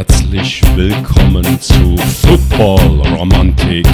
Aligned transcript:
Herzlich 0.00 0.62
willkommen 0.76 1.60
zu 1.60 1.94
Football 2.22 3.02
Romantik, 3.18 3.86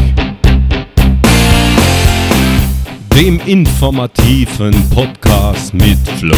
dem 3.13 3.41
informativen 3.41 4.89
Podcast 4.91 5.75
mit 5.75 5.99
Flo 6.21 6.37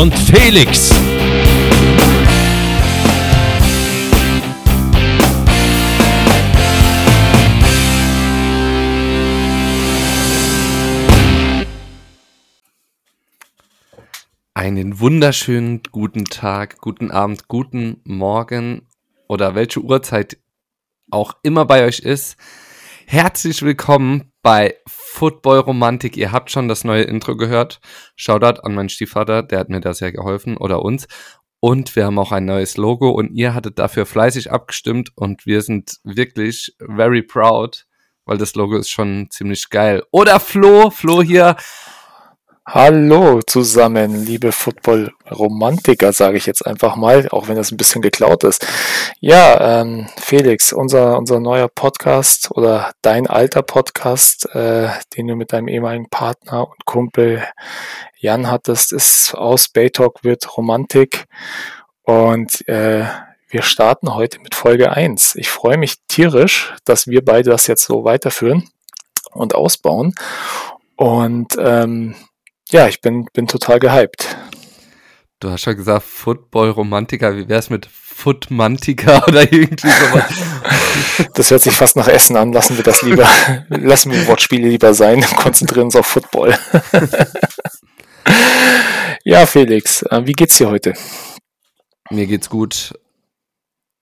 und 0.00 0.12
Felix. 0.18 0.92
Einen 14.60 15.00
wunderschönen 15.00 15.80
guten 15.90 16.26
Tag, 16.26 16.82
guten 16.82 17.10
Abend, 17.10 17.48
guten 17.48 18.02
Morgen 18.04 18.86
oder 19.26 19.54
welche 19.54 19.80
Uhrzeit 19.80 20.36
auch 21.10 21.32
immer 21.42 21.64
bei 21.64 21.86
euch 21.86 22.00
ist. 22.00 22.36
Herzlich 23.06 23.62
willkommen 23.62 24.32
bei 24.42 24.76
Football 24.86 25.60
Romantik. 25.60 26.14
Ihr 26.18 26.30
habt 26.30 26.50
schon 26.50 26.68
das 26.68 26.84
neue 26.84 27.04
Intro 27.04 27.38
gehört. 27.38 27.80
Shoutout 28.16 28.60
an 28.60 28.74
meinen 28.74 28.90
Stiefvater, 28.90 29.42
der 29.42 29.60
hat 29.60 29.70
mir 29.70 29.80
da 29.80 29.94
sehr 29.94 30.12
geholfen 30.12 30.58
oder 30.58 30.82
uns. 30.82 31.08
Und 31.60 31.96
wir 31.96 32.04
haben 32.04 32.18
auch 32.18 32.30
ein 32.30 32.44
neues 32.44 32.76
Logo 32.76 33.08
und 33.08 33.32
ihr 33.32 33.54
hattet 33.54 33.78
dafür 33.78 34.04
fleißig 34.04 34.52
abgestimmt 34.52 35.10
und 35.14 35.46
wir 35.46 35.62
sind 35.62 36.00
wirklich 36.04 36.76
very 36.78 37.22
proud, 37.22 37.86
weil 38.26 38.36
das 38.36 38.54
Logo 38.56 38.76
ist 38.76 38.90
schon 38.90 39.28
ziemlich 39.30 39.70
geil. 39.70 40.02
Oder 40.10 40.38
Flo, 40.38 40.90
Flo 40.90 41.22
hier 41.22 41.56
Hallo 42.72 43.40
zusammen, 43.44 44.24
liebe 44.24 44.52
Football-Romantiker, 44.52 46.12
sage 46.12 46.36
ich 46.36 46.46
jetzt 46.46 46.64
einfach 46.64 46.94
mal, 46.94 47.28
auch 47.30 47.48
wenn 47.48 47.56
das 47.56 47.72
ein 47.72 47.76
bisschen 47.76 48.00
geklaut 48.00 48.44
ist. 48.44 48.64
Ja, 49.18 49.80
ähm, 49.80 50.06
Felix, 50.16 50.72
unser, 50.72 51.18
unser 51.18 51.40
neuer 51.40 51.66
Podcast 51.66 52.52
oder 52.52 52.92
dein 53.02 53.26
alter 53.26 53.62
Podcast, 53.62 54.54
äh, 54.54 54.86
den 55.16 55.26
du 55.26 55.34
mit 55.34 55.52
deinem 55.52 55.66
ehemaligen 55.66 56.08
Partner 56.10 56.68
und 56.68 56.84
Kumpel 56.84 57.42
Jan 58.20 58.48
hattest, 58.48 58.92
ist 58.92 59.34
aus 59.34 59.68
Baytalk 59.68 60.22
wird 60.22 60.56
Romantik 60.56 61.26
und 62.04 62.68
äh, 62.68 63.04
wir 63.48 63.62
starten 63.62 64.14
heute 64.14 64.38
mit 64.38 64.54
Folge 64.54 64.92
1. 64.92 65.34
Ich 65.34 65.50
freue 65.50 65.76
mich 65.76 65.96
tierisch, 66.06 66.72
dass 66.84 67.08
wir 67.08 67.24
beide 67.24 67.50
das 67.50 67.66
jetzt 67.66 67.82
so 67.82 68.04
weiterführen 68.04 68.70
und 69.32 69.56
ausbauen. 69.56 70.14
Und 70.94 71.56
ähm, 71.58 72.14
ja, 72.70 72.88
ich 72.88 73.00
bin, 73.00 73.26
bin 73.32 73.46
total 73.46 73.78
gehypt. 73.78 74.36
Du 75.40 75.50
hast 75.50 75.64
ja 75.64 75.72
gesagt, 75.72 76.04
Football-Romantiker. 76.04 77.36
Wie 77.36 77.48
wär's 77.48 77.70
mit 77.70 77.86
Footmantiker 77.86 79.24
oder 79.28 79.42
irgendwie 79.52 79.88
sowas? 79.88 80.32
Das 81.34 81.50
hört 81.50 81.62
sich 81.62 81.74
fast 81.74 81.96
nach 81.96 82.08
Essen 82.08 82.36
an. 82.36 82.52
Lassen 82.52 82.76
wir 82.76 82.84
das 82.84 83.02
lieber, 83.02 83.26
lassen 83.68 84.12
wir 84.12 84.26
Wortspiele 84.26 84.68
lieber 84.68 84.92
sein. 84.92 85.22
Konzentrieren 85.22 85.86
uns 85.86 85.96
auf 85.96 86.06
Football. 86.06 86.58
ja, 89.24 89.46
Felix, 89.46 90.02
äh, 90.02 90.26
wie 90.26 90.32
geht's 90.32 90.58
dir 90.58 90.68
heute? 90.68 90.94
Mir 92.10 92.26
geht's 92.26 92.50
gut. 92.50 92.92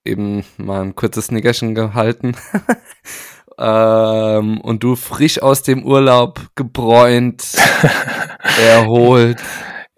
Eben 0.05 0.44
mal 0.56 0.82
ein 0.82 0.94
kurzes 0.94 1.30
Nickerchen 1.30 1.75
gehalten. 1.75 2.36
Ähm, 3.59 4.61
und 4.61 4.83
du 4.83 4.97
frisch 4.97 5.42
aus 5.42 5.62
dem 5.62 5.84
Urlaub 5.84 6.41
gebräunt, 6.55 7.45
erholt. 8.62 9.39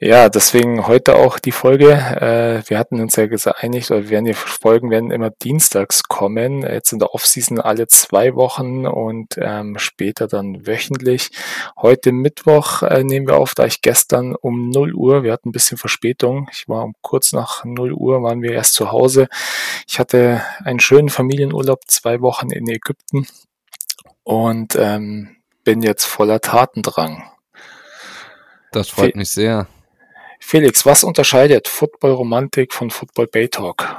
Ja, 0.03 0.31
deswegen 0.31 0.87
heute 0.87 1.17
auch 1.17 1.39
die 1.39 1.53
Folge. 1.53 1.91
Äh, 1.93 2.63
wir 2.71 2.79
hatten 2.79 3.03
uns 3.03 3.17
ja 3.17 3.27
geeinigt, 3.27 3.91
oder 3.91 4.05
wir 4.05 4.09
werden 4.09 4.25
die 4.25 4.33
Folgen 4.33 4.89
werden 4.89 5.11
immer 5.11 5.29
dienstags 5.29 6.05
kommen. 6.05 6.63
Jetzt 6.63 6.95
in 6.95 7.01
der 7.01 7.15
Offseason 7.15 7.61
alle 7.61 7.87
zwei 7.87 8.35
Wochen 8.35 8.87
und 8.87 9.37
ähm, 9.37 9.77
später 9.77 10.27
dann 10.27 10.67
wöchentlich. 10.67 11.29
Heute 11.77 12.13
Mittwoch 12.13 12.83
äh, 12.83 13.05
nehmen 13.05 13.29
wir 13.29 13.37
auf, 13.37 13.55
da 13.55 13.67
ich 13.67 13.83
gestern 13.83 14.35
um 14.35 14.71
0 14.71 14.95
Uhr, 14.95 15.23
wir 15.23 15.35
hatten 15.35 15.51
ein 15.51 15.53
bisschen 15.53 15.77
Verspätung. 15.77 16.49
Ich 16.51 16.67
war 16.67 16.83
um 16.83 16.95
kurz 17.03 17.35
nach 17.35 17.67
0 17.67 17.93
Uhr, 17.93 18.23
waren 18.23 18.41
wir 18.41 18.53
erst 18.53 18.73
zu 18.73 18.93
Hause. 18.93 19.29
Ich 19.87 19.99
hatte 19.99 20.41
einen 20.65 20.81
schönen 20.81 21.11
Familienurlaub, 21.11 21.81
zwei 21.89 22.23
Wochen 22.23 22.51
in 22.51 22.67
Ägypten 22.71 23.27
und 24.31 24.77
ähm, 24.77 25.37
bin 25.65 25.83
jetzt 25.83 26.05
voller 26.05 26.41
Tatendrang. 26.41 27.29
Das 28.71 28.89
freut 28.89 29.13
Fe 29.13 29.19
mich 29.19 29.31
sehr. 29.31 29.67
Felix, 30.39 30.87
was 30.87 31.03
unterscheidet 31.03 31.67
Football 31.67 32.13
Romantik 32.13 32.73
von 32.73 32.91
Football 32.91 33.27
Bay 33.27 33.49
Talk? 33.49 33.97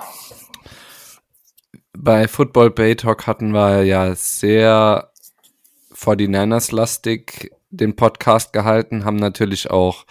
Bei 1.92 2.30
Football 2.30 2.72
Bay 2.72 2.96
Talk 2.96 3.28
hatten 3.28 3.52
wir 3.52 3.84
ja 3.84 4.16
sehr 4.16 5.12
49ers 5.94 6.74
lastig 6.74 7.52
den 7.70 7.98
Podcast 7.98 8.54
gehalten, 8.54 9.04
haben 9.04 9.18
natürlich 9.18 9.70
auch 9.70 10.06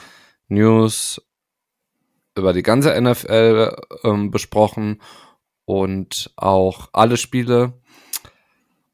News 0.49 1.23
über 2.37 2.53
die 2.53 2.63
ganze 2.63 3.01
NFL 3.01 3.75
ähm, 4.05 4.31
besprochen 4.31 5.01
und 5.65 6.31
auch 6.37 6.91
alle 6.93 7.17
Spiele 7.17 7.73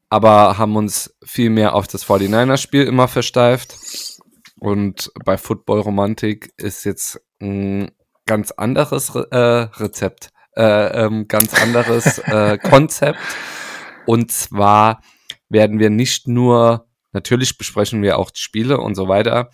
aber 0.09 0.57
haben 0.57 0.75
uns 0.75 1.15
viel 1.23 1.49
mehr 1.49 1.75
auf 1.75 1.87
das 1.87 2.05
49er-Spiel 2.05 2.83
immer 2.83 3.07
versteift. 3.07 3.75
Und 4.59 5.11
bei 5.23 5.37
Football 5.37 5.81
Romantik 5.81 6.53
ist 6.57 6.83
jetzt 6.85 7.21
ein 7.41 7.91
ganz 8.25 8.51
anderes 8.51 9.13
äh, 9.13 9.37
Rezept, 9.37 10.29
äh, 10.55 11.05
ähm, 11.05 11.27
ganz 11.27 11.53
anderes 11.53 12.19
äh, 12.19 12.57
Konzept. 12.63 13.19
Und 14.05 14.31
zwar 14.31 15.01
werden 15.49 15.79
wir 15.79 15.89
nicht 15.89 16.27
nur, 16.27 16.87
natürlich 17.11 17.57
besprechen 17.57 18.01
wir 18.01 18.17
auch 18.17 18.31
Spiele 18.33 18.79
und 18.79 18.95
so 18.95 19.07
weiter, 19.07 19.51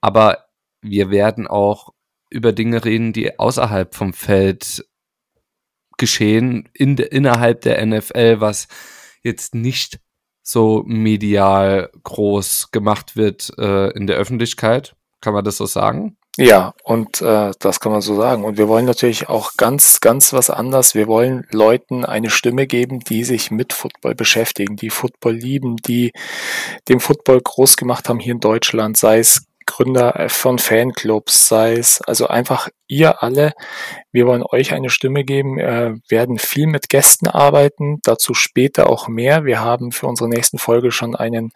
aber 0.00 0.46
wir 0.82 1.10
werden 1.10 1.46
auch 1.46 1.92
über 2.30 2.52
Dinge 2.52 2.84
reden, 2.84 3.12
die 3.12 3.38
außerhalb 3.38 3.94
vom 3.94 4.12
Feld 4.12 4.84
geschehen, 5.96 6.68
in, 6.74 6.96
innerhalb 6.96 7.62
der 7.62 7.84
NFL, 7.84 8.40
was 8.40 8.68
jetzt 9.26 9.54
nicht 9.54 10.00
so 10.42 10.84
medial 10.86 11.90
groß 12.04 12.70
gemacht 12.70 13.16
wird 13.16 13.52
äh, 13.58 13.90
in 13.90 14.06
der 14.06 14.16
Öffentlichkeit. 14.16 14.94
Kann 15.20 15.34
man 15.34 15.44
das 15.44 15.56
so 15.56 15.66
sagen? 15.66 16.16
Ja, 16.38 16.74
und 16.84 17.22
äh, 17.22 17.52
das 17.58 17.80
kann 17.80 17.92
man 17.92 18.02
so 18.02 18.14
sagen. 18.14 18.44
Und 18.44 18.58
wir 18.58 18.68
wollen 18.68 18.84
natürlich 18.84 19.28
auch 19.28 19.56
ganz, 19.56 20.00
ganz 20.00 20.34
was 20.34 20.50
anderes. 20.50 20.94
Wir 20.94 21.06
wollen 21.06 21.46
Leuten 21.50 22.04
eine 22.04 22.28
Stimme 22.28 22.66
geben, 22.66 23.00
die 23.00 23.24
sich 23.24 23.50
mit 23.50 23.72
Football 23.72 24.14
beschäftigen, 24.14 24.76
die 24.76 24.90
Football 24.90 25.34
lieben, 25.34 25.76
die 25.76 26.12
den 26.88 27.00
Football 27.00 27.40
groß 27.40 27.76
gemacht 27.76 28.08
haben 28.08 28.20
hier 28.20 28.34
in 28.34 28.40
Deutschland, 28.40 28.98
sei 28.98 29.18
es 29.18 29.46
Gründer 29.66 30.28
von 30.28 30.58
Fanclubs, 30.58 31.48
sei 31.48 31.74
es 31.74 32.00
also 32.00 32.28
einfach 32.28 32.68
ihr 32.86 33.22
alle. 33.22 33.52
Wir 34.12 34.26
wollen 34.26 34.42
euch 34.42 34.72
eine 34.72 34.90
Stimme 34.90 35.24
geben, 35.24 35.58
äh, 35.58 35.94
werden 36.08 36.38
viel 36.38 36.66
mit 36.66 36.88
Gästen 36.88 37.26
arbeiten, 37.28 37.98
dazu 38.02 38.32
später 38.32 38.88
auch 38.88 39.08
mehr. 39.08 39.44
Wir 39.44 39.60
haben 39.60 39.92
für 39.92 40.06
unsere 40.06 40.28
nächsten 40.28 40.58
Folge 40.58 40.92
schon 40.92 41.14
einen 41.16 41.52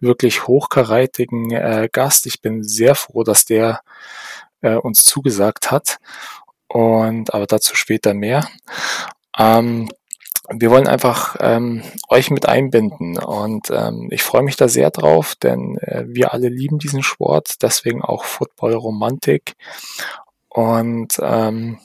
wirklich 0.00 0.46
hochkarätigen 0.46 1.50
äh, 1.52 1.88
Gast. 1.92 2.26
Ich 2.26 2.40
bin 2.40 2.64
sehr 2.64 2.94
froh, 2.94 3.22
dass 3.22 3.44
der 3.44 3.80
äh, 4.62 4.74
uns 4.74 5.04
zugesagt 5.04 5.70
hat. 5.70 5.98
Und 6.68 7.34
aber 7.34 7.46
dazu 7.46 7.74
später 7.74 8.14
mehr. 8.14 8.48
Ähm, 9.38 9.90
wir 10.52 10.70
wollen 10.70 10.88
einfach 10.88 11.36
ähm, 11.40 11.82
euch 12.08 12.30
mit 12.30 12.48
einbinden 12.48 13.18
und 13.18 13.70
ähm, 13.70 14.08
ich 14.10 14.22
freue 14.22 14.42
mich 14.42 14.56
da 14.56 14.68
sehr 14.68 14.90
drauf, 14.90 15.34
denn 15.36 15.78
äh, 15.78 16.04
wir 16.06 16.32
alle 16.32 16.48
lieben 16.48 16.78
diesen 16.78 17.02
Sport, 17.02 17.62
deswegen 17.62 18.02
auch 18.02 18.24
Football 18.24 18.74
Romantik 18.74 19.54
und 20.48 21.12
ähm, 21.22 21.78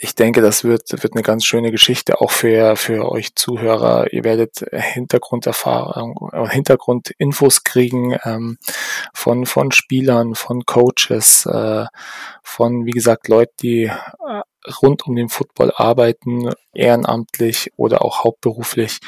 ich 0.00 0.16
denke, 0.16 0.40
das 0.40 0.64
wird, 0.64 0.90
wird 1.00 1.12
eine 1.14 1.22
ganz 1.22 1.44
schöne 1.44 1.70
Geschichte 1.70 2.20
auch 2.20 2.32
für, 2.32 2.74
für 2.76 3.08
euch 3.08 3.36
Zuhörer. 3.36 4.12
Ihr 4.12 4.24
werdet 4.24 4.66
Hintergrunderfahrung, 4.72 6.30
äh, 6.32 6.48
Hintergrundinfos 6.48 7.62
kriegen 7.62 8.16
ähm, 8.24 8.58
von, 9.14 9.46
von 9.46 9.70
Spielern, 9.70 10.34
von 10.34 10.64
Coaches, 10.66 11.46
äh, 11.46 11.84
von, 12.42 12.84
wie 12.86 12.90
gesagt, 12.90 13.28
Leuten, 13.28 13.54
die 13.60 13.84
äh, 13.84 14.42
rund 14.82 15.06
um 15.06 15.16
den 15.16 15.28
Football 15.28 15.72
arbeiten, 15.74 16.50
ehrenamtlich 16.74 17.72
oder 17.76 18.04
auch 18.04 18.24
hauptberuflich. 18.24 19.00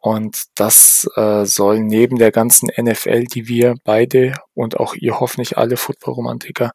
Und 0.00 0.44
das 0.54 1.08
äh, 1.16 1.44
soll 1.44 1.80
neben 1.80 2.18
der 2.18 2.30
ganzen 2.30 2.70
NFL, 2.76 3.24
die 3.24 3.48
wir 3.48 3.74
beide 3.84 4.34
und 4.54 4.78
auch 4.78 4.94
ihr 4.94 5.18
hoffentlich 5.18 5.58
alle 5.58 5.76
Football-Romantiker 5.76 6.70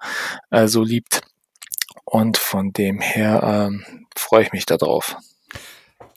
äh, 0.52 0.68
so 0.68 0.84
liebt. 0.84 1.22
Und 2.04 2.38
von 2.38 2.74
dem 2.74 3.00
her 3.00 3.42
ähm, 3.44 4.06
freue 4.16 4.44
ich 4.44 4.52
mich 4.52 4.66
darauf. 4.66 5.16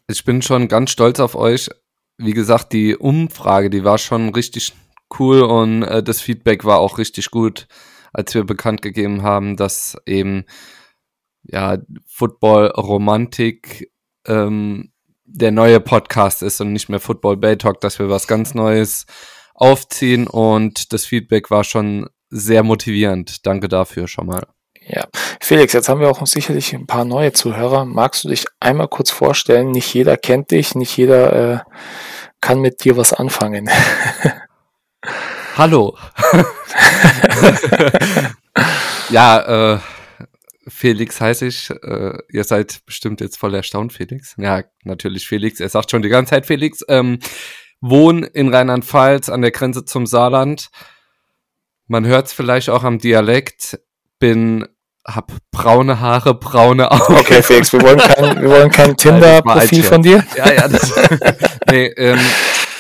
Ich 0.09 0.25
bin 0.25 0.43
schon 0.43 0.69
ganz 0.69 0.91
stolz 0.91 1.21
auf 1.21 1.35
euch. 1.37 1.71
Wie 2.19 2.33
gesagt, 2.33 2.73
die 2.73 2.97
Umfrage, 2.97 3.71
die 3.71 3.85
war 3.85 3.99
schon 3.99 4.31
richtig 4.31 4.73
cool 5.19 5.43
und 5.43 5.83
äh, 5.83 6.03
das 6.03 6.21
Feedback 6.21 6.65
war 6.65 6.79
auch 6.79 6.99
richtig 6.99 7.31
gut, 7.31 7.69
als 8.13 8.35
wir 8.35 8.45
bekannt 8.45 8.83
gegeben 8.83 9.23
haben, 9.23 9.57
dass 9.57 9.97
eben 10.07 10.45
ja, 11.51 11.79
Football-Romantik 12.07 13.91
ähm, 14.27 14.93
der 15.25 15.51
neue 15.51 15.81
Podcast 15.81 16.43
ist 16.43 16.61
und 16.61 16.73
nicht 16.73 16.89
mehr 16.89 17.01
Football 17.01 17.37
Bay 17.37 17.59
Talk, 17.59 17.81
dass 17.81 17.99
wir 17.99 18.09
was 18.09 18.27
ganz 18.27 18.55
Neues 18.55 19.07
aufziehen 19.55 20.27
und 20.27 20.93
das 20.93 21.05
Feedback 21.05 21.51
war 21.51 21.65
schon 21.65 22.09
sehr 22.31 22.63
motivierend. 22.63 23.47
Danke 23.47 23.69
dafür 23.69 24.09
schon 24.09 24.27
mal. 24.27 24.47
Ja, 24.89 25.05
Felix, 25.41 25.73
jetzt 25.73 25.89
haben 25.89 26.01
wir 26.01 26.09
auch 26.09 26.25
sicherlich 26.27 26.73
ein 26.73 26.87
paar 26.87 27.05
neue 27.05 27.33
Zuhörer. 27.33 27.85
Magst 27.85 28.23
du 28.23 28.29
dich 28.29 28.45
einmal 28.61 28.87
kurz 28.87 29.11
vorstellen? 29.11 29.73
Nicht 29.73 29.93
jeder 29.93 30.17
kennt 30.17 30.53
dich, 30.53 30.77
nicht 30.77 30.97
jeder 30.97 31.55
äh, 31.55 31.59
kann 32.41 32.61
mit 32.61 32.85
dir 32.85 32.97
was 32.97 33.13
anfangen. 33.13 33.69
Hallo. 35.57 35.97
ja, 39.11 39.75
äh, 39.75 39.79
Felix 40.69 41.21
heiße 41.21 41.47
ich. 41.47 41.71
Äh, 41.71 42.19
ihr 42.31 42.45
seid 42.45 42.85
bestimmt 42.87 43.21
jetzt 43.21 43.39
voll 43.39 43.55
erstaunt, 43.55 43.93
Felix. 43.93 44.35
Ja, 44.39 44.65
natürlich 44.85 45.27
Felix. 45.27 45.61
Er 45.61 45.69
sagt 45.69 45.91
schon 45.91 46.03
die 46.03 46.09
ganze 46.09 46.31
Zeit 46.31 46.47
Felix. 46.47 46.81
Ähm, 46.89 47.19
wohne 47.81 48.27
in 48.27 48.53
Rheinland-Pfalz 48.53 49.29
an 49.29 49.43
der 49.43 49.51
Grenze 49.51 49.85
zum 49.85 50.07
Saarland. 50.07 50.69
Man 51.87 52.07
hört 52.07 52.27
es 52.27 52.33
vielleicht 52.33 52.69
auch 52.69 52.85
am 52.85 52.99
Dialekt. 52.99 53.79
Bin 54.19 54.67
hab 55.07 55.33
braune 55.53 56.01
Haare, 56.01 56.35
braune 56.35 56.91
Augen. 56.91 57.17
Okay, 57.17 57.43
Felix, 57.43 57.73
wir 57.73 57.81
wollen 57.83 57.99
kein, 57.99 58.43
wir 58.43 58.51
wollen 58.51 58.71
kein 58.71 58.97
Tinder-Profil 58.97 59.83
von 59.85 60.03
dir. 60.03 60.25
Ja, 60.37 60.53
ja. 60.53 60.69
Das, 60.69 60.93
nee, 61.71 61.87
ähm, 61.97 62.19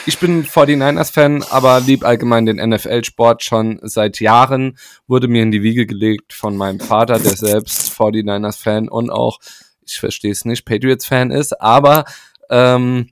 ich 0.07 0.21
bin 0.21 0.45
49ers-Fan, 0.45 1.43
aber 1.51 1.81
lieb 1.81 2.05
allgemein 2.05 2.47
den 2.47 2.57
NFL-Sport 2.57 3.43
schon 3.43 3.81
seit 3.83 4.21
Jahren. 4.21 4.79
Wurde 5.09 5.27
mir 5.27 5.43
in 5.43 5.51
die 5.51 5.63
Wiege 5.63 5.85
gelegt 5.85 6.33
von 6.33 6.57
meinem 6.57 6.79
Vater, 6.79 7.19
der 7.19 7.37
selbst 7.37 7.93
49ers-Fan 7.93 8.89
und 8.89 9.11
auch, 9.11 9.41
ich 9.85 9.99
verstehe 9.99 10.31
es 10.31 10.45
nicht, 10.45 10.65
Patriots-Fan 10.65 11.33
ist, 11.33 11.61
aber 11.61 12.05
ähm, 12.51 13.11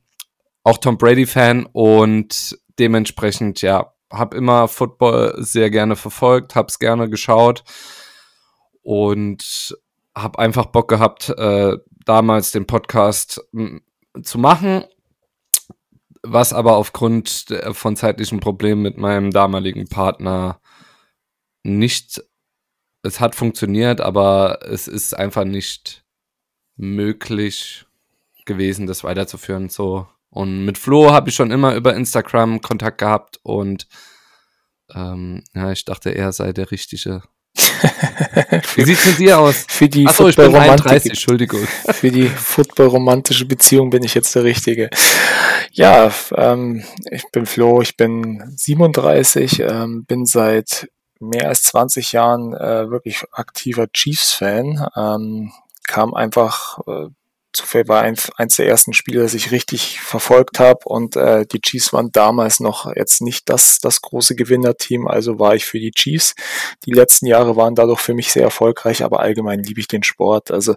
auch 0.62 0.78
Tom 0.78 0.96
Brady-Fan 0.96 1.66
und 1.72 2.58
dementsprechend, 2.78 3.60
ja, 3.60 3.92
habe 4.12 4.36
immer 4.36 4.68
Football 4.68 5.34
sehr 5.38 5.70
gerne 5.70 5.96
verfolgt, 5.96 6.54
hab's 6.54 6.78
gerne 6.78 7.10
geschaut 7.10 7.64
und 8.82 9.76
habe 10.14 10.38
einfach 10.38 10.66
Bock 10.66 10.88
gehabt, 10.88 11.30
äh, 11.30 11.76
damals 12.04 12.52
den 12.52 12.66
Podcast 12.66 13.44
zu 14.22 14.38
machen 14.38 14.84
was 16.24 16.52
aber 16.52 16.76
aufgrund 16.76 17.46
von 17.72 17.96
zeitlichen 17.96 18.40
Problemen 18.40 18.82
mit 18.82 18.96
meinem 18.96 19.30
damaligen 19.30 19.86
Partner 19.86 20.60
nicht, 21.62 22.22
es 23.02 23.20
hat 23.20 23.34
funktioniert, 23.34 24.00
aber 24.00 24.60
es 24.62 24.88
ist 24.88 25.14
einfach 25.14 25.44
nicht 25.44 26.04
möglich 26.76 27.86
gewesen, 28.46 28.86
das 28.86 29.04
weiterzuführen. 29.04 29.68
So. 29.68 30.08
Und 30.30 30.64
mit 30.64 30.78
Flo 30.78 31.12
habe 31.12 31.28
ich 31.28 31.34
schon 31.34 31.50
immer 31.50 31.74
über 31.74 31.94
Instagram 31.94 32.60
Kontakt 32.60 32.98
gehabt 32.98 33.38
und 33.42 33.86
ähm, 34.94 35.44
ja, 35.54 35.72
ich 35.72 35.84
dachte, 35.84 36.10
er 36.10 36.32
sei 36.32 36.52
der 36.52 36.70
richtige 36.70 37.22
Wie 38.74 38.84
sieht 38.84 38.98
es 38.98 39.06
mit 39.06 39.18
dir 39.18 39.38
aus? 39.38 39.64
Für 39.68 39.88
die 39.88 40.06
Achso, 40.06 40.28
ich 40.28 40.36
bin 40.36 40.54
31, 40.54 41.10
Entschuldigung. 41.10 41.60
Für 41.92 42.10
die 42.10 42.28
footballromantische 42.28 43.44
Beziehung 43.44 43.90
bin 43.90 44.02
ich 44.02 44.14
jetzt 44.14 44.34
der 44.34 44.42
Richtige. 44.42 44.90
Ja, 45.76 46.12
ähm, 46.36 46.84
ich 47.10 47.24
bin 47.32 47.46
Flo, 47.46 47.80
ich 47.80 47.96
bin 47.96 48.44
37, 48.56 49.58
ähm, 49.58 50.04
bin 50.04 50.24
seit 50.24 50.88
mehr 51.18 51.48
als 51.48 51.64
20 51.64 52.12
Jahren 52.12 52.54
äh, 52.54 52.88
wirklich 52.90 53.24
aktiver 53.32 53.88
Chiefs-Fan. 53.92 54.86
Ähm, 54.94 55.52
kam 55.88 56.14
einfach 56.14 56.78
äh, 56.86 57.08
Zufall 57.54 57.88
war 57.88 58.02
eins, 58.02 58.30
eins 58.36 58.56
der 58.56 58.66
ersten 58.66 58.92
Spiele, 58.92 59.22
das 59.22 59.34
ich 59.34 59.50
richtig 59.50 60.00
verfolgt 60.00 60.58
habe 60.58 60.80
und 60.84 61.16
äh, 61.16 61.46
die 61.46 61.60
Chiefs 61.60 61.92
waren 61.92 62.12
damals 62.12 62.60
noch 62.60 62.94
jetzt 62.94 63.22
nicht 63.22 63.48
das, 63.48 63.78
das 63.78 64.02
große 64.02 64.34
Gewinnerteam, 64.34 65.06
also 65.06 65.38
war 65.38 65.54
ich 65.54 65.64
für 65.64 65.78
die 65.78 65.92
Chiefs. 65.92 66.34
Die 66.84 66.92
letzten 66.92 67.26
Jahre 67.26 67.56
waren 67.56 67.74
dadurch 67.74 68.00
für 68.00 68.14
mich 68.14 68.32
sehr 68.32 68.42
erfolgreich, 68.42 69.02
aber 69.04 69.20
allgemein 69.20 69.62
liebe 69.62 69.80
ich 69.80 69.88
den 69.88 70.02
Sport. 70.02 70.50
Also 70.50 70.74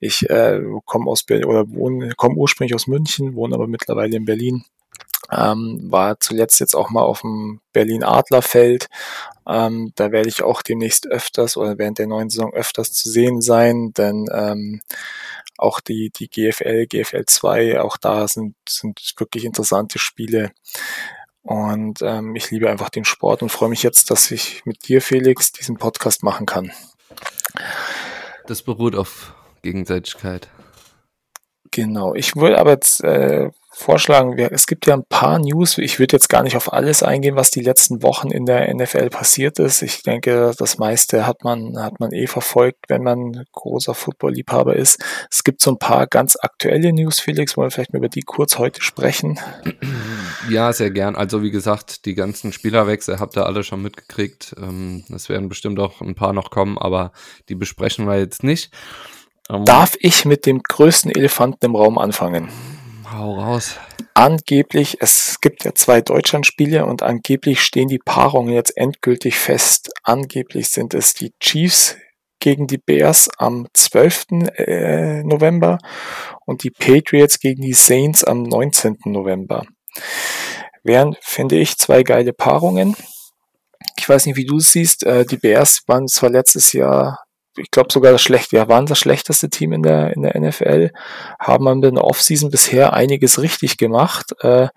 ich 0.00 0.28
äh, 0.30 0.60
komme 0.84 1.10
aus 1.10 1.24
oder 1.28 1.68
wohne, 1.68 2.14
komme 2.16 2.36
ursprünglich 2.36 2.74
aus 2.74 2.86
München, 2.86 3.34
wohne 3.34 3.54
aber 3.54 3.66
mittlerweile 3.66 4.16
in 4.16 4.24
Berlin. 4.24 4.64
Ähm, 5.32 5.80
war 5.90 6.20
zuletzt 6.20 6.60
jetzt 6.60 6.76
auch 6.76 6.90
mal 6.90 7.02
auf 7.02 7.22
dem 7.22 7.60
Berlin 7.72 8.04
Adlerfeld. 8.04 8.88
Ähm, 9.46 9.92
da 9.96 10.12
werde 10.12 10.28
ich 10.28 10.42
auch 10.42 10.62
demnächst 10.62 11.06
öfters 11.06 11.56
oder 11.56 11.78
während 11.78 11.98
der 11.98 12.06
neuen 12.06 12.30
Saison 12.30 12.52
öfters 12.52 12.92
zu 12.92 13.10
sehen 13.10 13.40
sein, 13.40 13.92
denn 13.96 14.26
ähm, 14.32 14.80
auch 15.58 15.80
die, 15.80 16.10
die 16.10 16.28
GFL, 16.28 16.86
GFL 16.86 17.24
2, 17.26 17.80
auch 17.80 17.96
da 17.96 18.26
sind, 18.28 18.56
sind 18.68 19.00
wirklich 19.18 19.44
interessante 19.44 19.98
Spiele. 19.98 20.52
Und 21.42 22.00
ähm, 22.02 22.34
ich 22.34 22.50
liebe 22.50 22.70
einfach 22.70 22.88
den 22.88 23.04
Sport 23.04 23.42
und 23.42 23.50
freue 23.50 23.68
mich 23.68 23.82
jetzt, 23.82 24.10
dass 24.10 24.30
ich 24.30 24.64
mit 24.64 24.88
dir, 24.88 25.02
Felix, 25.02 25.52
diesen 25.52 25.76
Podcast 25.76 26.22
machen 26.22 26.46
kann. 26.46 26.72
Das 28.46 28.62
beruht 28.62 28.94
auf 28.94 29.34
Gegenseitigkeit. 29.62 30.48
Genau. 31.74 32.14
Ich 32.14 32.36
will 32.36 32.54
aber 32.54 32.70
jetzt 32.70 33.02
äh, 33.02 33.50
vorschlagen, 33.68 34.36
wir, 34.36 34.52
es 34.52 34.68
gibt 34.68 34.86
ja 34.86 34.94
ein 34.94 35.04
paar 35.04 35.40
News. 35.40 35.76
Ich 35.78 35.98
würde 35.98 36.14
jetzt 36.14 36.28
gar 36.28 36.44
nicht 36.44 36.56
auf 36.56 36.72
alles 36.72 37.02
eingehen, 37.02 37.34
was 37.34 37.50
die 37.50 37.62
letzten 37.62 38.04
Wochen 38.04 38.30
in 38.30 38.46
der 38.46 38.72
NFL 38.72 39.10
passiert 39.10 39.58
ist. 39.58 39.82
Ich 39.82 40.04
denke, 40.04 40.52
das 40.56 40.78
meiste 40.78 41.26
hat 41.26 41.42
man, 41.42 41.76
hat 41.82 41.98
man 41.98 42.12
eh 42.12 42.28
verfolgt, 42.28 42.84
wenn 42.86 43.02
man 43.02 43.44
großer 43.50 43.92
Football-Liebhaber 43.92 44.76
ist. 44.76 45.02
Es 45.28 45.42
gibt 45.42 45.60
so 45.60 45.72
ein 45.72 45.80
paar 45.80 46.06
ganz 46.06 46.36
aktuelle 46.40 46.92
News, 46.92 47.18
Felix. 47.18 47.56
Wollen 47.56 47.66
wir 47.66 47.72
vielleicht 47.72 47.92
mal 47.92 47.98
über 47.98 48.08
die 48.08 48.22
kurz 48.22 48.56
heute 48.56 48.80
sprechen? 48.80 49.40
Ja, 50.48 50.72
sehr 50.72 50.92
gern. 50.92 51.16
Also 51.16 51.42
wie 51.42 51.50
gesagt, 51.50 52.04
die 52.04 52.14
ganzen 52.14 52.52
Spielerwechsel 52.52 53.18
habt 53.18 53.36
ihr 53.36 53.46
alle 53.46 53.64
schon 53.64 53.82
mitgekriegt. 53.82 54.54
Ähm, 54.58 55.02
es 55.12 55.28
werden 55.28 55.48
bestimmt 55.48 55.80
auch 55.80 56.00
ein 56.00 56.14
paar 56.14 56.34
noch 56.34 56.50
kommen, 56.50 56.78
aber 56.78 57.12
die 57.48 57.56
besprechen 57.56 58.06
wir 58.06 58.18
jetzt 58.18 58.44
nicht. 58.44 58.70
Ähm, 59.50 59.64
Darf 59.64 59.96
ich 60.00 60.24
mit 60.24 60.46
dem 60.46 60.62
größten 60.62 61.10
Elefanten 61.10 61.66
im 61.66 61.76
Raum 61.76 61.98
anfangen? 61.98 62.48
Hau 63.10 63.38
raus. 63.38 63.78
Angeblich, 64.14 64.98
es 65.00 65.40
gibt 65.40 65.64
ja 65.64 65.74
zwei 65.74 66.00
Deutschlandspiele 66.00 66.86
und 66.86 67.02
angeblich 67.02 67.60
stehen 67.60 67.88
die 67.88 67.98
Paarungen 67.98 68.54
jetzt 68.54 68.76
endgültig 68.76 69.38
fest. 69.38 69.90
Angeblich 70.02 70.68
sind 70.68 70.94
es 70.94 71.14
die 71.14 71.32
Chiefs 71.40 71.96
gegen 72.38 72.66
die 72.66 72.78
Bears 72.78 73.28
am 73.38 73.66
12. 73.72 74.26
Äh, 74.56 75.22
November 75.24 75.78
und 76.46 76.62
die 76.62 76.70
Patriots 76.70 77.40
gegen 77.40 77.62
die 77.62 77.72
Saints 77.72 78.22
am 78.22 78.42
19. 78.42 78.98
November. 79.06 79.64
Wären, 80.82 81.16
finde 81.20 81.56
ich, 81.56 81.76
zwei 81.76 82.02
geile 82.02 82.32
Paarungen. 82.32 82.94
Ich 83.98 84.08
weiß 84.08 84.26
nicht, 84.26 84.36
wie 84.36 84.46
du 84.46 84.58
es 84.58 84.72
siehst. 84.72 85.04
Äh, 85.04 85.24
die 85.24 85.38
Bears 85.38 85.82
waren 85.86 86.06
zwar 86.06 86.30
letztes 86.30 86.72
Jahr 86.72 87.23
ich 87.56 87.70
glaube 87.70 87.92
sogar 87.92 88.12
das 88.12 88.22
schlechte, 88.22 88.56
ja, 88.56 88.68
waren 88.68 88.86
das 88.86 88.98
schlechteste 88.98 89.48
Team 89.48 89.72
in 89.72 89.82
der, 89.82 90.14
in 90.14 90.22
der 90.22 90.38
NFL, 90.38 90.90
haben 91.38 91.82
in 91.84 91.94
der 91.94 92.04
Offseason 92.04 92.50
bisher 92.50 92.92
einiges 92.92 93.40
richtig 93.40 93.76
gemacht. 93.76 94.32
Äh, 94.40 94.68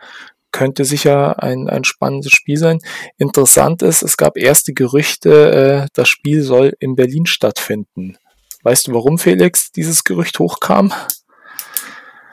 könnte 0.52 0.86
sicher 0.86 1.44
ein, 1.44 1.70
ein 1.70 1.84
spannendes 1.84 2.32
Spiel 2.32 2.58
sein. 2.58 2.80
Interessant 3.18 3.82
ist, 3.82 4.02
es 4.02 4.18
gab 4.18 4.38
erste 4.38 4.74
Gerüchte, 4.74 5.86
äh, 5.86 5.88
das 5.94 6.08
Spiel 6.10 6.42
soll 6.42 6.74
in 6.80 6.96
Berlin 6.96 7.26
stattfinden. 7.26 8.18
Weißt 8.64 8.88
du, 8.88 8.94
warum, 8.94 9.20
Felix, 9.20 9.72
dieses 9.72 10.04
Gerücht 10.04 10.40
hochkam? 10.40 10.94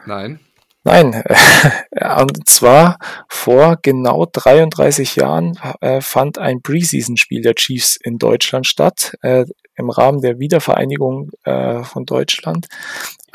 Nein. 0.06 0.40
Nein, 0.86 1.24
und 2.18 2.46
zwar 2.46 2.98
vor 3.26 3.78
genau 3.80 4.26
33 4.30 5.16
Jahren 5.16 5.58
äh, 5.80 6.02
fand 6.02 6.36
ein 6.36 6.60
Preseason-Spiel 6.60 7.40
der 7.40 7.54
Chiefs 7.54 7.96
in 7.96 8.18
Deutschland 8.18 8.66
statt. 8.66 9.16
Äh, 9.22 9.46
Im 9.76 9.88
Rahmen 9.88 10.20
der 10.20 10.38
Wiedervereinigung 10.38 11.30
äh, 11.44 11.82
von 11.84 12.04
Deutschland 12.04 12.66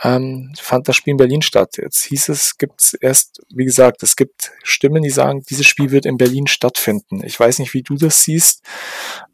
ähm, 0.03 0.53
fand 0.61 0.87
das 0.87 0.95
Spiel 0.95 1.11
in 1.13 1.17
Berlin 1.17 1.41
statt. 1.41 1.77
Jetzt 1.77 2.03
hieß 2.03 2.29
es, 2.29 2.59
gibt 2.59 2.83
es 2.83 2.93
erst, 2.93 3.41
wie 3.51 3.65
gesagt, 3.65 4.03
es 4.03 4.15
gibt 4.15 4.51
Stimmen, 4.61 5.01
die 5.01 5.09
sagen, 5.09 5.41
dieses 5.49 5.65
Spiel 5.65 5.89
wird 5.89 6.05
in 6.05 6.17
Berlin 6.17 6.45
stattfinden. 6.45 7.23
Ich 7.25 7.39
weiß 7.39 7.57
nicht, 7.57 7.73
wie 7.73 7.81
du 7.81 7.95
das 7.95 8.21
siehst. 8.21 8.63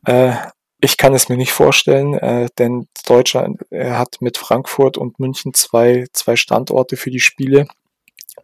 Äh, 0.05 0.35
ich 0.79 0.95
kann 0.95 1.13
es 1.13 1.27
mir 1.27 1.37
nicht 1.37 1.51
vorstellen, 1.51 2.13
äh, 2.13 2.47
denn 2.57 2.87
Deutschland 3.05 3.59
hat 3.71 4.21
mit 4.21 4.37
Frankfurt 4.37 4.97
und 4.97 5.19
München 5.19 5.53
zwei, 5.53 6.05
zwei 6.13 6.37
Standorte 6.37 6.95
für 6.95 7.11
die 7.11 7.19
Spiele 7.19 7.67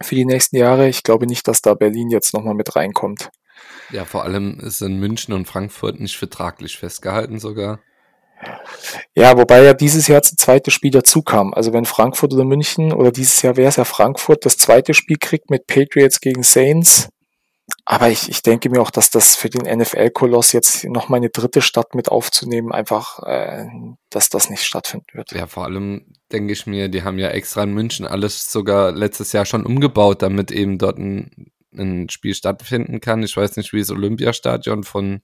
für 0.00 0.14
die 0.14 0.24
nächsten 0.24 0.56
Jahre. 0.56 0.88
Ich 0.88 1.02
glaube 1.02 1.26
nicht, 1.26 1.46
dass 1.48 1.62
da 1.62 1.74
Berlin 1.74 2.10
jetzt 2.10 2.34
nochmal 2.34 2.54
mit 2.54 2.74
reinkommt. 2.76 3.30
Ja, 3.90 4.04
vor 4.04 4.24
allem 4.24 4.58
sind 4.62 4.98
München 4.98 5.34
und 5.34 5.46
Frankfurt 5.46 6.00
nicht 6.00 6.16
vertraglich 6.16 6.78
festgehalten 6.78 7.38
sogar. 7.38 7.80
Ja, 9.14 9.36
wobei 9.36 9.62
ja 9.62 9.74
dieses 9.74 10.08
Jahr 10.08 10.20
das 10.20 10.34
zweite 10.34 10.70
Spiel 10.70 10.90
dazu 10.90 11.22
kam. 11.22 11.54
Also 11.54 11.72
wenn 11.72 11.84
Frankfurt 11.84 12.32
oder 12.32 12.44
München 12.44 12.92
oder 12.92 13.12
dieses 13.12 13.42
Jahr 13.42 13.56
wäre 13.56 13.68
es 13.68 13.76
ja 13.76 13.84
Frankfurt 13.84 14.44
das 14.44 14.56
zweite 14.56 14.94
Spiel 14.94 15.18
kriegt 15.20 15.50
mit 15.50 15.66
Patriots 15.66 16.20
gegen 16.20 16.42
Saints, 16.42 17.08
aber 17.84 18.10
ich, 18.10 18.28
ich 18.28 18.42
denke 18.42 18.70
mir 18.70 18.80
auch, 18.80 18.90
dass 18.90 19.10
das 19.10 19.36
für 19.36 19.48
den 19.48 19.62
NFL-Koloss 19.62 20.52
jetzt 20.52 20.84
noch 20.84 21.08
mal 21.08 21.16
eine 21.16 21.30
dritte 21.30 21.62
Stadt 21.62 21.94
mit 21.94 22.08
aufzunehmen, 22.08 22.72
einfach, 22.72 23.20
äh, 23.24 23.66
dass 24.10 24.28
das 24.28 24.50
nicht 24.50 24.64
stattfinden 24.64 25.06
wird. 25.14 25.32
Ja, 25.32 25.46
vor 25.46 25.64
allem 25.64 26.06
denke 26.32 26.52
ich 26.52 26.66
mir, 26.66 26.88
die 26.88 27.02
haben 27.02 27.18
ja 27.18 27.28
extra 27.28 27.62
in 27.62 27.72
München 27.72 28.06
alles 28.06 28.50
sogar 28.50 28.92
letztes 28.92 29.32
Jahr 29.32 29.46
schon 29.46 29.64
umgebaut, 29.64 30.22
damit 30.22 30.50
eben 30.50 30.78
dort 30.78 30.98
ein, 30.98 31.52
ein 31.76 32.08
Spiel 32.08 32.34
stattfinden 32.34 33.00
kann. 33.00 33.22
Ich 33.22 33.36
weiß 33.36 33.56
nicht, 33.56 33.72
wie 33.72 33.80
das 33.80 33.90
Olympiastadion 33.90 34.84
von 34.84 35.22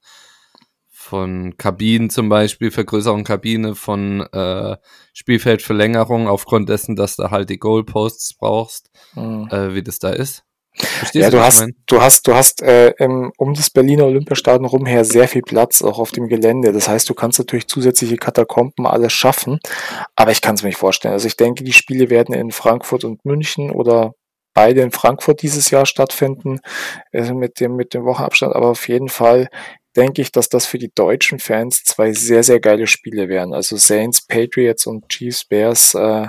von 0.90 1.56
Kabinen 1.56 2.10
zum 2.10 2.28
Beispiel, 2.28 2.72
Vergrößerung 2.72 3.22
Kabine, 3.22 3.76
von 3.76 4.20
äh, 4.32 4.76
Spielfeldverlängerung, 5.14 6.28
aufgrund 6.28 6.68
dessen, 6.68 6.96
dass 6.96 7.16
du 7.16 7.30
halt 7.30 7.48
die 7.50 7.58
Goalposts 7.58 8.34
brauchst, 8.34 8.90
mhm. 9.14 9.48
äh, 9.50 9.74
wie 9.74 9.82
das 9.82 10.00
da 10.00 10.10
ist. 10.10 10.44
Verstehst 10.78 11.22
ja, 11.22 11.30
du, 11.30 11.40
hast, 11.40 11.66
du 11.86 12.00
hast, 12.00 12.26
du 12.26 12.34
hast 12.34 12.62
äh, 12.62 12.90
im, 12.98 13.32
um 13.36 13.54
das 13.54 13.70
Berliner 13.70 14.06
Olympiastadion 14.06 14.66
rumher 14.66 15.04
sehr 15.04 15.28
viel 15.28 15.42
Platz, 15.42 15.82
auch 15.82 15.98
auf 15.98 16.12
dem 16.12 16.28
Gelände. 16.28 16.72
Das 16.72 16.88
heißt, 16.88 17.08
du 17.08 17.14
kannst 17.14 17.38
natürlich 17.38 17.68
zusätzliche 17.68 18.16
Katakomben 18.16 18.86
alles 18.86 19.12
schaffen, 19.12 19.58
aber 20.16 20.30
ich 20.30 20.40
kann 20.40 20.54
es 20.54 20.62
mir 20.62 20.68
nicht 20.68 20.78
vorstellen. 20.78 21.14
Also 21.14 21.26
ich 21.26 21.36
denke, 21.36 21.64
die 21.64 21.72
Spiele 21.72 22.10
werden 22.10 22.34
in 22.34 22.50
Frankfurt 22.52 23.04
und 23.04 23.24
München 23.24 23.70
oder 23.70 24.12
beide 24.54 24.80
in 24.80 24.90
Frankfurt 24.90 25.42
dieses 25.42 25.70
Jahr 25.70 25.86
stattfinden, 25.86 26.60
also 27.12 27.34
mit 27.34 27.60
dem, 27.60 27.76
mit 27.76 27.94
dem 27.94 28.04
Wochenabstand, 28.04 28.54
aber 28.54 28.68
auf 28.68 28.88
jeden 28.88 29.08
Fall 29.08 29.48
denke 29.96 30.22
ich, 30.22 30.32
dass 30.32 30.48
das 30.48 30.66
für 30.66 30.78
die 30.78 30.92
deutschen 30.94 31.38
Fans 31.38 31.82
zwei 31.84 32.12
sehr, 32.12 32.42
sehr 32.42 32.60
geile 32.60 32.86
Spiele 32.86 33.28
wären. 33.28 33.52
Also 33.52 33.76
Saints, 33.76 34.24
Patriots 34.26 34.86
und 34.86 35.08
Chiefs, 35.08 35.44
Bears, 35.44 35.94
äh, 35.94 36.28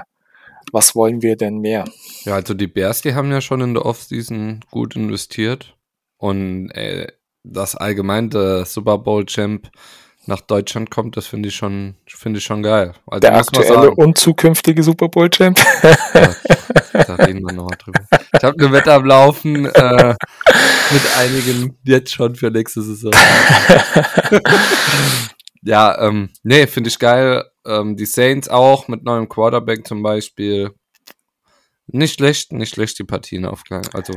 was 0.71 0.95
wollen 0.95 1.21
wir 1.21 1.35
denn 1.35 1.59
mehr? 1.59 1.85
Ja, 2.23 2.35
also 2.35 2.53
die 2.53 2.67
Bears, 2.67 3.01
die 3.01 3.13
haben 3.13 3.31
ja 3.31 3.41
schon 3.41 3.61
in 3.61 3.73
der 3.73 3.85
Offseason 3.85 4.61
gut 4.71 4.95
investiert. 4.95 5.75
Und 6.17 6.71
äh, 6.71 7.07
das 7.43 7.75
allgemein 7.75 8.29
der 8.29 8.65
Super 8.65 8.97
Bowl 8.97 9.25
Champ 9.25 9.69
nach 10.25 10.41
Deutschland 10.41 10.91
kommt, 10.91 11.17
das 11.17 11.27
finde 11.27 11.49
ich 11.49 11.55
schon, 11.55 11.95
finde 12.05 12.39
ich 12.39 12.45
schon 12.45 12.61
geil. 12.61 12.93
Also 13.07 13.21
der 13.21 13.35
aktuelle 13.35 13.91
und 13.91 14.17
zukünftige 14.17 14.83
Super 14.83 15.09
Bowl 15.09 15.29
Champ. 15.29 15.59
Ja, 16.93 17.03
da 17.03 17.15
reden 17.15 17.41
wir 17.41 17.53
nochmal 17.53 17.77
drüber. 17.77 18.01
Ich 18.33 18.43
habe 18.43 18.55
eine 18.59 18.71
Wette 18.71 18.93
am 18.93 19.05
Laufen 19.05 19.65
äh, 19.65 20.15
mit 20.91 21.17
einigen 21.17 21.77
jetzt 21.83 22.13
schon 22.13 22.35
für 22.35 22.51
nächste 22.51 22.81
Saison. 22.81 23.11
ja, 25.61 26.01
ähm, 26.01 26.29
nee, 26.43 26.67
finde 26.67 26.89
ich 26.89 26.99
geil. 26.99 27.43
Ähm, 27.65 27.95
die 27.95 28.05
Saints 28.05 28.49
auch 28.49 28.87
mit 28.87 29.03
neuem 29.03 29.27
Quarterback 29.29 29.87
zum 29.87 30.03
Beispiel. 30.03 30.71
Nicht 31.87 32.15
schlecht, 32.15 32.53
nicht 32.53 32.73
schlecht 32.73 32.99
die 32.99 33.03
Partien 33.03 33.45
aufklären. 33.45 33.87
Also 33.93 34.13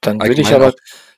dann 0.00 0.20
würde 0.20 0.40
ich 0.40 0.52
aber 0.52 0.74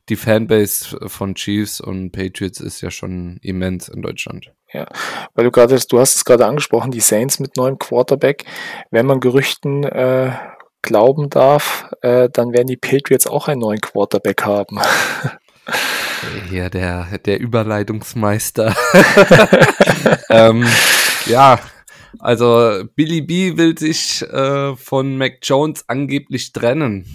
die 0.08 0.16
Fanbase 0.16 0.98
von 1.08 1.34
Chiefs 1.34 1.80
und 1.80 2.12
Patriots 2.12 2.60
ist 2.60 2.80
ja 2.80 2.90
schon 2.90 3.38
immens 3.42 3.88
in 3.88 4.02
Deutschland. 4.02 4.52
Ja, 4.72 4.86
weil 5.34 5.44
du 5.44 5.50
gerade, 5.50 5.78
du 5.78 5.98
hast 5.98 6.16
es 6.16 6.24
gerade 6.24 6.46
angesprochen, 6.46 6.90
die 6.90 7.00
Saints 7.00 7.38
mit 7.40 7.56
neuem 7.56 7.78
Quarterback. 7.78 8.44
Wenn 8.90 9.06
man 9.06 9.20
Gerüchten 9.20 9.84
äh, 9.84 10.32
glauben 10.82 11.30
darf, 11.30 11.90
äh, 12.02 12.28
dann 12.30 12.52
werden 12.52 12.66
die 12.66 12.76
Patriots 12.76 13.26
auch 13.26 13.48
einen 13.48 13.60
neuen 13.60 13.80
Quarterback 13.80 14.44
haben. 14.44 14.78
Ja, 16.50 16.68
der, 16.68 17.18
der 17.24 17.38
Überleitungsmeister. 17.38 18.74
ähm, 20.30 20.66
ja, 21.28 21.58
also 22.18 22.84
Billy 22.94 23.20
B 23.20 23.56
will 23.56 23.78
sich 23.78 24.22
äh, 24.22 24.76
von 24.76 25.16
Mac 25.16 25.38
Jones 25.42 25.84
angeblich 25.86 26.52
trennen. 26.52 27.06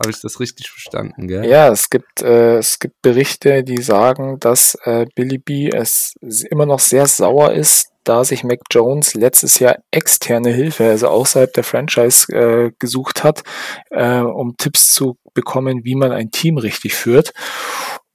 Habe 0.00 0.10
ich 0.10 0.20
das 0.20 0.38
richtig 0.38 0.70
verstanden, 0.70 1.26
gell? 1.26 1.44
Ja, 1.44 1.68
es 1.72 1.90
gibt, 1.90 2.22
äh, 2.22 2.58
es 2.58 2.78
gibt 2.78 3.02
Berichte, 3.02 3.64
die 3.64 3.82
sagen, 3.82 4.38
dass 4.38 4.76
äh, 4.84 5.06
Billy 5.16 5.38
B 5.38 5.70
es 5.70 6.14
immer 6.50 6.66
noch 6.66 6.78
sehr 6.78 7.06
sauer 7.06 7.52
ist, 7.52 7.88
da 8.04 8.22
sich 8.22 8.44
Mac 8.44 8.60
Jones 8.70 9.14
letztes 9.14 9.58
Jahr 9.58 9.76
externe 9.90 10.50
Hilfe, 10.50 10.88
also 10.88 11.08
außerhalb 11.08 11.52
der 11.52 11.64
Franchise, 11.64 12.32
äh, 12.32 12.70
gesucht 12.78 13.24
hat, 13.24 13.42
äh, 13.90 14.20
um 14.20 14.56
Tipps 14.56 14.90
zu 14.90 15.18
bekommen, 15.34 15.84
wie 15.84 15.96
man 15.96 16.12
ein 16.12 16.30
Team 16.30 16.58
richtig 16.58 16.94
führt. 16.94 17.32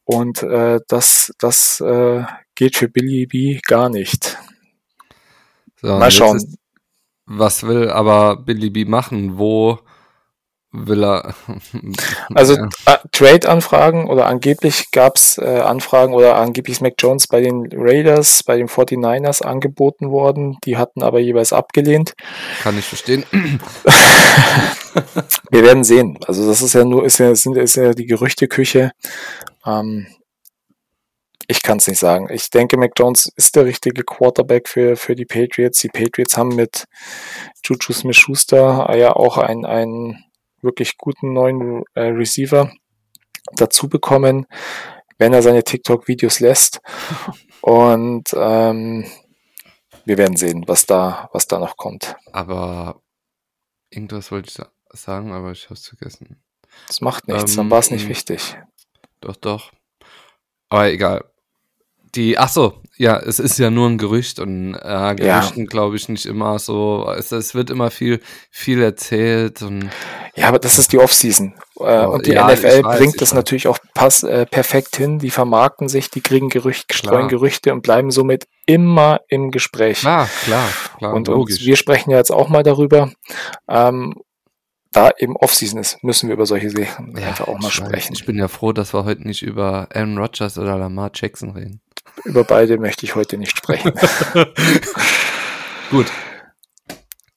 Und 0.06 0.42
äh, 0.42 0.80
das, 0.88 1.34
das 1.38 1.82
äh, 1.82 2.24
geht 2.56 2.78
für 2.78 2.88
Billy 2.88 3.26
B 3.26 3.60
gar 3.68 3.90
nicht. 3.90 4.38
So, 5.84 6.00
Mal 6.00 6.10
schauen. 6.12 6.38
Ist, 6.38 6.58
was 7.26 7.64
will 7.64 7.90
aber 7.90 8.38
Billy 8.38 8.70
B 8.70 8.86
machen? 8.86 9.38
Wo 9.38 9.80
will 10.72 11.04
er. 11.04 11.36
Also 12.34 12.56
ja. 12.56 12.70
Trade-Anfragen 13.12 14.08
oder 14.08 14.26
angeblich 14.26 14.90
gab 14.92 15.18
es 15.18 15.38
äh, 15.38 15.60
Anfragen 15.60 16.14
oder 16.14 16.38
angeblich 16.38 16.78
ist 16.78 16.82
Mac 16.82 16.94
Jones 16.98 17.28
bei 17.28 17.42
den 17.42 17.70
Raiders, 17.72 18.42
bei 18.44 18.58
den 18.58 18.68
49ers 18.68 19.44
angeboten 19.44 20.10
worden. 20.10 20.58
Die 20.66 20.78
hatten 20.78 21.04
aber 21.04 21.20
jeweils 21.20 21.54
abgelehnt. 21.54 22.14
Kann 22.64 22.80
ich 22.80 22.86
verstehen. 22.86 23.24
Wir 25.52 25.64
werden 25.64 25.84
sehen. 25.84 26.18
Also 26.26 26.48
das 26.48 26.62
ist 26.62 26.74
ja 26.74 26.86
nur, 26.86 27.06
ist 27.06 27.20
ja, 27.20 27.36
sind, 27.36 27.58
ist 27.58 27.76
ja 27.76 27.94
die 27.94 28.08
Gerüchteküche. 28.08 28.92
Ähm, 29.66 30.08
ich 31.48 31.62
kann 31.62 31.78
es 31.78 31.88
nicht 31.88 32.00
sagen. 32.00 32.28
Ich 32.32 32.50
denke, 32.50 32.78
Mac 32.78 32.92
Jones 32.98 33.32
ist 33.36 33.56
der 33.56 33.66
richtige 33.66 34.04
Quarterback 34.04 34.68
für, 34.70 34.96
für 34.96 35.16
die 35.16 35.26
Patriots. 35.26 35.80
Die 35.80 35.90
Patriots 35.90 36.38
haben 36.38 36.56
mit 36.56 36.86
Juju 37.66 37.94
Smith-Schuster 37.94 38.96
ja 38.96 39.14
auch 39.14 39.38
ein, 39.38 39.66
ein 39.66 40.24
wirklich 40.62 40.98
guten 40.98 41.34
neuen 41.34 41.84
äh, 41.96 42.04
Receiver 42.04 42.72
dazu 43.54 43.90
bekommen, 43.90 44.46
wenn 45.18 45.34
er 45.34 45.42
seine 45.42 45.64
TikTok-Videos 45.64 46.40
lässt. 46.40 46.80
Und 47.62 48.34
ähm, 48.36 49.06
wir 50.06 50.18
werden 50.18 50.38
sehen, 50.38 50.64
was 50.68 50.86
da, 50.86 51.30
was 51.34 51.48
da 51.48 51.60
noch 51.60 51.78
kommt. 51.78 52.16
Aber 52.32 53.02
irgendwas 53.90 54.32
wollte 54.32 54.50
ich 54.50 55.00
sagen, 55.00 55.32
aber 55.32 55.52
ich 55.52 55.66
habe 55.66 55.76
es 55.76 55.88
vergessen. 55.88 56.42
Das 56.88 57.02
macht 57.02 57.28
nichts, 57.28 57.52
ähm, 57.52 57.58
dann 57.58 57.72
war 57.72 57.80
es 57.80 57.92
nicht 57.92 58.10
wichtig. 58.10 58.58
Doch, 59.22 59.36
doch. 59.36 59.72
Aber 60.70 60.90
egal 60.90 61.24
die, 62.16 62.38
ach 62.38 62.50
so, 62.50 62.82
ja, 62.98 63.18
es 63.18 63.40
ist 63.40 63.58
ja 63.58 63.70
nur 63.70 63.90
ein 63.90 63.98
Gerücht 63.98 64.40
und 64.40 64.76
äh, 64.76 65.16
Gerüchten 65.16 65.64
ja. 65.64 65.70
glaube 65.70 65.96
ich 65.96 66.10
nicht 66.10 66.26
immer 66.26 66.60
so. 66.60 67.12
Es, 67.18 67.32
es, 67.32 67.56
wird 67.56 67.70
immer 67.70 67.90
viel, 67.90 68.20
viel 68.52 68.82
erzählt 68.82 69.62
und. 69.64 69.90
Ja, 70.36 70.48
aber 70.48 70.60
das 70.60 70.78
ist 70.78 70.94
die 70.94 71.00
Offseason. 71.00 71.56
Äh, 71.80 72.06
und 72.06 72.28
die 72.28 72.32
ja, 72.32 72.48
NFL 72.48 72.84
weiß, 72.84 72.98
bringt 72.98 73.22
das 73.22 73.32
weiß. 73.32 73.36
natürlich 73.36 73.68
auch 73.68 73.80
pass, 73.96 74.24
äh, 74.24 74.46
perfekt 74.46 74.96
hin. 74.96 75.18
Die 75.18 75.32
vermarkten 75.32 75.90
sich, 75.90 76.12
die 76.12 76.22
kriegen 76.22 76.50
Gerüchte, 76.50 76.94
streuen 76.94 77.28
Gerüchte 77.30 77.74
und 77.74 77.82
bleiben 77.82 78.12
somit 78.12 78.48
immer 78.66 79.22
im 79.28 79.50
Gespräch. 79.50 80.00
Klar, 80.02 80.30
klar, 80.44 80.70
klar. 80.98 81.14
Und, 81.14 81.30
und 81.30 81.62
wir 81.62 81.76
sprechen 81.76 82.12
ja 82.12 82.18
jetzt 82.18 82.32
auch 82.32 82.50
mal 82.50 82.64
darüber. 82.64 83.12
Ähm, 83.68 84.14
da 84.94 85.12
eben 85.18 85.36
Offseason 85.36 85.80
ist, 85.80 86.04
müssen 86.04 86.30
wir 86.30 86.36
über 86.36 86.46
solche 86.46 86.70
Sachen 86.70 87.18
ja, 87.18 87.30
einfach 87.30 87.48
auch 87.48 87.60
mal 87.60 87.72
sprechen. 87.72 88.14
Ich 88.14 88.26
bin 88.26 88.38
ja 88.38 88.48
froh, 88.48 88.72
dass 88.72 88.94
wir 88.94 89.04
heute 89.06 89.28
nicht 89.28 89.42
über 89.42 89.88
Aaron 89.92 90.18
Rodgers 90.18 90.58
oder 90.58 90.78
Lamar 90.78 91.12
Jackson 91.14 91.50
reden. 91.50 91.82
Über 92.26 92.44
beide 92.44 92.78
möchte 92.78 93.06
ich 93.06 93.16
heute 93.16 93.38
nicht 93.38 93.58
sprechen. 93.58 93.94
Gut. 95.90 96.12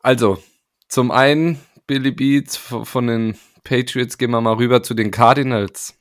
Also, 0.00 0.42
zum 0.88 1.10
einen 1.10 1.60
Billy 1.86 2.10
Beats 2.10 2.56
von 2.56 3.06
den 3.06 3.38
Patriots 3.64 4.18
gehen 4.18 4.30
wir 4.30 4.40
mal 4.40 4.54
rüber 4.54 4.82
zu 4.82 4.94
den 4.94 5.10
Cardinals. 5.10 5.94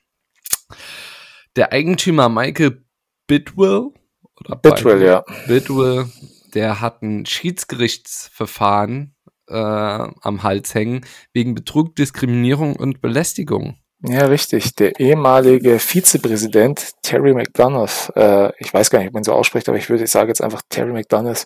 Der 1.55 1.71
Eigentümer 1.71 2.29
Michael 2.29 2.85
Bidwell 3.27 3.91
oder 4.39 4.55
Bidwell, 4.55 5.03
ja. 5.03 5.23
Bidwell, 5.47 6.09
der 6.53 6.81
hat 6.81 7.01
ein 7.01 7.25
Schiedsgerichtsverfahren 7.25 9.15
äh, 9.47 9.55
am 9.55 10.43
Hals 10.43 10.75
hängen 10.75 11.05
wegen 11.33 11.55
Betrug, 11.55 11.95
Diskriminierung 11.95 12.75
und 12.75 13.01
Belästigung. 13.01 13.79
Ja, 14.07 14.25
richtig. 14.25 14.75
Der 14.75 14.99
ehemalige 14.99 15.79
Vizepräsident 15.79 16.91
Terry 17.01 17.33
McDonough, 17.33 18.11
äh, 18.15 18.51
ich 18.59 18.71
weiß 18.71 18.89
gar 18.91 18.99
nicht, 18.99 19.07
ob 19.07 19.15
man 19.15 19.23
so 19.23 19.33
ausspricht, 19.33 19.67
aber 19.67 19.77
ich 19.77 19.89
würde, 19.89 20.03
ich 20.03 20.11
sage 20.11 20.27
jetzt 20.27 20.41
einfach 20.41 20.61
Terry 20.69 20.93
McDonough, 20.93 21.45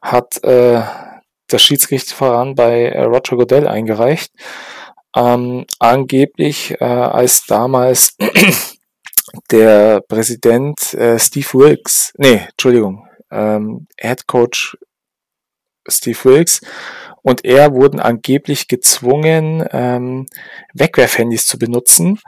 hat 0.00 0.42
äh, 0.44 0.82
das 1.48 1.62
Schiedsgerichtsverfahren 1.62 2.54
bei 2.54 2.86
äh, 2.86 3.02
Roger 3.02 3.36
Goodell 3.36 3.66
eingereicht. 3.66 4.30
Ähm, 5.16 5.66
angeblich, 5.80 6.76
äh, 6.80 6.84
als 6.84 7.46
damals 7.46 8.16
der 9.50 10.00
Präsident 10.06 10.94
äh, 10.94 11.18
Steve 11.18 11.48
Wilkes, 11.54 12.12
nee, 12.18 12.46
Entschuldigung, 12.50 13.08
ähm, 13.32 13.88
Head 13.98 14.28
Coach 14.28 14.76
Steve 15.88 16.18
Wilkes 16.22 16.60
und 17.22 17.44
er 17.44 17.74
wurden 17.74 18.00
angeblich 18.00 18.68
gezwungen, 18.68 19.66
ähm, 19.72 20.26
Wegwerfhandys 20.74 21.46
zu 21.46 21.58
benutzen. 21.58 22.18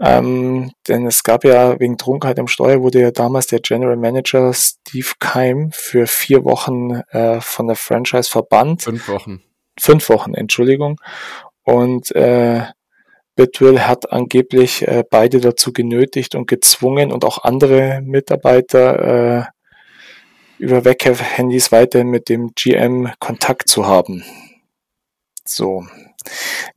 Ähm, 0.00 0.72
denn 0.88 1.06
es 1.06 1.22
gab 1.22 1.44
ja 1.44 1.78
wegen 1.80 1.98
Trunkenheit 1.98 2.38
im 2.38 2.48
Steuer 2.48 2.82
wurde 2.82 3.00
ja 3.00 3.10
damals 3.10 3.46
der 3.46 3.60
General 3.60 3.96
Manager 3.96 4.52
Steve 4.52 5.12
Keim 5.18 5.70
für 5.72 6.06
vier 6.06 6.44
Wochen 6.44 7.00
äh, 7.10 7.40
von 7.40 7.66
der 7.66 7.76
Franchise 7.76 8.28
verbannt. 8.28 8.82
Fünf 8.82 9.08
Wochen. 9.08 9.42
Fünf 9.78 10.08
Wochen, 10.08 10.34
Entschuldigung. 10.34 11.00
Und 11.62 12.14
äh, 12.14 12.62
Bitwill 13.36 13.80
hat 13.80 14.12
angeblich 14.12 14.86
äh, 14.86 15.02
beide 15.08 15.40
dazu 15.40 15.72
genötigt 15.72 16.34
und 16.34 16.46
gezwungen 16.46 17.10
und 17.10 17.24
auch 17.24 17.42
andere 17.42 18.00
Mitarbeiter 18.02 19.40
äh, 19.40 19.44
über 20.58 20.84
Webcam-Handys 20.84 21.72
weiterhin 21.72 22.08
mit 22.08 22.28
dem 22.28 22.52
GM 22.54 23.12
Kontakt 23.18 23.68
zu 23.68 23.86
haben. 23.86 24.24
So. 25.44 25.84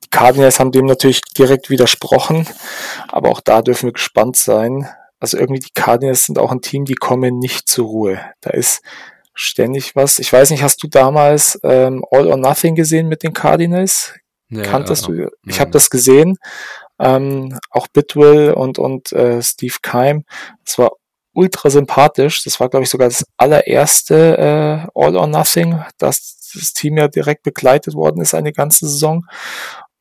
Die 0.04 0.10
Cardinals 0.10 0.60
haben 0.60 0.72
dem 0.72 0.86
natürlich 0.86 1.22
direkt 1.22 1.70
widersprochen, 1.70 2.48
aber 3.08 3.30
auch 3.30 3.40
da 3.40 3.62
dürfen 3.62 3.88
wir 3.88 3.94
gespannt 3.94 4.36
sein. 4.36 4.88
Also 5.20 5.38
irgendwie 5.38 5.62
die 5.62 5.74
Cardinals 5.74 6.26
sind 6.26 6.38
auch 6.38 6.52
ein 6.52 6.62
Team, 6.62 6.86
die 6.86 6.96
kommen 6.96 7.40
nicht 7.40 7.68
zur 7.68 7.88
Ruhe. 7.88 8.22
Da 8.42 8.52
ist 8.52 8.82
ständig 9.34 9.96
was. 9.96 10.20
Ich 10.20 10.32
weiß 10.32 10.50
nicht, 10.52 10.64
hast 10.64 10.84
du 10.84 10.88
damals 10.88 11.60
ähm, 11.64 12.04
All 12.12 12.28
or 12.28 12.38
Nothing 12.38 12.76
gesehen 12.76 13.08
mit 13.08 13.24
den 13.24 13.34
Cardinals? 13.34 14.14
Ja, 14.50 14.64
Kanntest 14.64 15.08
ja, 15.08 15.14
du? 15.14 15.32
Ich 15.46 15.60
habe 15.60 15.72
das 15.72 15.90
gesehen. 15.90 16.38
Ähm, 17.00 17.58
auch 17.70 17.88
Bitwill 17.88 18.54
und, 18.54 18.80
und 18.80 19.12
äh, 19.12 19.42
Steve 19.42 19.76
Keim. 19.82 20.26
Das 20.66 20.78
war 20.78 20.92
ultra 21.38 21.70
sympathisch. 21.70 22.44
Das 22.44 22.60
war, 22.60 22.68
glaube 22.68 22.84
ich, 22.84 22.90
sogar 22.90 23.08
das 23.08 23.26
allererste 23.38 24.38
äh, 24.38 24.88
All 24.96 25.16
or 25.16 25.28
Nothing, 25.28 25.80
das 25.98 26.38
das 26.54 26.74
Team 26.74 26.98
ja 26.98 27.08
direkt 27.08 27.44
begleitet 27.44 27.94
worden 27.94 28.22
ist 28.22 28.34
eine 28.34 28.54
ganze 28.54 28.88
Saison. 28.88 29.26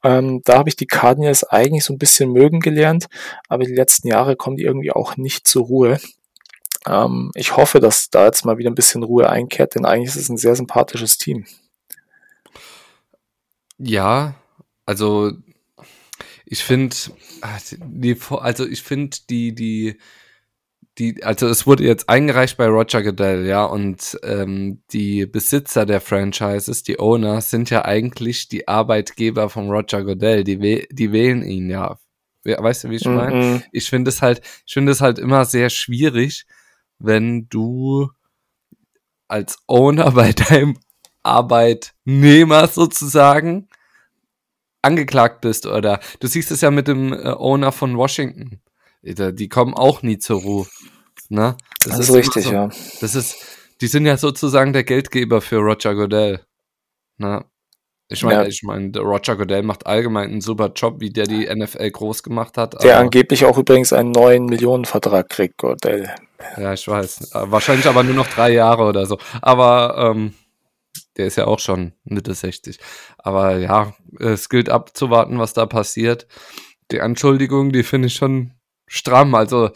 Ähm, 0.03 0.43
da 0.45 0.59
habe 0.59 0.69
ich 0.69 0.77
die 0.77 0.87
Cardinals 0.87 1.45
eigentlich 1.45 1.85
so 1.85 1.93
ein 1.93 1.99
bisschen 1.99 2.33
mögen 2.33 2.61
gelernt, 2.61 3.07
aber 3.49 3.65
die 3.65 3.75
letzten 3.75 4.09
Jahre 4.09 4.37
kommen 4.37 4.57
die 4.57 4.65
irgendwie 4.65 4.93
auch 4.93 5.17
nicht 5.17 5.47
zur 5.47 5.65
Ruhe. 5.65 6.01
Ähm, 6.87 7.33
ich 7.35 7.57
hoffe, 7.57 7.81
dass 7.81 8.11
da 8.11 8.27
jetzt 8.27 8.45
mal 8.45 8.59
wieder 8.59 8.71
ein 8.71 8.77
bisschen 8.77 9.03
Ruhe 9.03 9.29
einkehrt, 9.29 9.75
denn 9.75 9.85
eigentlich 9.85 10.15
ist 10.15 10.23
es 10.23 10.29
ein 10.29 10.37
sehr 10.37 10.55
sympathisches 10.55 11.19
Team. 11.19 11.47
Ja, 13.79 14.35
also 14.87 15.33
ich 16.45 16.63
finde, 16.63 16.97
also 17.41 18.67
ich 18.67 18.83
finde 18.83 19.17
die, 19.29 19.55
die, 19.55 19.99
die, 20.99 21.23
also 21.23 21.47
es 21.47 21.67
wurde 21.67 21.85
jetzt 21.85 22.09
eingereicht 22.09 22.57
bei 22.57 22.67
Roger 22.67 23.03
Goodell, 23.03 23.47
ja, 23.47 23.65
und 23.65 24.19
ähm, 24.23 24.83
die 24.93 25.27
Besitzer 25.27 25.85
der 25.85 26.01
Franchises, 26.01 26.83
die 26.83 26.99
Owners, 26.99 27.51
sind 27.51 27.69
ja 27.71 27.85
eigentlich 27.85 28.49
die 28.49 28.67
Arbeitgeber 28.67 29.51
von 29.51 29.71
Roger 29.71 30.05
Goodell, 30.05 30.45
die, 30.45 30.87
die 30.91 31.13
wählen 31.13 31.43
ihn 31.43 31.71
ja. 31.71 31.99
Weißt 32.45 32.85
du, 32.85 32.91
wie 32.91 32.97
ich 32.97 33.05
meine? 33.05 33.35
Mm 33.35 33.55
-mm. 33.57 33.63
Ich 33.73 33.91
finde 33.91 34.09
es 34.09 34.23
halt, 34.23 34.41
ich 34.65 34.73
finde 34.73 34.93
es 34.93 35.01
halt 35.01 35.19
immer 35.19 35.45
sehr 35.45 35.69
schwierig, 35.69 36.47
wenn 36.99 37.49
du 37.49 38.11
als 39.29 39.59
Owner 39.67 40.11
bei 40.13 40.33
deinem 40.33 40.79
Arbeitnehmer 41.23 42.69
sozusagen 42.69 43.69
angeklagt 44.81 45.41
bist 45.41 45.67
oder 45.67 45.99
du 46.21 46.29
siehst 46.29 46.53
es 46.53 46.61
ja 46.61 46.71
mit 46.71 46.87
dem 46.87 47.13
äh, 47.13 47.33
Owner 47.33 47.73
von 47.73 47.97
Washington. 47.97 48.61
Die 49.07 49.49
kommen 49.49 49.75
auch 49.75 50.03
nie 50.03 50.19
zur 50.19 50.41
Ruhe. 50.41 50.67
Ne? 51.29 51.57
Das, 51.85 51.99
das 51.99 52.09
ist 52.09 52.15
richtig, 52.15 52.45
so, 52.45 52.53
ja. 52.53 52.69
Das 53.01 53.15
ist, 53.15 53.37
die 53.81 53.87
sind 53.87 54.07
ja 54.07 54.17
sozusagen 54.17 54.73
der 54.73 54.85
Geldgeber 54.85 55.41
für 55.41 55.59
Roger 55.59 55.95
Goodell. 55.95 56.41
Ne? 57.19 57.45
Ich 58.09 58.23
meine, 58.23 58.43
ja. 58.43 58.47
ich 58.47 58.63
meine, 58.63 58.97
Roger 58.99 59.37
Goodell 59.37 59.63
macht 59.63 59.87
allgemein 59.87 60.31
einen 60.31 60.41
super 60.41 60.71
Job, 60.75 61.01
wie 61.01 61.11
der 61.11 61.27
die 61.27 61.47
NFL 61.53 61.91
groß 61.91 62.23
gemacht 62.23 62.57
hat. 62.57 62.83
Der 62.83 62.99
angeblich 62.99 63.45
auch 63.45 63.59
übrigens 63.59 63.93
einen 63.93 64.13
neuen 64.13 64.47
Millionenvertrag 64.47 65.29
kriegt, 65.29 65.59
Goodell. 65.59 66.15
Ja, 66.57 66.73
ich 66.73 66.87
weiß. 66.87 67.31
Wahrscheinlich 67.33 67.87
aber 67.87 68.05
nur 68.05 68.15
noch 68.15 68.29
drei 68.29 68.53
Jahre 68.53 68.85
oder 68.85 69.07
so. 69.07 69.19
Aber 69.43 70.13
ähm, 70.15 70.35
der 71.17 71.27
ist 71.27 71.37
ja 71.37 71.47
auch 71.47 71.59
schon 71.59 71.93
Mitte 72.05 72.35
60. 72.35 72.79
Aber 73.19 73.57
ja, 73.57 73.95
es 74.21 74.49
gilt 74.49 74.69
abzuwarten, 74.69 75.39
was 75.39 75.53
da 75.53 75.67
passiert. 75.67 76.29
Die 76.93 77.01
Anschuldigung, 77.01 77.73
die 77.73 77.83
finde 77.83 78.07
ich 78.07 78.15
schon 78.15 78.53
stramm. 78.87 79.35
Also 79.35 79.71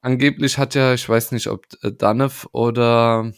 angeblich 0.00 0.58
hat 0.58 0.74
ja, 0.74 0.94
ich 0.94 1.08
weiß 1.08 1.32
nicht, 1.32 1.48
ob 1.48 1.66
äh, 1.82 1.92
Danev 1.92 2.46
oder 2.52 3.32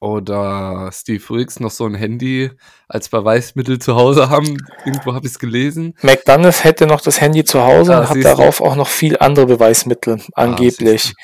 oder 0.00 0.90
Steve 0.92 1.22
Riggs 1.30 1.60
noch 1.60 1.70
so 1.70 1.86
ein 1.86 1.94
Handy 1.94 2.50
als 2.88 3.08
Beweismittel 3.08 3.78
zu 3.78 3.96
Hause 3.96 4.28
haben. 4.28 4.58
Irgendwo 4.84 5.14
habe 5.14 5.26
ich 5.26 5.32
es 5.32 5.38
gelesen. 5.38 5.94
McDonough 6.02 6.62
hätte 6.62 6.86
noch 6.86 7.00
das 7.00 7.22
Handy 7.22 7.44
zu 7.44 7.62
Hause 7.62 7.92
ja, 7.92 8.00
und 8.00 8.08
hat 8.10 8.22
darauf 8.22 8.58
du? 8.58 8.64
auch 8.64 8.76
noch 8.76 8.88
viel 8.88 9.16
andere 9.18 9.46
Beweismittel, 9.46 10.20
ah, 10.34 10.42
angeblich. 10.42 11.14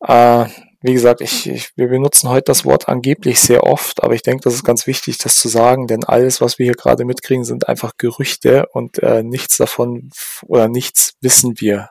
Ah, 0.00 0.42
äh, 0.42 0.48
wie 0.86 0.94
gesagt, 0.94 1.20
ich, 1.20 1.48
ich, 1.48 1.70
wir 1.76 1.88
benutzen 1.88 2.28
heute 2.28 2.44
das 2.44 2.64
Wort 2.64 2.88
angeblich 2.88 3.40
sehr 3.40 3.64
oft, 3.64 4.02
aber 4.02 4.14
ich 4.14 4.22
denke, 4.22 4.44
das 4.44 4.54
ist 4.54 4.64
ganz 4.64 4.86
wichtig, 4.86 5.18
das 5.18 5.36
zu 5.36 5.48
sagen, 5.48 5.86
denn 5.86 6.04
alles, 6.04 6.40
was 6.40 6.58
wir 6.58 6.64
hier 6.64 6.74
gerade 6.74 7.04
mitkriegen, 7.04 7.44
sind 7.44 7.68
einfach 7.68 7.92
Gerüchte 7.98 8.66
und 8.72 8.98
äh, 9.02 9.22
nichts 9.22 9.56
davon 9.56 10.10
oder 10.46 10.68
nichts 10.68 11.14
wissen 11.20 11.60
wir 11.60 11.90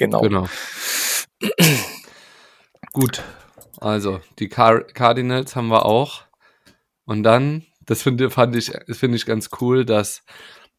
Genau. 0.00 0.22
Genau. 0.22 0.48
Gut. 2.94 3.22
Also, 3.78 4.22
die 4.38 4.48
Car 4.48 4.82
Cardinals 4.82 5.54
haben 5.54 5.68
wir 5.68 5.84
auch. 5.84 6.22
Und 7.04 7.22
dann, 7.22 7.66
das 7.84 8.00
finde 8.00 8.30
fand 8.30 8.56
ich, 8.56 8.72
finde 8.88 9.16
ich 9.16 9.26
ganz 9.26 9.50
cool, 9.60 9.84
dass 9.84 10.22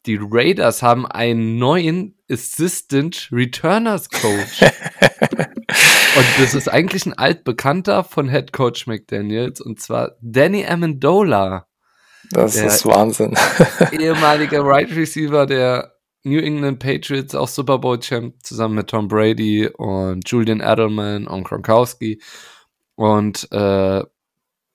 die 0.08 0.17
Raiders 0.20 0.82
haben 0.82 1.06
einen 1.06 1.60
neuen 1.60 2.17
Assistant 2.32 3.30
Returners 3.32 4.10
Coach. 4.10 4.62
und 6.15 6.26
das 6.39 6.54
ist 6.54 6.67
eigentlich 6.67 7.06
ein 7.06 7.13
altbekannter 7.13 8.04
von 8.04 8.30
Head 8.30 8.54
Coach 8.54 8.88
McDaniels 8.88 9.62
und 9.62 9.80
zwar 9.80 10.15
Danny 10.21 10.65
Amendola. 10.65 11.67
Das 12.32 12.56
ist 12.56 12.86
Wahnsinn. 12.86 13.36
ehemaliger 13.91 14.63
Right 14.63 14.95
Receiver 14.95 15.45
der 15.45 15.95
New 16.24 16.39
England 16.39 16.80
Patriots 16.80 17.36
auch 17.36 17.47
Super 17.47 17.80
Bowl 17.80 18.00
Champ 18.00 18.36
zusammen 18.43 18.76
mit 18.76 18.89
Tom 18.89 19.08
Brady 19.08 19.67
und 19.67 20.30
Julian 20.30 20.62
Edelman 20.62 21.28
und 21.28 21.43
Gronkowski. 21.43 22.21
Und 22.95 23.52
äh, 23.52 24.04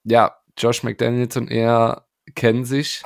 ja, 0.05 0.37
Josh 0.59 0.83
McDaniels 0.83 1.37
und 1.37 1.51
er 1.51 2.07
kennen 2.35 2.64
sich, 2.64 3.03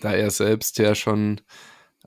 da 0.00 0.12
er 0.12 0.30
selbst 0.30 0.78
ja 0.78 0.94
schon, 0.94 1.40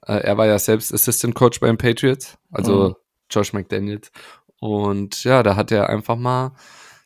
äh, 0.05 0.13
er 0.13 0.37
war 0.37 0.45
ja 0.45 0.59
selbst 0.59 0.93
Assistant 0.93 1.35
Coach 1.35 1.59
beim 1.59 1.77
Patriots, 1.77 2.37
also 2.51 2.89
mhm. 2.89 2.95
Josh 3.29 3.53
McDaniels. 3.53 4.11
Und 4.59 5.23
ja, 5.23 5.43
da 5.43 5.55
hat 5.55 5.71
er 5.71 5.89
einfach 5.89 6.15
mal 6.15 6.51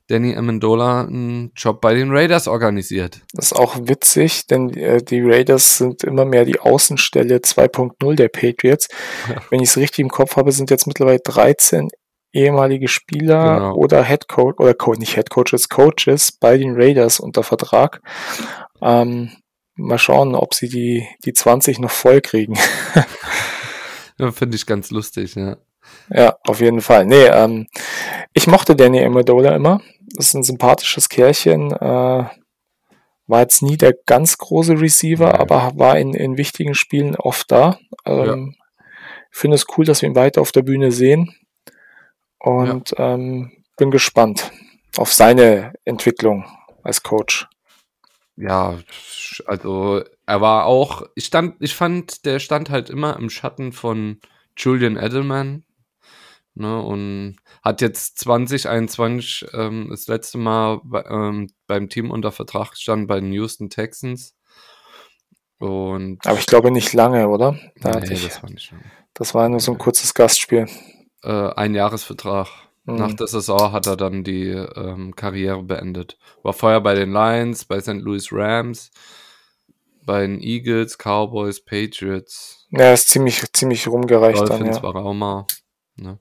Danny 0.08 0.36
Amendola 0.36 1.02
einen 1.02 1.52
Job 1.56 1.80
bei 1.80 1.94
den 1.94 2.12
Raiders 2.12 2.48
organisiert. 2.48 3.22
Das 3.34 3.48
ist 3.48 3.54
auch 3.54 3.78
witzig, 3.84 4.48
denn 4.48 4.70
äh, 4.72 5.02
die 5.02 5.22
Raiders 5.22 5.78
sind 5.78 6.04
immer 6.04 6.26
mehr 6.26 6.46
die 6.46 6.60
Außenstelle 6.60 7.38
2.0 7.38 8.16
der 8.16 8.28
Patriots. 8.28 8.90
Ja. 9.30 9.42
Wenn 9.50 9.62
ich 9.62 9.70
es 9.70 9.78
richtig 9.78 10.00
im 10.00 10.10
Kopf 10.10 10.36
habe, 10.36 10.52
sind 10.52 10.70
jetzt 10.72 10.88
mittlerweile 10.88 11.20
13 11.24 11.90
ehemalige 12.34 12.88
Spieler 12.88 13.56
genau. 13.56 13.76
oder 13.76 14.04
Head 14.04 14.28
Coach 14.28 14.60
oder 14.60 14.74
Co 14.74 14.94
nicht 14.94 15.14
Head 15.14 15.30
Coaches, 15.30 15.70
Coaches 15.70 16.32
bei 16.32 16.58
den 16.58 16.74
Raiders 16.76 17.20
unter 17.20 17.44
Vertrag. 17.44 18.02
Ähm, 18.82 19.32
mal 19.76 20.00
schauen, 20.00 20.36
ob 20.36 20.54
sie 20.54 20.68
die, 20.68 21.08
die 21.24 21.34
20 21.34 21.80
noch 21.80 21.92
voll 21.92 22.22
kriegen. 22.22 22.58
ja, 24.18 24.32
Finde 24.32 24.56
ich 24.56 24.66
ganz 24.66 24.92
lustig, 24.92 25.36
ja. 25.36 25.58
Ja, 26.10 26.36
auf 26.46 26.60
jeden 26.60 26.82
Fall. 26.82 27.06
Nee, 27.06 27.26
ähm, 27.26 27.68
ich 28.34 28.48
mochte 28.48 28.76
Danny 28.76 29.04
Amendola 29.04 29.56
immer. 29.56 29.82
Das 30.16 30.28
ist 30.28 30.34
ein 30.34 30.44
sympathisches 30.44 31.10
Kerlchen. 31.10 31.72
Äh, 31.72 32.26
war 33.28 33.40
jetzt 33.40 33.62
nie 33.62 33.78
der 33.78 33.94
ganz 34.06 34.38
große 34.38 34.80
Receiver, 34.80 35.32
Nein. 35.32 35.40
aber 35.40 35.72
war 35.76 35.98
in, 35.98 36.14
in 36.14 36.38
wichtigen 36.38 36.76
Spielen 36.76 37.16
oft 37.16 37.52
da. 37.52 37.80
Ähm, 38.06 38.56
ja. 38.56 38.66
Finde 39.32 39.56
es 39.56 39.66
cool, 39.78 39.86
dass 39.86 40.02
wir 40.02 40.10
ihn 40.10 40.16
weiter 40.16 40.42
auf 40.42 40.52
der 40.52 40.62
Bühne 40.62 40.92
sehen. 40.92 41.34
Und 42.40 42.92
ja. 42.92 43.14
ähm, 43.14 43.64
bin 43.78 43.90
gespannt 43.90 44.52
auf 44.98 45.12
seine 45.12 45.74
Entwicklung 45.86 46.46
als 46.84 47.02
Coach. 47.02 47.48
Ja, 48.36 48.80
also 49.46 50.04
er 50.26 50.42
war 50.42 50.66
auch, 50.66 51.04
ich 51.16 51.26
stand, 51.26 51.56
ich 51.60 51.76
fand, 51.76 52.26
der 52.26 52.40
stand 52.40 52.70
halt 52.70 52.90
immer 52.90 53.18
im 53.18 53.30
Schatten 53.30 53.72
von 53.72 54.20
Julian 54.58 54.98
Edelman, 54.98 55.64
Ne, 56.56 56.80
und 56.82 57.38
hat 57.64 57.82
jetzt 57.82 58.20
2021 58.20 59.48
ähm, 59.54 59.88
das 59.90 60.08
letzte 60.08 60.38
Mal 60.38 60.82
bei, 60.84 61.04
ähm, 61.10 61.50
beim 61.66 61.90
Team 61.90 62.12
unter 62.12 62.32
Vertrag 62.32 62.72
gestanden 62.72 63.08
bei 63.08 63.20
den 63.20 63.34
Houston 63.34 63.72
Texans. 63.72 64.36
Und 65.58 66.20
Aber 66.28 66.38
ich 66.38 66.46
glaube 66.46 66.70
nicht 66.70 66.94
lange, 66.94 67.28
oder? 67.28 67.58
Da 67.82 68.00
nee, 68.00 68.14
ich, 68.14 68.28
das 68.28 68.44
war 68.44 68.52
nicht 68.52 68.72
lange. 68.72 68.84
Das 69.16 69.34
war 69.34 69.50
nur 69.50 69.60
so 69.60 69.72
ein 69.72 69.78
kurzes 69.80 70.14
Gastspiel. 70.14 70.68
Äh, 71.24 71.54
ein 71.56 71.74
Jahresvertrag. 71.74 72.50
Mhm. 72.86 72.96
Nach 72.96 73.14
der 73.14 73.28
Saison 73.28 73.72
hat 73.72 73.88
er 73.88 73.96
dann 73.96 74.24
die 74.24 74.50
ähm, 74.50 75.16
Karriere 75.16 75.64
beendet. 75.64 76.18
War 76.44 76.54
vorher 76.54 76.82
bei 76.82 76.94
den 76.96 77.12
Lions, 77.12 77.66
bei 77.66 77.80
St. 77.80 77.94
Louis 77.94 78.28
Rams, 78.32 78.92
bei 80.06 80.22
den 80.22 80.42
Eagles, 80.42 80.98
Cowboys, 80.98 81.64
Patriots. 81.64 82.68
Ja, 82.72 82.92
ist 82.92 83.08
ziemlich, 83.08 83.42
ziemlich 83.54 83.88
rumgereicht 83.88 84.40
Dolphins 84.40 84.82
dann, 84.82 84.94
ja. 84.94 84.94
war 84.94 85.14
mal. 85.14 85.48
Ne? 85.96 86.20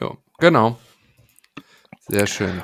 Ja, 0.00 0.16
genau. 0.38 0.76
Sehr 2.08 2.26
schön. 2.26 2.62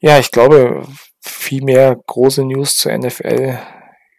Ja, 0.00 0.18
ich 0.18 0.30
glaube, 0.30 0.86
viel 1.20 1.62
mehr 1.62 1.96
große 2.06 2.44
News 2.44 2.76
zur 2.76 2.96
NFL 2.96 3.58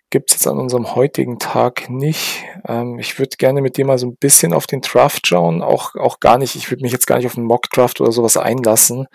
gibt 0.09 0.31
es 0.31 0.37
jetzt 0.37 0.47
an 0.47 0.59
unserem 0.59 0.95
heutigen 0.95 1.39
Tag 1.39 1.89
nicht. 1.89 2.45
Ähm, 2.67 2.99
ich 2.99 3.19
würde 3.19 3.35
gerne 3.37 3.61
mit 3.61 3.75
dir 3.77 3.85
mal 3.85 3.97
so 3.97 4.07
ein 4.07 4.15
bisschen 4.15 4.53
auf 4.53 4.65
den 4.65 4.81
Draft 4.81 5.27
schauen, 5.27 5.61
auch, 5.61 5.95
auch 5.95 6.19
gar 6.19 6.37
nicht, 6.37 6.55
ich 6.55 6.71
würde 6.71 6.83
mich 6.83 6.91
jetzt 6.91 7.05
gar 7.05 7.17
nicht 7.17 7.25
auf 7.25 7.37
einen 7.37 7.47
Mock-Draft 7.47 7.99
oder 7.99 8.11
sowas 8.11 8.37
einlassen. 8.37 9.07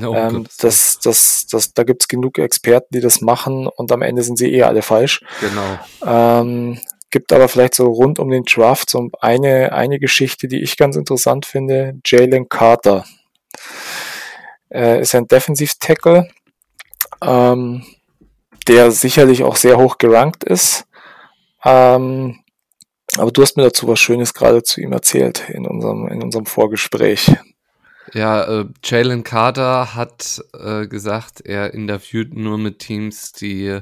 No, 0.00 0.14
ähm, 0.14 0.46
das, 0.58 0.98
das, 0.98 1.46
das, 1.50 1.74
da 1.74 1.84
gibt 1.84 2.02
es 2.02 2.08
genug 2.08 2.38
Experten, 2.38 2.88
die 2.92 3.00
das 3.00 3.20
machen 3.20 3.68
und 3.68 3.92
am 3.92 4.02
Ende 4.02 4.22
sind 4.22 4.36
sie 4.36 4.52
eh 4.52 4.64
alle 4.64 4.82
falsch. 4.82 5.22
Genau. 5.40 5.78
Ähm, 6.04 6.80
gibt 7.10 7.32
aber 7.32 7.48
vielleicht 7.48 7.74
so 7.74 7.86
rund 7.86 8.18
um 8.18 8.30
den 8.30 8.44
Draft 8.44 8.90
so 8.90 9.08
eine, 9.20 9.72
eine 9.72 9.98
Geschichte, 9.98 10.48
die 10.48 10.62
ich 10.62 10.76
ganz 10.76 10.96
interessant 10.96 11.46
finde. 11.46 11.98
Jalen 12.04 12.48
Carter 12.48 13.04
äh, 14.70 15.00
ist 15.00 15.14
ein 15.14 15.28
Defensiv-Tackle. 15.28 16.28
Ähm, 17.22 17.84
der 18.68 18.90
sicherlich 18.90 19.42
auch 19.42 19.56
sehr 19.56 19.78
hoch 19.78 19.98
gerankt 19.98 20.44
ist. 20.44 20.84
Ähm, 21.64 22.40
aber 23.16 23.32
du 23.32 23.42
hast 23.42 23.56
mir 23.56 23.64
dazu 23.64 23.88
was 23.88 23.98
Schönes 23.98 24.34
gerade 24.34 24.62
zu 24.62 24.80
ihm 24.80 24.92
erzählt 24.92 25.48
in 25.48 25.66
unserem, 25.66 26.08
in 26.08 26.22
unserem 26.22 26.46
Vorgespräch. 26.46 27.32
Ja, 28.12 28.60
äh, 28.60 28.66
Jalen 28.84 29.24
Carter 29.24 29.94
hat 29.94 30.42
äh, 30.54 30.86
gesagt, 30.86 31.40
er 31.44 31.74
interviewt 31.74 32.34
nur 32.34 32.58
mit 32.58 32.78
Teams, 32.78 33.32
die 33.32 33.80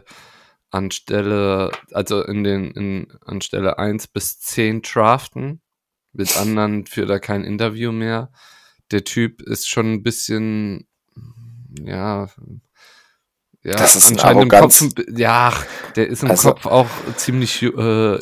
anstelle, 0.76 1.72
also 1.92 2.22
in 2.22 2.44
den, 2.44 2.70
in, 2.72 3.08
anstelle 3.24 3.78
1 3.78 4.08
bis 4.08 4.38
10 4.40 4.82
draften. 4.82 5.62
Mit 6.12 6.36
anderen 6.36 6.86
führt 6.86 7.10
er 7.10 7.20
kein 7.20 7.44
Interview 7.44 7.92
mehr. 7.92 8.30
Der 8.90 9.04
Typ 9.04 9.42
ist 9.42 9.68
schon 9.68 9.92
ein 9.92 10.02
bisschen, 10.02 10.86
ja, 11.80 12.28
ja, 13.62 13.72
das 13.72 13.96
ist 13.96 14.12
anscheinend 14.12 14.44
im 14.44 14.48
Kopf, 14.48 14.84
ja, 15.16 15.52
der 15.96 16.06
ist 16.06 16.22
im 16.22 16.30
also, 16.30 16.50
Kopf 16.50 16.66
auch 16.66 16.88
ziemlich 17.16 17.62
äh, 17.62 18.18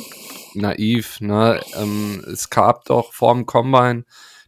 naiv. 0.54 1.20
Ne? 1.20 1.60
Ähm, 1.76 2.24
es 2.32 2.48
gab 2.48 2.86
doch 2.86 3.12
vor 3.12 3.34
dem 3.34 3.44
Combine 3.44 4.04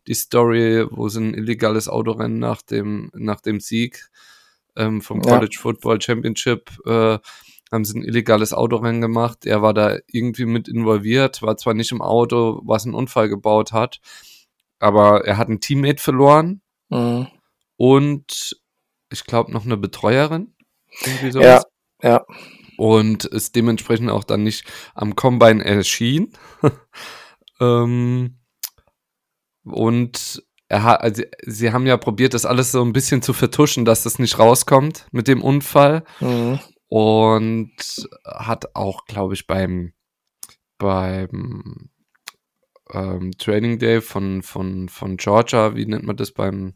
die 0.06 0.14
Story, 0.14 0.86
wo 0.90 1.08
sie 1.08 1.20
ein 1.20 1.34
illegales 1.34 1.88
Autorennen 1.88 2.38
nach 2.38 2.62
dem, 2.62 3.10
nach 3.14 3.40
dem 3.42 3.60
Sieg 3.60 4.08
ähm, 4.76 5.02
vom 5.02 5.20
College 5.20 5.56
ja. 5.56 5.60
Football 5.60 6.00
Championship 6.00 6.70
äh, 6.86 7.18
haben 7.72 7.84
sie 7.84 7.98
ein 7.98 8.04
illegales 8.04 8.52
Autorennen 8.52 9.00
gemacht. 9.00 9.44
Er 9.46 9.62
war 9.62 9.74
da 9.74 9.98
irgendwie 10.06 10.46
mit 10.46 10.68
involviert, 10.68 11.42
war 11.42 11.56
zwar 11.56 11.74
nicht 11.74 11.92
im 11.92 12.02
Auto, 12.02 12.62
was 12.64 12.84
einen 12.84 12.94
Unfall 12.94 13.28
gebaut 13.28 13.72
hat, 13.72 14.00
aber 14.78 15.24
er 15.24 15.36
hat 15.36 15.48
ein 15.48 15.60
Teammate 15.60 16.02
verloren 16.02 16.60
mhm. 16.88 17.28
und 17.76 18.60
ich 19.10 19.24
glaube 19.24 19.52
noch 19.52 19.64
eine 19.64 19.76
Betreuerin. 19.76 20.54
Ja, 21.42 21.62
ja. 22.02 22.24
Und 22.78 23.24
ist 23.24 23.56
dementsprechend 23.56 24.10
auch 24.10 24.24
dann 24.24 24.42
nicht 24.42 24.64
am 24.94 25.16
Combine 25.16 25.64
erschien. 25.64 26.32
ähm, 27.60 28.38
und 29.64 30.42
er 30.68 30.82
hat, 30.82 31.00
also, 31.00 31.22
sie 31.42 31.72
haben 31.72 31.86
ja 31.86 31.96
probiert, 31.96 32.34
das 32.34 32.44
alles 32.44 32.72
so 32.72 32.82
ein 32.82 32.92
bisschen 32.92 33.22
zu 33.22 33.32
vertuschen, 33.32 33.84
dass 33.84 34.02
das 34.02 34.18
nicht 34.18 34.38
rauskommt 34.38 35.06
mit 35.10 35.28
dem 35.28 35.42
Unfall. 35.42 36.04
Mhm. 36.20 36.58
Und 36.88 38.08
hat 38.24 38.76
auch, 38.76 39.06
glaube 39.06 39.34
ich, 39.34 39.46
beim, 39.46 39.92
beim 40.78 41.90
ähm, 42.92 43.32
Training 43.38 43.78
Day 43.78 44.00
von, 44.00 44.42
von, 44.42 44.88
von 44.88 45.16
Georgia, 45.16 45.74
wie 45.74 45.86
nennt 45.86 46.04
man 46.04 46.16
das 46.16 46.32
beim, 46.32 46.74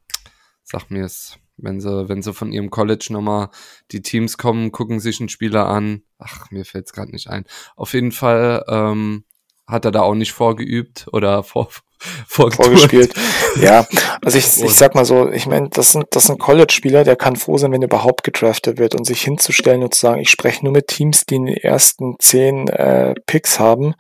sag 0.63 0.91
mir 0.91 1.05
es, 1.05 1.39
wenn 1.57 1.81
sie, 1.81 2.09
wenn 2.09 2.23
sie 2.23 2.33
von 2.33 2.53
ihrem 2.53 2.71
College 2.71 3.09
nochmal 3.11 3.51
die 3.93 4.03
Teams 4.03 4.39
kommen, 4.39 4.73
gucken 4.73 4.99
sich 4.99 5.21
einen 5.21 5.29
Spieler 5.29 5.67
an. 5.67 6.03
Ach, 6.19 6.51
mir 6.51 6.65
fällt 6.65 6.87
es 6.87 6.93
gerade 6.93 7.13
nicht 7.13 7.29
ein. 7.29 7.45
Auf 7.77 7.93
jeden 7.93 8.13
Fall 8.13 8.65
ähm, 8.69 9.25
hat 9.71 9.85
er 9.85 9.91
da 9.91 10.03
auch 10.03 10.15
nicht 10.15 10.33
vorgeübt 10.33 11.07
oder 11.13 11.43
vor, 11.43 11.69
vorgespielt. 12.27 13.15
Ja, 13.61 13.87
also 14.25 14.39
ich, 14.39 14.45
ich 14.63 14.75
sag 14.75 14.95
mal 14.95 15.05
so, 15.05 15.31
ich 15.31 15.47
meine, 15.47 15.69
das 15.69 15.93
sind, 15.93 16.07
das 16.11 16.25
sind 16.25 16.39
College-Spieler, 16.39 17.05
der 17.05 17.17
kann 17.17 17.37
froh 17.37 17.59
sein, 17.59 17.73
wenn 17.73 17.83
er 17.83 17.89
überhaupt 17.89 18.25
gedraftet 18.25 18.79
wird 18.79 18.95
und 18.95 19.05
sich 19.05 19.23
hinzustellen 19.23 19.83
und 19.83 19.95
zu 19.95 20.01
sagen, 20.01 20.21
ich 20.21 20.31
spreche 20.31 20.65
nur 20.65 20.73
mit 20.73 20.89
Teams, 20.89 21.25
die 21.27 21.37
in 21.37 21.47
den 21.47 21.57
ersten 21.57 22.17
zehn 22.19 22.69
äh, 22.69 23.15
Picks 23.27 23.59
haben. 23.59 23.95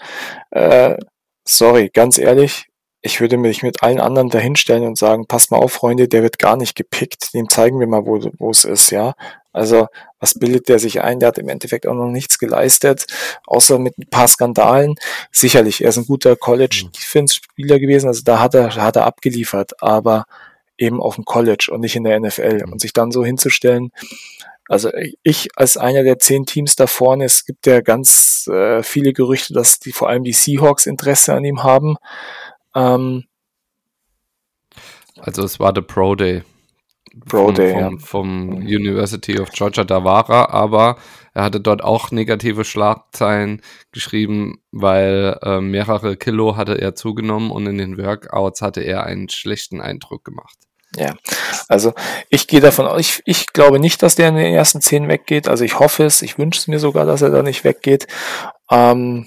Äh, 0.51 0.97
sorry, 1.45 1.91
ganz 1.93 2.19
ehrlich, 2.19 2.67
ich 3.03 3.21
würde 3.21 3.39
mich 3.39 3.63
mit 3.63 3.83
allen 3.83 4.01
anderen 4.01 4.29
dahinstellen 4.29 4.87
und 4.87 4.99
sagen, 4.99 5.27
pass 5.27 5.51
mal 5.51 5.59
auf, 5.59 5.73
Freunde, 5.73 6.09
der 6.09 6.23
wird 6.23 6.39
gar 6.39 6.57
nicht 6.57 6.75
gepickt, 6.77 7.33
dem 7.35 7.49
zeigen 7.49 7.81
wir 7.81 7.87
mal, 7.87 8.05
wo, 8.05 8.21
wo 8.39 8.51
es 8.51 8.65
ist, 8.65 8.91
ja. 8.91 9.15
Also, 9.53 9.89
was 10.21 10.39
bildet 10.39 10.69
der 10.69 10.79
sich 10.79 11.01
ein? 11.01 11.19
Der 11.19 11.29
hat 11.29 11.39
im 11.39 11.49
Endeffekt 11.49 11.87
auch 11.87 11.95
noch 11.95 12.09
nichts 12.09 12.39
geleistet, 12.39 13.07
außer 13.47 13.79
mit 13.79 13.99
ein 13.99 14.09
paar 14.09 14.29
Skandalen. 14.29 14.95
Sicherlich, 15.33 15.83
er 15.83 15.89
ist 15.89 15.97
ein 15.97 16.07
guter 16.07 16.37
College-Defense-Spieler 16.37 17.79
gewesen, 17.81 18.07
also 18.07 18.23
da 18.25 18.39
hat 18.39 18.55
er, 18.55 18.75
hat 18.77 18.97
er 18.97 19.07
abgeliefert, 19.07 19.83
aber 19.83 20.25
eben 20.79 21.01
auf 21.01 21.17
dem 21.17 21.25
College 21.25 21.69
und 21.73 21.81
nicht 21.81 21.97
in 21.97 22.05
der 22.05 22.19
NFL. 22.21 22.65
Und 22.71 22.81
sich 22.81 22.93
dann 22.93 23.11
so 23.11 23.25
hinzustellen, 23.25 23.91
also 24.71 24.89
ich 25.25 25.49
als 25.57 25.77
einer 25.77 26.05
der 26.05 26.21
zehn 26.21 26.47
Teams 26.47 26.77
da 26.77 26.87
vorne, 26.87 27.25
es 27.25 27.45
gibt 27.45 27.67
ja 27.67 27.81
ganz 27.81 28.47
äh, 28.47 28.85
viele 28.85 29.13
Gerüchte, 29.13 29.53
dass 29.53 29.81
die 29.81 29.91
vor 29.91 30.09
allem 30.09 30.23
die 30.23 30.33
Seahawks 30.33 30.87
Interesse 30.87 31.35
an 31.35 31.45
ihm 31.45 31.65
haben. 31.65 31.97
Ähm, 32.77 33.25
also 35.17 35.43
es 35.43 35.59
war 35.59 35.73
der 35.73 35.83
Pro 35.83 36.15
Day. 36.15 36.45
Pro 37.29 37.47
vom, 37.47 37.55
Day, 37.55 37.73
vom, 37.73 38.01
vom 38.01 38.49
University 38.59 39.41
of 39.41 39.51
Georgia, 39.51 39.85
da 39.85 39.99
er, 39.99 40.51
aber 40.51 40.97
er 41.35 41.45
hatte 41.45 41.61
dort 41.61 41.83
auch 41.83 42.11
negative 42.11 42.65
Schlagzeilen 42.65 43.63
geschrieben, 43.93 44.61
weil 44.73 45.39
äh, 45.43 45.61
mehrere 45.61 46.17
Kilo 46.17 46.57
hatte 46.57 46.81
er 46.81 46.95
zugenommen 46.95 47.51
und 47.51 47.67
in 47.67 47.79
den 47.79 47.99
Workouts 47.99 48.63
hatte 48.63 48.81
er 48.81 49.05
einen 49.05 49.29
schlechten 49.29 49.81
Eindruck 49.81 50.25
gemacht. 50.25 50.57
Ja, 50.97 51.15
also 51.69 51.95
ich 52.31 52.49
gehe 52.49 52.61
davon 52.61 52.87
aus, 52.87 53.01
ich, 53.01 53.23
ich 53.25 53.47
glaube 53.53 53.79
nicht, 53.79 54.03
dass 54.03 54.17
der 54.17 54.31
in 54.31 54.35
den 54.35 54.53
ersten 54.53 54.81
zehn 54.81 55.07
weggeht. 55.07 55.49
Also 55.49 55.65
ich 55.65 55.79
hoffe 55.79 56.05
es, 56.05 56.21
ich 56.21 56.37
wünsche 56.37 56.59
es 56.59 56.67
mir 56.67 56.81
sogar, 56.81 57.07
dass 57.07 57.23
er 57.23 57.31
da 57.31 57.43
nicht 57.43 57.63
weggeht. 57.63 58.09
Ähm, 58.71 59.25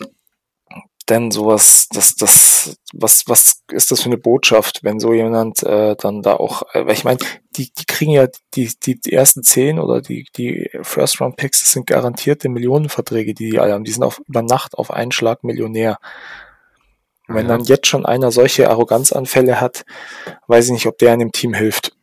denn 1.10 1.32
sowas, 1.32 1.88
das, 1.92 2.16
das, 2.16 2.78
was, 2.94 3.24
was 3.28 3.63
ist 3.72 3.92
das 3.92 4.02
für 4.02 4.08
eine 4.08 4.18
Botschaft, 4.18 4.84
wenn 4.84 5.00
so 5.00 5.13
jemand 5.13 5.63
äh, 5.63 5.96
dann 5.98 6.22
da 6.22 6.36
auch, 6.36 6.63
äh, 6.74 6.86
weil 6.86 6.94
ich 6.94 7.04
meine, 7.04 7.20
die, 7.56 7.72
die 7.74 7.86
kriegen 7.86 8.12
ja 8.12 8.28
die, 8.54 8.72
die, 8.84 9.00
die 9.00 9.13
ersten 9.13 9.44
zehn 9.44 9.80
oder 9.80 10.02
die, 10.02 10.28
die 10.36 10.70
First 10.82 11.20
Round 11.20 11.36
Picks, 11.36 11.62
das 11.62 11.72
sind 11.72 11.88
garantierte 11.88 12.50
Millionenverträge, 12.50 13.34
die 13.34 13.52
die 13.52 13.60
alle 13.60 13.74
haben. 13.74 13.84
Die 13.84 13.92
sind 13.92 14.04
auf 14.04 14.22
über 14.28 14.42
Nacht 14.42 14.78
auf 14.78 14.92
einen 14.92 15.12
Schlag 15.12 15.44
Millionär. 15.44 15.98
Und 17.28 17.36
wenn 17.36 17.48
ja. 17.48 17.58
dann 17.58 17.66
jetzt 17.66 17.88
schon 17.88 18.06
einer 18.06 18.32
solche 18.32 18.70
Arroganzanfälle 18.70 19.62
hat, 19.62 19.86
weiß 20.48 20.66
ich 20.68 20.72
nicht, 20.72 20.88
ob 20.88 20.98
der 20.98 21.13
in 21.13 21.20
dem 21.20 21.32
Team 21.32 21.54
hilft. 21.54 21.96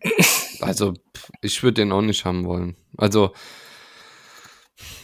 Also, 0.60 0.92
ich 1.40 1.62
würde 1.62 1.80
den 1.80 1.92
auch 1.92 2.02
nicht 2.02 2.26
haben 2.26 2.44
wollen. 2.44 2.76
Also, 2.98 3.32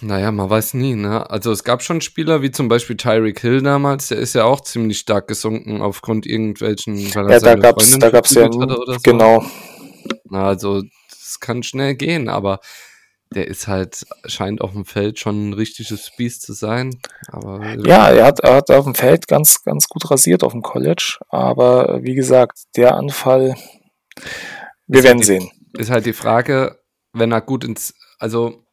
naja, 0.01 0.31
man 0.31 0.51
weiß 0.51 0.75
nie, 0.75 0.95
ne? 0.95 1.29
Also 1.31 1.53
es 1.53 1.65
gab 1.65 1.83
schon 1.83 2.01
Spieler 2.01 2.43
wie 2.43 2.51
zum 2.51 2.69
Beispiel 2.69 2.97
Tyreek 2.97 3.41
Hill 3.41 3.63
damals, 3.63 4.09
der 4.09 4.19
ist 4.19 4.35
ja 4.35 4.45
auch 4.45 4.61
ziemlich 4.61 4.99
stark 4.99 5.27
gesunken 5.29 5.81
aufgrund 5.81 6.27
irgendwelchen, 6.27 6.97
weil 7.15 7.31
ja, 7.31 7.39
da 7.41 7.55
gab's, 7.55 7.91
Freundin 7.91 8.01
da 8.01 8.11
gab's 8.11 8.35
ja, 8.35 8.51
so. 8.53 8.97
genau. 9.03 9.45
Na, 10.25 10.47
also 10.47 10.83
es 11.11 11.41
kann 11.41 11.63
schnell 11.63 11.95
gehen, 11.95 12.29
aber 12.29 12.61
der 13.35 13.49
ist 13.49 13.67
halt, 13.67 14.05
scheint 14.27 14.61
auf 14.61 14.73
dem 14.73 14.85
Feld 14.85 15.19
schon 15.19 15.51
ein 15.51 15.53
richtiges 15.53 16.13
Biest 16.17 16.43
zu 16.43 16.53
sein. 16.53 16.99
Aber, 17.29 17.77
ja, 17.85 18.11
er 18.11 18.27
hat, 18.27 18.41
er 18.41 18.57
hat 18.57 18.71
auf 18.71 18.85
dem 18.85 18.95
Feld 18.95 19.27
ganz, 19.27 19.63
ganz 19.65 19.89
gut 19.89 20.11
rasiert 20.11 20.45
auf 20.45 20.53
dem 20.53 20.63
College, 20.63 21.19
aber 21.29 22.03
wie 22.03 22.15
gesagt, 22.15 22.65
der 22.77 22.95
Anfall, 22.95 23.57
wir 24.87 25.03
werden 25.03 25.19
halt 25.19 25.27
sehen. 25.27 25.51
Ist 25.77 25.91
halt 25.91 26.07
die 26.07 26.13
Frage, 26.13 26.79
wenn 27.13 27.33
er 27.33 27.41
gut 27.41 27.65
ins, 27.65 27.95
also 28.19 28.66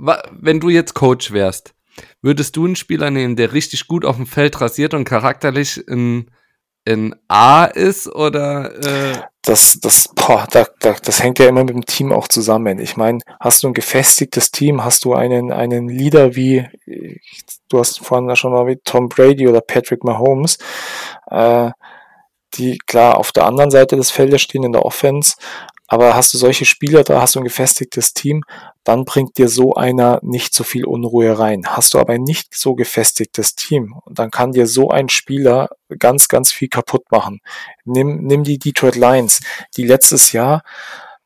wenn 0.00 0.60
du 0.60 0.68
jetzt 0.68 0.94
Coach 0.94 1.32
wärst, 1.32 1.74
würdest 2.22 2.56
du 2.56 2.64
einen 2.64 2.76
Spieler 2.76 3.10
nehmen, 3.10 3.36
der 3.36 3.52
richtig 3.52 3.86
gut 3.86 4.04
auf 4.04 4.16
dem 4.16 4.26
Feld 4.26 4.60
rasiert 4.60 4.94
und 4.94 5.04
charakterlich 5.04 5.86
in, 5.88 6.30
in 6.84 7.14
A 7.28 7.64
ist 7.64 8.08
oder 8.08 8.74
äh? 8.84 9.18
Das, 9.42 9.78
das, 9.80 10.08
boah, 10.14 10.46
da, 10.50 10.66
da, 10.80 10.94
das 11.02 11.22
hängt 11.22 11.38
ja 11.38 11.48
immer 11.48 11.64
mit 11.64 11.70
dem 11.70 11.86
Team 11.86 12.12
auch 12.12 12.28
zusammen. 12.28 12.78
Ich 12.78 12.98
meine, 12.98 13.20
hast 13.40 13.62
du 13.62 13.68
ein 13.68 13.74
gefestigtes 13.74 14.50
Team, 14.50 14.84
hast 14.84 15.06
du 15.06 15.14
einen, 15.14 15.50
einen 15.50 15.88
Leader 15.88 16.36
wie, 16.36 16.68
du 17.70 17.78
hast 17.78 18.00
vorhin 18.00 18.36
schon 18.36 18.52
mal 18.52 18.66
wie 18.66 18.76
Tom 18.84 19.08
Brady 19.08 19.48
oder 19.48 19.62
Patrick 19.62 20.04
Mahomes, 20.04 20.58
äh, 21.30 21.70
die 22.54 22.78
klar 22.78 23.18
auf 23.18 23.32
der 23.32 23.46
anderen 23.46 23.70
Seite 23.70 23.96
des 23.96 24.10
Feldes 24.10 24.42
stehen 24.42 24.64
in 24.64 24.72
der 24.72 24.84
Offense, 24.84 25.34
aber 25.92 26.14
hast 26.14 26.32
du 26.32 26.38
solche 26.38 26.66
Spieler 26.66 27.02
da, 27.02 27.20
hast 27.20 27.34
du 27.34 27.40
ein 27.40 27.44
gefestigtes 27.44 28.14
Team, 28.14 28.44
dann 28.84 29.04
bringt 29.04 29.38
dir 29.38 29.48
so 29.48 29.74
einer 29.74 30.20
nicht 30.22 30.54
so 30.54 30.62
viel 30.62 30.84
Unruhe 30.84 31.36
rein. 31.36 31.64
Hast 31.66 31.94
du 31.94 31.98
aber 31.98 32.12
ein 32.12 32.22
nicht 32.22 32.54
so 32.54 32.76
gefestigtes 32.76 33.56
Team, 33.56 33.96
dann 34.08 34.30
kann 34.30 34.52
dir 34.52 34.68
so 34.68 34.90
ein 34.90 35.08
Spieler 35.08 35.68
ganz, 35.98 36.28
ganz 36.28 36.52
viel 36.52 36.68
kaputt 36.68 37.10
machen. 37.10 37.40
Nimm, 37.84 38.22
nimm 38.22 38.44
die 38.44 38.58
Detroit 38.58 38.94
Lions, 38.94 39.40
die 39.76 39.84
letztes 39.84 40.30
Jahr 40.30 40.62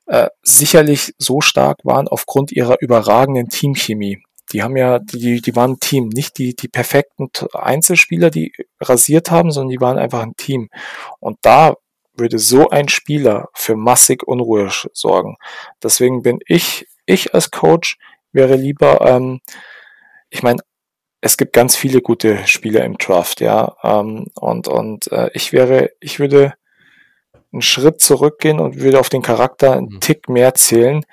äh, 0.06 0.28
sicherlich 0.42 1.14
so 1.18 1.42
stark 1.42 1.84
waren 1.84 2.08
aufgrund 2.08 2.50
ihrer 2.50 2.80
überragenden 2.80 3.50
Teamchemie. 3.50 4.22
Die 4.54 4.62
haben 4.62 4.76
ja, 4.76 5.00
die, 5.00 5.40
die 5.42 5.56
waren 5.56 5.72
ein 5.72 5.80
Team, 5.80 6.08
nicht 6.08 6.38
die, 6.38 6.54
die 6.54 6.68
perfekten 6.68 7.28
Einzelspieler, 7.52 8.30
die 8.30 8.52
rasiert 8.80 9.32
haben, 9.32 9.50
sondern 9.50 9.70
die 9.70 9.80
waren 9.80 9.98
einfach 9.98 10.22
ein 10.22 10.36
Team. 10.36 10.70
Und 11.18 11.38
da 11.42 11.74
würde 12.16 12.38
so 12.38 12.70
ein 12.70 12.88
Spieler 12.88 13.48
für 13.52 13.74
massig 13.74 14.22
Unruhe 14.22 14.70
sorgen. 14.92 15.36
Deswegen 15.82 16.22
bin 16.22 16.38
ich, 16.46 16.86
ich 17.04 17.34
als 17.34 17.50
Coach 17.50 17.98
wäre 18.30 18.54
lieber, 18.54 19.00
ähm, 19.00 19.40
ich 20.30 20.44
meine, 20.44 20.62
es 21.20 21.36
gibt 21.36 21.52
ganz 21.52 21.74
viele 21.74 22.00
gute 22.00 22.46
Spieler 22.46 22.84
im 22.84 22.96
Draft, 22.96 23.40
ja, 23.40 23.76
ähm, 23.82 24.26
und 24.34 24.68
und 24.68 25.10
äh, 25.10 25.30
ich 25.32 25.52
wäre, 25.52 25.90
ich 25.98 26.20
würde 26.20 26.54
einen 27.52 27.62
Schritt 27.62 28.00
zurückgehen 28.00 28.60
und 28.60 28.80
würde 28.80 29.00
auf 29.00 29.08
den 29.08 29.22
Charakter 29.22 29.72
einen 29.72 29.94
mhm. 29.94 30.00
Tick 30.00 30.28
mehr 30.28 30.54
zählen, 30.54 31.04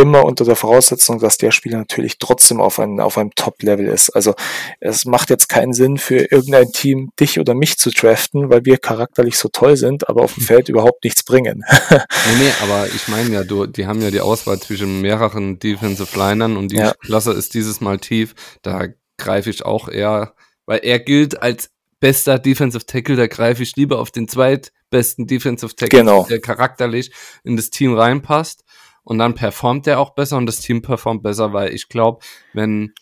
immer 0.00 0.24
unter 0.24 0.44
der 0.44 0.56
Voraussetzung, 0.56 1.18
dass 1.18 1.38
der 1.38 1.50
Spieler 1.50 1.78
natürlich 1.78 2.18
trotzdem 2.18 2.60
auf, 2.60 2.78
einem 2.78 3.00
auf 3.00 3.18
einem 3.18 3.34
Top-Level 3.34 3.86
ist. 3.86 4.10
Also 4.10 4.34
es 4.80 5.04
macht 5.04 5.30
jetzt 5.30 5.48
keinen 5.48 5.72
Sinn 5.72 5.98
für 5.98 6.30
irgendein 6.30 6.72
Team, 6.72 7.10
dich 7.18 7.38
oder 7.38 7.54
mich 7.54 7.78
zu 7.78 7.90
draften, 7.90 8.50
weil 8.50 8.64
wir 8.64 8.78
charakterlich 8.78 9.38
so 9.38 9.48
toll 9.48 9.76
sind, 9.76 10.08
aber 10.08 10.22
auf 10.22 10.34
dem 10.34 10.42
Feld 10.42 10.68
überhaupt 10.68 11.04
nichts 11.04 11.22
bringen. 11.22 11.64
nee, 11.90 11.98
nee, 12.38 12.52
aber 12.62 12.86
ich 12.86 13.08
meine 13.08 13.30
ja, 13.30 13.44
du, 13.44 13.66
die 13.66 13.86
haben 13.86 14.00
ja 14.00 14.10
die 14.10 14.20
Auswahl 14.20 14.58
zwischen 14.60 15.00
mehreren 15.00 15.58
Defensive 15.58 16.18
Linern 16.18 16.56
und 16.56 16.72
die 16.72 16.76
ja. 16.76 16.94
Klasse 17.00 17.32
ist 17.32 17.54
dieses 17.54 17.80
Mal 17.80 17.98
tief. 17.98 18.34
Da 18.62 18.86
greife 19.16 19.50
ich 19.50 19.64
auch 19.64 19.88
eher, 19.88 20.34
weil 20.66 20.80
er 20.82 20.98
gilt 20.98 21.42
als 21.42 21.70
bester 22.00 22.38
Defensive 22.38 22.86
Tackle, 22.86 23.16
da 23.16 23.26
greife 23.26 23.62
ich 23.62 23.76
lieber 23.76 23.98
auf 23.98 24.10
den 24.10 24.28
zweitbesten 24.28 25.26
Defensive 25.26 25.74
Tackle, 25.74 26.00
genau. 26.00 26.26
der 26.28 26.40
charakterlich 26.40 27.10
in 27.42 27.56
das 27.56 27.70
Team 27.70 27.94
reinpasst 27.94 28.64
und 29.08 29.16
dann 29.16 29.34
performt 29.34 29.86
der 29.86 30.00
auch 30.00 30.10
besser 30.10 30.36
und 30.36 30.44
das 30.44 30.60
Team 30.60 30.82
performt 30.82 31.22
besser, 31.22 31.54
weil 31.54 31.72
ich 31.72 31.88
glaube, 31.88 32.22
wenn 32.52 32.92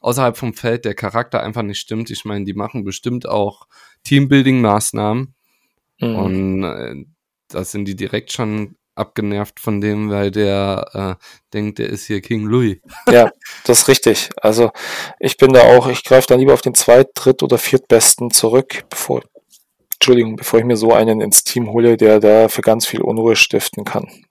außerhalb 0.00 0.36
vom 0.36 0.52
Feld 0.52 0.84
der 0.84 0.94
Charakter 0.94 1.42
einfach 1.42 1.62
nicht 1.62 1.78
stimmt, 1.80 2.10
ich 2.10 2.26
meine, 2.26 2.44
die 2.44 2.52
machen 2.52 2.84
bestimmt 2.84 3.26
auch 3.26 3.66
Teambuilding-Maßnahmen 4.06 5.34
mhm. 6.00 6.16
und 6.16 6.64
äh, 6.64 6.94
da 7.48 7.64
sind 7.64 7.86
die 7.86 7.96
direkt 7.96 8.30
schon 8.30 8.76
abgenervt 8.94 9.58
von 9.58 9.80
dem, 9.80 10.10
weil 10.10 10.30
der 10.30 11.16
äh, 11.18 11.24
denkt, 11.54 11.78
der 11.78 11.88
ist 11.88 12.08
hier 12.08 12.20
King 12.20 12.44
Louis. 12.44 12.76
Ja, 13.10 13.32
das 13.64 13.78
ist 13.78 13.88
richtig. 13.88 14.28
Also 14.36 14.70
ich 15.18 15.38
bin 15.38 15.54
da 15.54 15.62
auch, 15.62 15.86
ich 15.86 16.04
greife 16.04 16.26
dann 16.28 16.40
lieber 16.40 16.52
auf 16.52 16.60
den 16.60 16.74
zweit-, 16.74 17.12
dritt- 17.14 17.42
oder 17.42 17.56
viertbesten 17.56 18.30
zurück, 18.30 18.84
bevor, 18.90 19.22
Entschuldigung, 19.94 20.36
bevor 20.36 20.58
ich 20.58 20.66
mir 20.66 20.76
so 20.76 20.92
einen 20.92 21.22
ins 21.22 21.42
Team 21.42 21.70
hole, 21.70 21.96
der 21.96 22.20
da 22.20 22.48
für 22.48 22.60
ganz 22.60 22.86
viel 22.86 23.00
Unruhe 23.00 23.34
stiften 23.34 23.86
kann. 23.86 24.23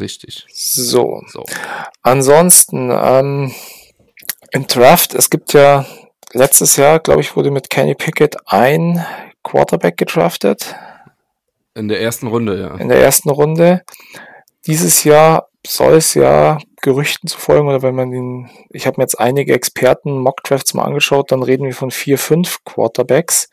Richtig. 0.00 0.46
So. 0.52 1.22
so. 1.26 1.44
Ansonsten, 2.02 2.90
ähm, 2.90 3.54
im 4.50 4.66
Draft, 4.66 5.14
es 5.14 5.30
gibt 5.30 5.52
ja 5.52 5.84
letztes 6.32 6.76
Jahr, 6.76 7.00
glaube 7.00 7.20
ich, 7.20 7.36
wurde 7.36 7.50
mit 7.50 7.70
Kenny 7.70 7.94
Pickett 7.94 8.36
ein 8.46 9.04
Quarterback 9.42 9.96
gedraftet. 9.96 10.74
In 11.74 11.88
der 11.88 12.00
ersten 12.00 12.28
Runde, 12.28 12.60
ja. 12.60 12.76
In 12.76 12.88
der 12.88 13.00
ersten 13.00 13.30
Runde. 13.30 13.82
Dieses 14.66 15.04
Jahr 15.04 15.48
soll 15.66 15.94
es 15.94 16.14
ja 16.14 16.58
Gerüchten 16.82 17.28
zu 17.28 17.38
folgen, 17.38 17.68
oder 17.68 17.82
wenn 17.82 17.94
man 17.94 18.10
den, 18.10 18.50
ich 18.70 18.86
habe 18.86 18.98
mir 18.98 19.04
jetzt 19.04 19.18
einige 19.18 19.54
Experten 19.54 20.18
Mockdrafts 20.18 20.74
mal 20.74 20.84
angeschaut, 20.84 21.32
dann 21.32 21.42
reden 21.42 21.64
wir 21.64 21.74
von 21.74 21.90
vier, 21.90 22.18
fünf 22.18 22.62
Quarterbacks. 22.64 23.48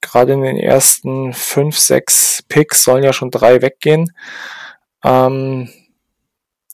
Gerade 0.00 0.34
in 0.34 0.42
den 0.42 0.58
ersten 0.58 1.32
fünf, 1.32 1.78
sechs 1.78 2.42
Picks 2.48 2.82
sollen 2.82 3.04
ja 3.04 3.12
schon 3.12 3.30
drei 3.30 3.62
weggehen. 3.62 4.12
Ähm, 5.04 5.68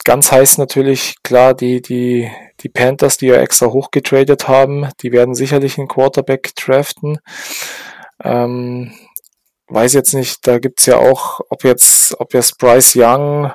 ganz 0.05 0.33
heiß 0.33 0.59
natürlich, 0.59 1.17
klar, 1.23 1.55
die, 1.55 1.83
die, 1.83 2.31
die 2.61 2.69
Panthers, 2.69 3.17
die 3.17 3.27
ja 3.27 3.37
extra 3.37 3.67
hochgetradet 3.67 4.49
haben, 4.49 4.89
die 5.01 5.13
werden 5.13 5.35
sicherlich 5.35 5.79
einen 5.79 5.89
Quarterback 5.89 6.55
draften. 6.57 7.19
Ähm, 8.23 8.93
weiß 9.69 9.93
jetzt 9.95 10.15
nicht, 10.15 10.47
da 10.47 10.59
gibt's 10.59 10.87
ja 10.87 10.99
auch, 10.99 11.41
ob 11.49 11.65
jetzt, 11.65 12.19
ob 12.21 12.35
jetzt 12.35 12.59
Bryce 12.59 12.95
Young 12.97 13.53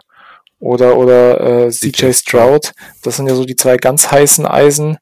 oder, 0.60 0.98
oder 0.98 1.68
äh, 1.68 1.70
CJ 1.70 2.14
Stroud, 2.14 2.74
das 3.04 3.18
sind 3.18 3.28
ja 3.28 3.36
so 3.36 3.46
die 3.46 3.56
zwei 3.56 3.78
ganz 3.78 4.12
heißen 4.12 4.46
Eisen. 4.46 4.98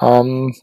Ähm, 0.00 0.54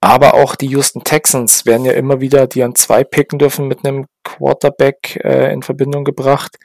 aber 0.00 0.34
auch 0.34 0.56
die 0.56 0.68
Houston 0.68 1.04
Texans 1.04 1.66
werden 1.66 1.84
ja 1.84 1.92
immer 1.92 2.20
wieder, 2.20 2.46
die 2.46 2.62
an 2.62 2.74
zwei 2.74 3.04
picken 3.04 3.38
dürfen, 3.38 3.68
mit 3.68 3.84
einem 3.84 4.06
Quarterback 4.36 5.20
äh, 5.24 5.52
in 5.52 5.62
Verbindung 5.62 6.04
gebracht. 6.04 6.58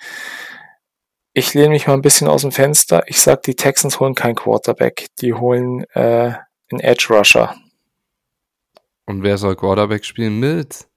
Ich 1.34 1.54
lehne 1.54 1.70
mich 1.70 1.88
mal 1.88 1.94
ein 1.94 2.02
bisschen 2.02 2.28
aus 2.28 2.42
dem 2.42 2.52
Fenster. 2.52 3.04
Ich 3.08 3.20
sag, 3.20 3.44
die 3.44 3.56
Texans 3.56 4.00
holen 4.00 4.16
keinen 4.16 4.36
Quarterback. 4.36 5.08
Die 5.20 5.34
holen 5.34 5.84
äh, 5.94 6.34
einen 6.72 6.80
Edge 6.80 7.08
Rusher. 7.10 7.56
Und 9.06 9.24
wer 9.24 9.38
soll 9.38 9.56
Quarterback 9.56 10.06
spielen 10.06 10.40
mit? 10.40 10.88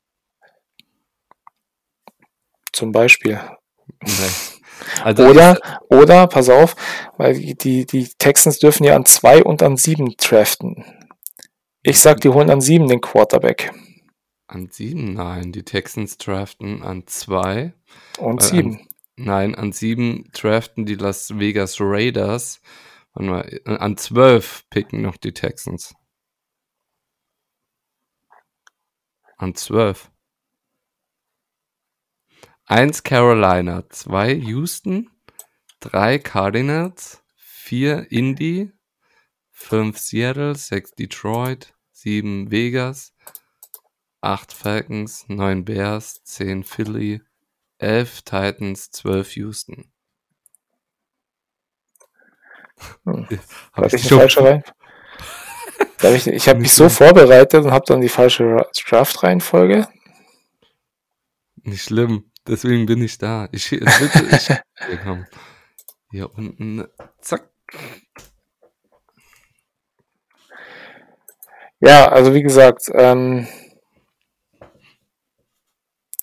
Zum 2.73 2.93
Beispiel. 2.93 3.41
Nee. 4.05 4.13
Also 5.03 5.27
oder, 5.27 5.59
oder, 5.91 6.27
pass 6.29 6.49
auf, 6.49 6.77
weil 7.17 7.35
die, 7.35 7.85
die 7.85 8.09
Texans 8.19 8.59
dürfen 8.59 8.85
ja 8.85 8.95
an 8.95 9.05
zwei 9.05 9.43
und 9.43 9.63
an 9.63 9.77
sieben 9.77 10.15
draften. 10.17 10.85
Ich 11.83 12.01
sag, 12.01 12.21
die 12.21 12.29
holen 12.29 12.51
an 12.51 12.61
sieben 12.61 12.87
den 12.87 13.01
Quarterback. 13.01 13.73
An 14.49 14.71
sieben? 14.71 15.13
Nein, 15.13 15.53
die 15.53 15.63
Texans 15.63 16.17
draften 16.17 16.83
an 16.83 17.07
zwei. 17.07 17.75
Und 18.19 18.43
sieben. 18.43 18.89
Nein, 19.15 19.55
an 19.55 19.73
sieben 19.73 20.31
draften 20.33 20.87
die 20.87 20.95
Las 20.95 21.39
Vegas 21.39 21.77
Raiders. 21.81 22.63
Mal, 23.15 23.61
an 23.67 23.99
zwölf 23.99 24.65
picken 24.71 25.03
noch 25.03 25.19
die 25.19 25.35
Texans. 25.35 25.95
An 29.37 29.55
zwölf. 29.55 30.11
Eins 32.65 33.03
Carolina, 33.03 33.89
zwei 33.91 34.33
Houston, 34.33 35.11
drei 35.81 36.19
Cardinals, 36.19 37.23
vier 37.37 38.11
Indy, 38.11 38.73
fünf 39.51 39.99
Seattle, 39.99 40.55
sechs 40.55 40.93
Detroit, 40.93 41.75
sieben 41.93 42.51
Vegas, 42.51 43.15
acht 44.29 44.53
Falcons, 44.53 45.25
neun 45.29 45.65
Bears, 45.65 46.23
zehn 46.23 46.63
Philly, 46.63 47.23
11 47.79 48.23
Titans, 48.23 48.91
12 48.91 49.37
Houston. 49.37 49.93
Hm. 53.05 53.27
Habe 53.73 53.87
ich 53.87 54.03
die 54.03 54.09
falsche 54.09 54.45
rein? 54.45 54.63
ich 56.15 56.27
ich 56.27 56.49
habe 56.49 56.61
mich 56.61 56.75
so 56.75 56.89
vorbereitet 56.89 57.65
und 57.65 57.73
habe 57.73 57.85
dann 57.87 58.01
die 58.01 58.09
falsche 58.09 58.69
Draft-Reihenfolge. 58.87 59.89
Nicht 61.63 61.85
schlimm, 61.85 62.31
deswegen 62.47 62.87
bin 62.87 63.03
ich 63.03 63.19
da. 63.19 63.49
Ich, 63.51 63.73
ich 63.73 63.81
hier, 64.47 64.63
komm. 65.03 65.27
hier 66.11 66.33
unten, 66.35 66.87
zack. 67.21 67.51
Ja, 71.81 72.09
also 72.09 72.35
wie 72.35 72.43
gesagt, 72.43 72.91
ähm, 72.93 73.49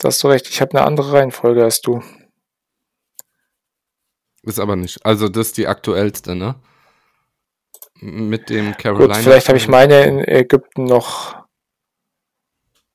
da 0.05 0.09
hast 0.09 0.23
du 0.23 0.27
recht, 0.27 0.47
ich 0.47 0.61
habe 0.61 0.77
eine 0.77 0.85
andere 0.85 1.13
Reihenfolge 1.13 1.63
als 1.63 1.81
du. 1.81 1.99
Ist 4.43 4.59
aber 4.59 4.75
nicht. 4.75 5.03
Also 5.03 5.29
das 5.29 5.47
ist 5.47 5.57
die 5.57 5.65
aktuellste, 5.65 6.35
ne? 6.35 6.53
Mit 7.95 8.51
dem 8.51 8.77
Carolina. 8.77 9.15
Gut, 9.15 9.23
vielleicht 9.23 9.47
habe 9.47 9.57
ich 9.57 9.67
meine 9.67 10.03
in 10.03 10.19
Ägypten 10.19 10.83
noch. 10.83 11.43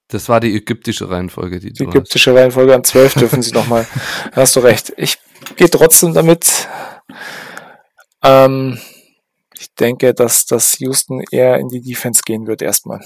Das 0.07 0.29
war 0.29 0.39
die 0.39 0.55
ägyptische 0.55 1.11
Reihenfolge, 1.11 1.59
die 1.59 1.73
Die 1.73 1.83
ägyptische 1.83 2.31
hast. 2.31 2.39
Reihenfolge 2.39 2.77
an 2.77 2.85
12 2.85 3.15
dürfen 3.19 3.43
sie 3.43 3.55
nochmal. 3.55 3.89
Hast 4.31 4.55
du 4.55 4.61
recht. 4.61 4.93
Ich 4.97 5.19
gehe 5.57 5.69
trotzdem 5.69 6.15
damit. 6.15 6.69
Ähm, 8.23 8.79
ich 9.59 9.75
denke, 9.75 10.15
dass 10.15 10.47
das 10.47 10.79
Houston 10.79 11.25
eher 11.33 11.59
in 11.59 11.67
die 11.71 11.81
Defense 11.81 12.23
gehen 12.25 12.47
wird 12.47 12.63
erstmal. 12.63 13.01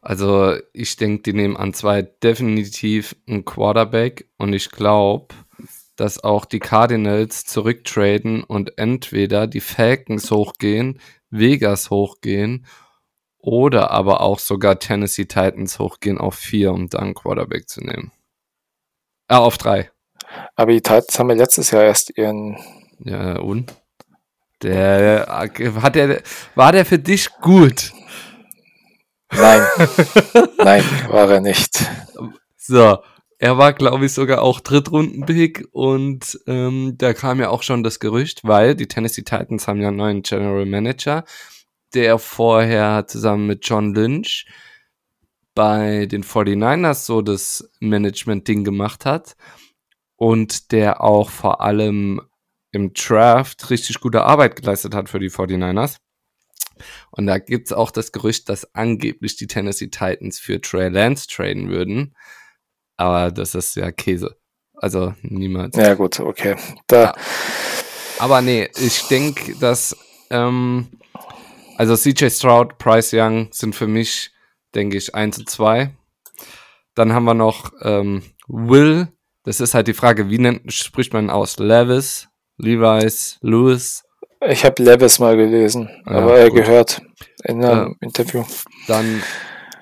Also 0.00 0.56
ich 0.72 0.96
denke, 0.96 1.22
die 1.22 1.32
nehmen 1.34 1.56
an 1.56 1.74
zwei 1.74 2.02
definitiv 2.02 3.16
einen 3.28 3.44
Quarterback 3.44 4.28
und 4.38 4.54
ich 4.54 4.70
glaube, 4.70 5.34
dass 5.96 6.24
auch 6.24 6.46
die 6.46 6.60
Cardinals 6.60 7.44
zurücktraden 7.44 8.42
und 8.42 8.78
entweder 8.78 9.46
die 9.46 9.60
Falcons 9.60 10.30
hochgehen, 10.30 10.98
Vegas 11.28 11.90
hochgehen 11.90 12.64
oder 13.36 13.90
aber 13.90 14.22
auch 14.22 14.38
sogar 14.38 14.78
Tennessee 14.78 15.26
Titans 15.26 15.78
hochgehen 15.78 16.18
auf 16.18 16.34
vier, 16.34 16.72
um 16.72 16.88
dann 16.88 17.14
Quarterback 17.14 17.68
zu 17.68 17.80
nehmen. 17.82 18.12
Ah, 19.28 19.38
auf 19.38 19.58
drei. 19.58 19.90
Aber 20.56 20.72
die 20.72 20.80
Titans 20.80 21.18
haben 21.18 21.30
ja 21.30 21.36
letztes 21.36 21.70
Jahr 21.70 21.84
erst 21.84 22.16
ihren. 22.16 22.56
Ja, 23.00 23.38
und? 23.38 23.74
Der 24.62 25.26
hat 25.28 25.94
der, 25.94 26.22
war 26.54 26.72
der 26.72 26.84
für 26.84 26.98
dich 26.98 27.30
gut? 27.40 27.92
Nein, 29.32 29.62
nein, 30.58 30.84
war 31.08 31.30
er 31.30 31.40
nicht. 31.40 31.88
So, 32.56 32.98
er 33.38 33.56
war, 33.56 33.72
glaube 33.72 34.04
ich, 34.06 34.12
sogar 34.12 34.42
auch 34.42 34.60
Drittrunden-Pick 34.60 35.68
und 35.72 36.38
ähm, 36.46 36.96
da 36.98 37.14
kam 37.14 37.40
ja 37.40 37.48
auch 37.48 37.62
schon 37.62 37.82
das 37.82 37.98
Gerücht, 37.98 38.44
weil 38.44 38.74
die 38.74 38.86
Tennessee 38.86 39.22
Titans 39.22 39.66
haben 39.66 39.80
ja 39.80 39.88
einen 39.88 39.96
neuen 39.96 40.22
General 40.22 40.66
Manager, 40.66 41.24
der 41.94 42.18
vorher 42.18 43.06
zusammen 43.06 43.46
mit 43.46 43.66
John 43.66 43.94
Lynch 43.94 44.46
bei 45.54 46.06
den 46.06 46.22
49ers 46.22 47.06
so 47.06 47.22
das 47.22 47.70
Management-Ding 47.80 48.62
gemacht 48.64 49.04
hat 49.04 49.36
und 50.16 50.70
der 50.72 51.02
auch 51.02 51.30
vor 51.30 51.60
allem 51.60 52.20
im 52.72 52.92
Draft 52.92 53.70
richtig 53.70 54.00
gute 54.00 54.22
Arbeit 54.22 54.56
geleistet 54.56 54.94
hat 54.94 55.08
für 55.08 55.18
die 55.18 55.30
49ers. 55.30 55.96
Und 57.10 57.26
da 57.26 57.38
gibt's 57.38 57.72
auch 57.72 57.90
das 57.90 58.12
Gerücht, 58.12 58.48
dass 58.48 58.74
angeblich 58.74 59.36
die 59.36 59.46
Tennessee 59.46 59.88
Titans 59.88 60.38
für 60.38 60.60
Trey 60.60 60.88
Lance 60.88 61.26
traden 61.28 61.68
würden. 61.68 62.14
Aber 62.96 63.30
das 63.30 63.54
ist 63.54 63.76
ja 63.76 63.90
Käse. 63.92 64.36
Also 64.74 65.14
niemals. 65.22 65.76
Ja, 65.76 65.94
gut, 65.94 66.20
okay. 66.20 66.56
Da. 66.86 67.02
Ja. 67.02 67.14
Aber 68.18 68.42
nee, 68.42 68.68
ich 68.78 69.08
denke, 69.08 69.54
dass 69.58 69.96
ähm, 70.30 70.88
also 71.76 71.96
CJ 71.96 72.28
Stroud, 72.28 72.76
Price 72.76 73.12
Young 73.14 73.48
sind 73.52 73.74
für 73.74 73.86
mich, 73.86 74.30
denke 74.74 74.98
ich, 74.98 75.14
1 75.14 75.38
und 75.38 75.48
2. 75.48 75.96
Dann 76.94 77.14
haben 77.14 77.24
wir 77.24 77.32
noch 77.32 77.72
ähm, 77.80 78.22
Will. 78.48 79.08
Das 79.44 79.60
ist 79.60 79.72
halt 79.72 79.88
die 79.88 79.94
Frage, 79.94 80.28
wie 80.28 80.38
nennt, 80.38 80.70
spricht 80.72 81.14
man 81.14 81.30
aus? 81.30 81.58
Levis, 81.58 82.28
Levi's, 82.58 83.38
Lewis? 83.40 84.04
Ich 84.48 84.64
habe 84.64 84.82
Levis 84.82 85.18
mal 85.18 85.36
gelesen, 85.36 85.90
ja, 86.06 86.12
aber 86.12 86.38
er 86.38 86.50
gehört 86.50 87.02
in 87.44 87.62
einem 87.64 87.96
äh, 88.00 88.04
Interview. 88.06 88.44
Dann 88.88 89.22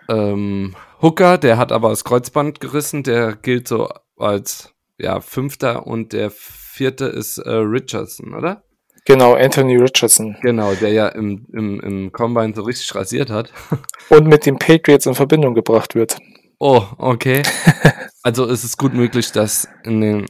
ähm, 0.09 0.75
Hooker, 1.01 1.38
der 1.38 1.59
hat 1.59 1.71
aber 1.71 1.90
das 1.90 2.03
Kreuzband 2.03 2.61
gerissen, 2.61 3.05
der 3.05 3.37
gilt 3.37 3.68
so 3.68 3.88
als 4.16 4.75
ja, 4.99 5.21
Fünfter 5.21 5.87
und 5.87 6.12
der 6.12 6.31
vierte 6.31 7.07
ist 7.07 7.38
äh, 7.38 7.51
Richardson, 7.51 8.35
oder? 8.35 8.64
Genau, 9.05 9.35
Anthony 9.35 9.77
Richardson. 9.77 10.37
Genau, 10.42 10.75
der 10.75 10.92
ja 10.92 11.09
im, 11.09 11.47
im, 11.53 11.81
im 11.81 12.12
Combine 12.12 12.53
so 12.55 12.62
richtig 12.62 12.94
rasiert 12.94 13.31
hat. 13.31 13.51
Und 14.11 14.27
mit 14.27 14.44
den 14.44 14.59
Patriots 14.59 15.07
in 15.07 15.14
Verbindung 15.14 15.55
gebracht 15.55 15.94
wird. 15.94 16.18
Oh, 16.59 16.83
okay. 16.99 17.42
also 18.23 18.44
ist 18.44 18.64
es 18.64 18.77
gut 18.77 18.92
möglich, 18.92 19.33
dass 19.33 19.66
in, 19.83 20.03
den, 20.03 20.27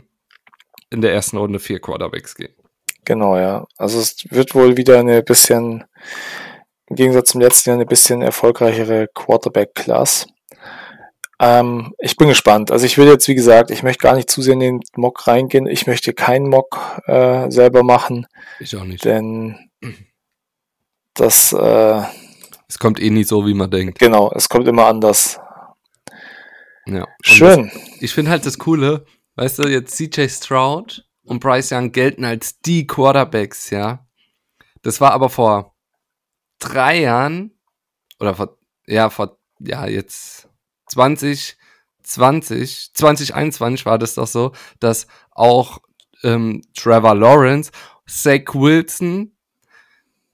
in 0.90 1.00
der 1.00 1.12
ersten 1.12 1.38
Runde 1.38 1.58
vier 1.58 1.80
Quarterbacks 1.80 2.36
gehen. 2.36 2.54
Genau, 3.08 3.38
ja. 3.38 3.66
Also 3.78 4.00
es 4.00 4.16
wird 4.28 4.54
wohl 4.54 4.76
wieder 4.76 4.98
eine 4.98 5.22
bisschen, 5.22 5.84
im 6.88 6.96
Gegensatz 6.96 7.30
zum 7.30 7.40
letzten 7.40 7.70
Jahr, 7.70 7.78
eine 7.78 7.86
bisschen 7.86 8.20
erfolgreichere 8.20 9.08
Quarterback-Class. 9.14 10.26
Ähm, 11.40 11.94
ich 11.98 12.18
bin 12.18 12.28
gespannt. 12.28 12.70
Also 12.70 12.84
ich 12.84 12.98
will 12.98 13.06
jetzt, 13.06 13.26
wie 13.26 13.34
gesagt, 13.34 13.70
ich 13.70 13.82
möchte 13.82 14.02
gar 14.02 14.14
nicht 14.14 14.28
zu 14.28 14.42
sehr 14.42 14.52
in 14.52 14.60
den 14.60 14.80
Mock 14.94 15.26
reingehen. 15.26 15.66
Ich 15.66 15.86
möchte 15.86 16.12
keinen 16.12 16.50
Mock 16.50 17.00
äh, 17.06 17.50
selber 17.50 17.82
machen. 17.82 18.26
Ich 18.60 18.76
auch 18.76 18.84
nicht. 18.84 19.06
Denn 19.06 19.56
das... 21.14 21.54
Äh, 21.54 22.02
es 22.68 22.78
kommt 22.78 23.00
eh 23.00 23.08
nicht 23.08 23.30
so, 23.30 23.46
wie 23.46 23.54
man 23.54 23.70
denkt. 23.70 23.98
Genau, 24.00 24.30
es 24.34 24.50
kommt 24.50 24.68
immer 24.68 24.84
anders. 24.84 25.40
Ja. 26.84 27.06
Schön. 27.22 27.70
Das, 27.72 28.02
ich 28.02 28.12
finde 28.12 28.32
halt 28.32 28.44
das 28.44 28.58
Coole, 28.58 29.06
weißt 29.36 29.60
du, 29.60 29.68
jetzt 29.68 29.96
CJ 29.96 30.28
Stroud 30.28 31.07
und 31.28 31.40
Bryce 31.40 31.72
Young 31.72 31.92
gelten 31.92 32.24
als 32.24 32.60
die 32.60 32.86
Quarterbacks, 32.86 33.70
ja. 33.70 34.06
Das 34.82 35.00
war 35.00 35.12
aber 35.12 35.28
vor 35.28 35.74
drei 36.58 37.00
Jahren 37.00 37.52
oder 38.18 38.34
vor, 38.34 38.58
ja, 38.86 39.10
vor, 39.10 39.38
ja, 39.60 39.86
jetzt 39.86 40.48
2020, 40.86 42.94
2021 42.94 43.86
war 43.86 43.98
das 43.98 44.14
doch 44.14 44.26
so, 44.26 44.52
dass 44.80 45.06
auch 45.32 45.78
ähm, 46.22 46.62
Trevor 46.74 47.14
Lawrence, 47.14 47.70
Zach 48.06 48.54
Wilson, 48.54 49.36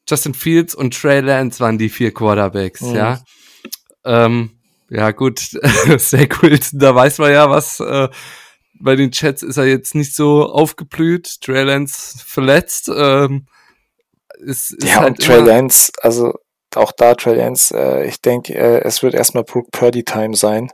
Justin 0.08 0.34
Fields 0.34 0.74
und 0.74 0.94
Trey 0.94 1.20
Lance 1.20 1.60
waren 1.60 1.78
die 1.78 1.88
vier 1.88 2.14
Quarterbacks, 2.14 2.82
mhm. 2.82 2.94
ja. 2.94 3.20
Ähm, 4.04 4.50
ja, 4.90 5.10
gut, 5.10 5.40
Zach 5.98 6.42
Wilson, 6.42 6.78
da 6.78 6.94
weiß 6.94 7.18
man 7.18 7.32
ja, 7.32 7.50
was 7.50 7.80
äh, 7.80 8.08
bei 8.84 8.96
den 8.96 9.10
Chats 9.10 9.42
ist 9.42 9.56
er 9.56 9.64
jetzt 9.64 9.94
nicht 9.94 10.14
so 10.14 10.44
aufgeblüht. 10.44 11.40
Trey 11.40 11.64
Lance 11.64 12.18
verletzt. 12.24 12.90
Ähm, 12.94 13.46
ist, 14.38 14.72
ist 14.72 14.88
ja, 14.88 15.00
halt 15.00 15.18
und 15.18 15.22
Trey 15.24 15.40
Lance, 15.40 15.90
also 16.02 16.34
auch 16.74 16.92
da 16.92 17.14
Trey 17.14 17.36
Lance, 17.36 17.76
äh, 17.76 18.06
ich 18.06 18.20
denke, 18.20 18.54
äh, 18.54 18.82
es 18.82 19.02
wird 19.02 19.14
erstmal 19.14 19.44
Brooke 19.44 19.70
Purdy 19.72 20.04
Time 20.04 20.34
sein 20.34 20.70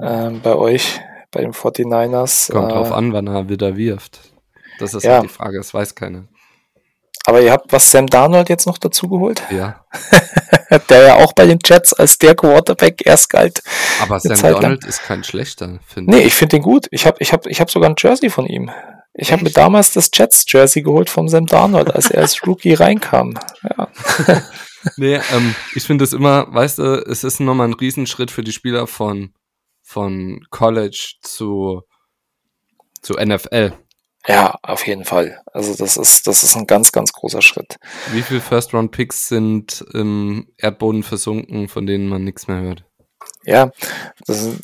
ähm, 0.00 0.40
bei 0.42 0.54
euch, 0.54 1.00
bei 1.30 1.40
den 1.40 1.52
49ers. 1.52 2.50
Kommt 2.52 2.70
äh, 2.70 2.74
drauf 2.74 2.92
an, 2.92 3.12
wann 3.12 3.26
er 3.26 3.48
wieder 3.48 3.76
wirft. 3.76 4.20
Das 4.78 4.94
ist 4.94 5.04
ja. 5.04 5.14
halt 5.14 5.24
die 5.24 5.28
Frage, 5.28 5.58
das 5.58 5.74
weiß 5.74 5.94
keiner. 5.94 6.24
Aber 7.26 7.40
ihr 7.40 7.52
habt 7.52 7.72
was 7.72 7.90
Sam 7.90 8.06
Darnold 8.06 8.48
jetzt 8.48 8.66
noch 8.66 8.78
dazu 8.78 9.08
geholt? 9.08 9.42
Ja. 9.50 9.84
der 10.90 11.02
ja 11.02 11.14
auch 11.16 11.32
bei 11.32 11.46
den 11.46 11.58
Jets 11.64 11.92
als 11.92 12.18
der 12.18 12.34
Quarterback 12.34 13.06
erst 13.06 13.30
galt. 13.30 13.62
Aber 14.02 14.20
Sam 14.20 14.38
Darnold 14.38 14.84
ist 14.84 15.02
kein 15.02 15.24
schlechter, 15.24 15.78
finde 15.86 16.12
ich. 16.12 16.20
Nee, 16.20 16.26
ich 16.26 16.34
finde 16.34 16.56
ihn 16.56 16.62
gut. 16.62 16.86
Ich 16.90 17.06
habe 17.06 17.16
ich 17.20 17.32
hab, 17.32 17.46
ich 17.46 17.60
hab 17.60 17.70
sogar 17.70 17.90
ein 17.90 17.96
Jersey 17.98 18.28
von 18.28 18.46
ihm. 18.46 18.70
Ich 19.14 19.32
habe 19.32 19.44
mir 19.44 19.50
damals 19.50 19.92
das 19.92 20.10
Jets-Jersey 20.12 20.82
geholt 20.82 21.08
vom 21.08 21.28
Sam 21.28 21.46
Darnold, 21.46 21.94
als 21.94 22.10
er 22.10 22.22
als 22.22 22.40
Rookie 22.46 22.74
reinkam. 22.74 23.38
Ja. 23.62 23.88
nee, 24.96 25.14
ähm, 25.14 25.54
ich 25.74 25.84
finde 25.84 26.04
es 26.04 26.12
immer, 26.12 26.52
weißt 26.52 26.78
du, 26.78 27.04
es 27.06 27.22
ist 27.22 27.38
nochmal 27.40 27.68
ein 27.68 27.74
Riesenschritt 27.74 28.32
für 28.32 28.42
die 28.42 28.52
Spieler 28.52 28.88
von, 28.88 29.32
von 29.82 30.44
College 30.50 31.14
zu, 31.22 31.82
zu 33.00 33.14
NFL. 33.14 33.72
Ja, 34.26 34.58
auf 34.62 34.86
jeden 34.86 35.04
Fall. 35.04 35.42
Also 35.52 35.74
das 35.74 35.96
ist, 35.96 36.26
das 36.26 36.42
ist 36.42 36.56
ein 36.56 36.66
ganz, 36.66 36.92
ganz 36.92 37.12
großer 37.12 37.42
Schritt. 37.42 37.76
Wie 38.12 38.22
viele 38.22 38.40
First-Round-Picks 38.40 39.28
sind 39.28 39.84
im 39.92 40.48
Erdboden 40.56 41.02
versunken, 41.02 41.68
von 41.68 41.86
denen 41.86 42.08
man 42.08 42.24
nichts 42.24 42.48
mehr 42.48 42.60
hört? 42.60 42.84
Ja, 43.44 43.70
ist, 44.26 44.60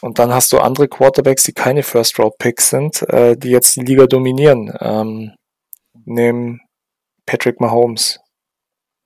und 0.00 0.18
dann 0.18 0.32
hast 0.32 0.52
du 0.52 0.58
andere 0.58 0.88
Quarterbacks, 0.88 1.42
die 1.42 1.52
keine 1.52 1.82
First-Round-Picks 1.82 2.70
sind, 2.70 3.02
äh, 3.08 3.36
die 3.36 3.50
jetzt 3.50 3.76
die 3.76 3.80
Liga 3.80 4.06
dominieren. 4.06 4.72
Ähm, 4.80 5.34
nehmen 6.04 6.60
Patrick 7.26 7.60
Mahomes, 7.60 8.20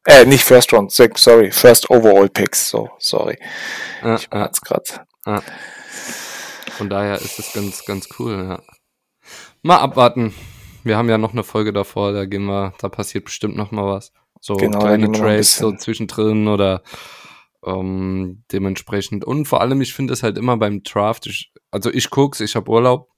äh, 0.07 0.27
nicht 0.27 0.45
First 0.45 0.73
Round, 0.73 0.93
sorry, 0.93 1.51
First 1.51 1.89
Overall 1.89 2.29
Picks, 2.29 2.69
so, 2.69 2.91
sorry. 2.99 3.39
Ah, 4.03 4.17
ich 4.17 4.31
war 4.31 4.47
jetzt 4.47 4.61
gerade. 4.61 5.07
Ah. 5.25 5.41
Von 6.77 6.91
daher 6.91 7.17
ist 7.17 7.39
es 7.39 7.53
ganz, 7.55 7.85
ganz 7.85 8.09
cool, 8.19 8.47
ja. 8.49 8.63
Mal 9.65 9.79
abwarten. 9.79 10.33
Wir 10.85 10.97
haben 10.97 11.09
ja 11.09 11.19
noch 11.19 11.33
eine 11.33 11.43
Folge 11.43 11.73
davor, 11.73 12.13
da 12.13 12.27
gehen 12.27 12.45
wir, 12.45 12.75
da 12.79 12.89
passiert 12.89 13.25
bestimmt 13.25 13.57
noch 13.57 13.73
mal 13.73 13.87
was. 13.87 14.13
So 14.41 14.55
genau, 14.55 14.79
kleine 14.79 15.11
Trades 15.11 15.57
so 15.57 15.73
zwischendrin 15.73 16.47
oder 16.47 16.83
ähm, 17.65 18.45
dementsprechend. 18.53 19.25
Und 19.25 19.47
vor 19.47 19.61
allem, 19.61 19.81
ich 19.81 19.95
finde 19.95 20.13
es 20.13 20.23
halt 20.23 20.39
immer 20.39 20.57
beim 20.57 20.83
Draft, 20.83 21.27
ich, 21.27 21.53
also 21.73 21.91
ich 21.91 22.11
guck's, 22.11 22.41
ich 22.41 22.55
habe 22.55 22.71
Urlaub 22.71 23.09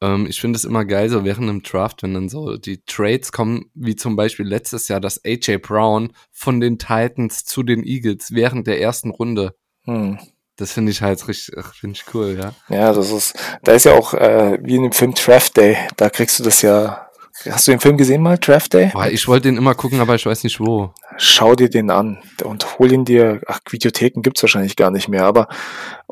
ähm, 0.00 0.26
ich 0.26 0.40
finde 0.40 0.56
es 0.56 0.64
immer 0.64 0.84
geil, 0.84 1.08
so 1.08 1.24
während 1.24 1.48
einem 1.48 1.62
Draft, 1.62 2.02
wenn 2.02 2.14
dann 2.14 2.28
so 2.28 2.56
die 2.56 2.82
Trades 2.84 3.32
kommen, 3.32 3.70
wie 3.74 3.96
zum 3.96 4.16
Beispiel 4.16 4.46
letztes 4.46 4.88
Jahr, 4.88 5.00
dass 5.00 5.24
AJ 5.24 5.58
Brown 5.58 6.12
von 6.32 6.60
den 6.60 6.78
Titans 6.78 7.44
zu 7.44 7.62
den 7.62 7.84
Eagles 7.84 8.32
während 8.32 8.66
der 8.66 8.80
ersten 8.80 9.10
Runde. 9.10 9.54
Hm. 9.84 10.18
Das 10.60 10.72
finde 10.72 10.92
ich 10.92 11.02
halt 11.02 11.26
richtig, 11.26 11.54
finde 11.74 11.96
ich 11.96 12.14
cool, 12.14 12.38
ja. 12.38 12.52
Ja, 12.68 12.92
das 12.92 13.10
ist, 13.10 13.34
da 13.62 13.72
ist 13.72 13.84
ja 13.84 13.94
auch, 13.94 14.14
äh, 14.14 14.58
wie 14.62 14.76
in 14.76 14.82
dem 14.82 14.92
Film 14.92 15.14
Draft 15.14 15.56
Day, 15.56 15.78
da 15.96 16.10
kriegst 16.10 16.38
du 16.38 16.42
das 16.42 16.62
ja 16.62 17.10
Hast 17.48 17.66
du 17.66 17.70
den 17.70 17.80
Film 17.80 17.96
gesehen 17.96 18.22
mal, 18.22 18.36
Draft 18.36 18.74
Day? 18.74 18.90
Boah, 18.92 19.08
ich 19.08 19.26
wollte 19.26 19.48
den 19.48 19.56
immer 19.56 19.74
gucken, 19.74 20.00
aber 20.00 20.14
ich 20.14 20.26
weiß 20.26 20.44
nicht 20.44 20.60
wo. 20.60 20.92
Schau 21.16 21.54
dir 21.54 21.70
den 21.70 21.90
an 21.90 22.18
und 22.44 22.78
hol 22.78 22.92
ihn 22.92 23.06
dir. 23.06 23.40
Ach, 23.46 23.60
Videotheken 23.70 24.20
gibt's 24.20 24.42
wahrscheinlich 24.42 24.76
gar 24.76 24.90
nicht 24.90 25.08
mehr, 25.08 25.24
aber 25.24 25.48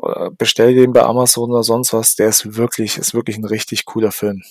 äh, 0.01 0.31
bestell 0.35 0.73
den 0.73 0.91
bei 0.91 1.03
Amazon 1.03 1.51
oder 1.51 1.63
sonst 1.63 1.93
was. 1.93 2.15
Der 2.15 2.29
ist 2.29 2.57
wirklich, 2.57 2.97
ist 2.97 3.13
wirklich 3.13 3.37
ein 3.37 3.45
richtig 3.45 3.85
cooler 3.85 4.11
Film. 4.11 4.41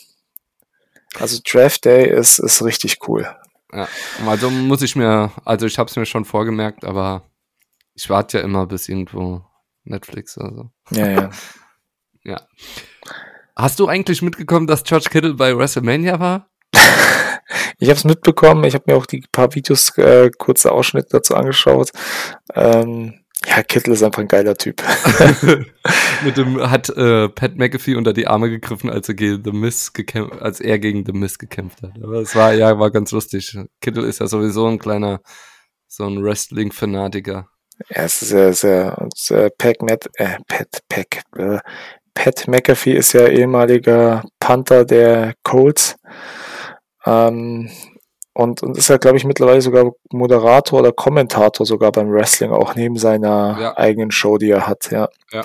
Also 1.18 1.40
Draft 1.44 1.84
Day 1.84 2.08
ist, 2.08 2.38
ist 2.38 2.62
richtig 2.62 2.98
cool. 3.08 3.28
Ja, 3.72 3.88
also 4.24 4.48
muss 4.48 4.82
ich 4.82 4.94
mir, 4.94 5.32
also 5.44 5.66
ich 5.66 5.78
habe 5.78 5.90
es 5.90 5.96
mir 5.96 6.06
schon 6.06 6.24
vorgemerkt, 6.24 6.84
aber 6.84 7.22
ich 7.94 8.08
warte 8.08 8.38
ja 8.38 8.44
immer 8.44 8.66
bis 8.66 8.88
irgendwo 8.88 9.42
Netflix 9.88 10.36
oder 10.38 10.54
so. 10.54 10.70
Ja, 10.90 11.08
ja. 11.08 11.30
ja. 12.24 12.40
Hast 13.56 13.80
du 13.80 13.88
eigentlich 13.88 14.22
mitgekommen, 14.22 14.66
dass 14.66 14.84
George 14.84 15.08
Kittle 15.10 15.34
bei 15.34 15.56
WrestleMania 15.56 16.20
war? 16.20 16.48
ich 17.78 17.88
habe 17.88 17.98
es 17.98 18.04
mitbekommen, 18.04 18.64
ich 18.64 18.74
habe 18.74 18.84
mir 18.86 18.96
auch 18.96 19.06
die 19.06 19.24
paar 19.32 19.54
Videos, 19.54 19.96
äh, 19.98 20.30
kurze 20.36 20.70
Ausschnitte 20.72 21.08
dazu 21.10 21.34
angeschaut. 21.34 21.90
Ähm, 22.54 23.20
ja, 23.46 23.62
Kittel 23.62 23.94
ist 23.94 24.02
einfach 24.02 24.20
ein 24.20 24.28
geiler 24.28 24.56
Typ. 24.56 24.82
Mit 26.24 26.36
dem 26.36 26.70
hat 26.70 26.88
äh, 26.90 27.28
Pat 27.28 27.56
McAfee 27.56 27.94
unter 27.94 28.12
die 28.12 28.26
Arme 28.26 28.50
gegriffen, 28.50 28.90
als 28.90 29.08
er 29.08 29.14
gegen 29.14 29.42
The 29.44 29.52
Miz 29.52 29.92
gekämpft, 29.92 30.42
als 30.42 30.60
er 30.60 30.78
gegen 30.78 31.04
The 31.06 31.12
Miz 31.12 31.38
gekämpft 31.38 31.82
hat. 31.82 31.92
Aber 32.02 32.20
es 32.20 32.34
war 32.34 32.52
ja 32.52 32.78
war 32.78 32.90
ganz 32.90 33.12
lustig. 33.12 33.56
Kittel 33.80 34.04
ist 34.04 34.20
ja 34.20 34.26
sowieso 34.26 34.66
ein 34.66 34.78
kleiner 34.78 35.20
so 35.86 36.04
ein 36.04 36.22
Wrestling 36.22 36.72
Fanatiker. 36.72 37.48
Ja, 37.90 38.02
es 38.02 38.22
ist 38.22 38.30
sehr, 38.30 38.52
sehr, 38.52 39.08
sehr 39.14 39.50
Pat, 39.50 39.82
Matt, 39.82 40.08
äh, 40.14 40.36
Pat, 40.46 40.80
Pat, 40.88 41.06
äh, 41.36 41.58
Pat 42.14 42.48
McAfee 42.48 42.94
ist 42.94 43.12
ja 43.12 43.28
ehemaliger 43.28 44.24
Panther 44.40 44.84
der 44.84 45.34
Colts. 45.44 45.96
Ähm, 47.06 47.70
und, 48.34 48.62
und 48.62 48.76
ist 48.76 48.88
ja, 48.88 48.98
glaube 48.98 49.16
ich, 49.16 49.24
mittlerweile 49.24 49.60
sogar 49.60 49.92
Moderator 50.12 50.80
oder 50.80 50.92
Kommentator 50.92 51.64
sogar 51.66 51.92
beim 51.92 52.12
Wrestling, 52.12 52.52
auch 52.52 52.74
neben 52.74 52.96
seiner 52.96 53.58
ja. 53.60 53.76
eigenen 53.76 54.10
Show, 54.10 54.38
die 54.38 54.50
er 54.50 54.66
hat, 54.66 54.90
ja. 54.90 55.08
Ja, 55.32 55.42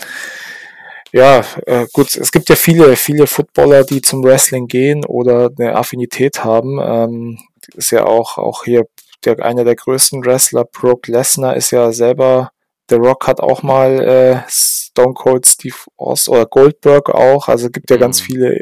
ja 1.11 1.45
äh, 1.65 1.88
gut, 1.93 2.15
es 2.15 2.31
gibt 2.31 2.49
ja 2.49 2.55
viele, 2.55 2.95
viele 2.95 3.27
Footballer, 3.27 3.84
die 3.84 4.01
zum 4.01 4.23
Wrestling 4.23 4.67
gehen 4.67 5.05
oder 5.05 5.49
eine 5.57 5.75
Affinität 5.75 6.43
haben. 6.43 6.79
Ähm, 6.81 7.39
ist 7.75 7.91
ja 7.91 8.05
auch, 8.05 8.38
auch 8.38 8.63
hier 8.63 8.86
der, 9.26 9.43
einer 9.43 9.63
der 9.63 9.76
größten 9.76 10.26
Wrestler, 10.26 10.65
Brock 10.65 11.07
Lesnar, 11.07 11.55
ist 11.55 11.71
ja 11.71 11.91
selber, 11.91 12.51
The 12.89 12.95
Rock 12.95 13.28
hat 13.28 13.39
auch 13.39 13.63
mal 13.63 13.99
äh, 14.01 14.41
Stone 14.49 15.13
Cold 15.13 15.47
Steve 15.47 15.76
Austin 15.97 16.36
oder 16.36 16.45
Goldberg 16.45 17.09
auch, 17.09 17.47
also 17.47 17.69
gibt 17.69 17.89
ja 17.89 17.97
mhm. 17.97 18.01
ganz 18.01 18.21
viele 18.21 18.61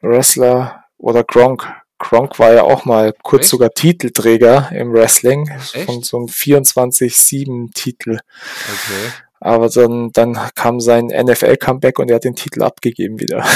Wrestler 0.00 0.84
oder 0.98 1.24
Gronk. 1.24 1.66
Gronk 1.98 2.38
war 2.38 2.52
ja 2.52 2.62
auch 2.62 2.84
mal 2.84 3.14
kurz 3.22 3.42
Echt? 3.42 3.50
sogar 3.50 3.70
Titelträger 3.70 4.70
im 4.72 4.92
Wrestling 4.92 5.48
Echt? 5.48 5.86
von 5.86 6.02
so 6.02 6.18
einem 6.18 6.26
24-7-Titel. 6.26 8.18
Okay. 8.18 9.12
Aber 9.40 9.68
dann, 9.68 10.10
dann 10.12 10.38
kam 10.54 10.80
sein 10.80 11.06
NFL-Comeback 11.06 11.98
und 11.98 12.10
er 12.10 12.16
hat 12.16 12.24
den 12.24 12.34
Titel 12.34 12.62
abgegeben 12.62 13.20
wieder. 13.20 13.44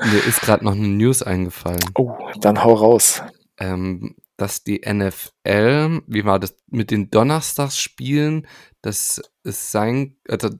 Mir 0.04 0.24
ist 0.26 0.40
gerade 0.40 0.64
noch 0.64 0.72
eine 0.72 0.88
News 0.88 1.22
eingefallen. 1.22 1.80
Oh, 1.94 2.12
dann 2.40 2.62
hau 2.62 2.74
raus. 2.74 3.22
Ähm, 3.58 4.14
dass 4.36 4.64
die 4.64 4.82
NFL, 4.86 6.02
wie 6.06 6.24
war 6.24 6.38
das, 6.38 6.56
mit 6.66 6.90
den 6.90 7.10
Donnerstagsspielen, 7.10 8.46
dass 8.82 9.22
es 9.42 9.72
sein, 9.72 10.16
also 10.28 10.50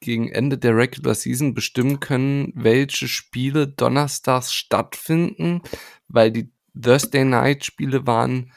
gegen 0.00 0.30
Ende 0.30 0.58
der 0.58 0.76
Regular 0.76 1.14
Season 1.14 1.54
bestimmen 1.54 2.00
können, 2.00 2.52
welche 2.54 3.06
Spiele 3.08 3.68
donnerstags 3.68 4.52
stattfinden, 4.52 5.62
weil 6.08 6.30
die 6.30 6.52
Thursday 6.80 7.24
Night 7.24 7.64
Spiele 7.64 8.06
waren 8.06 8.52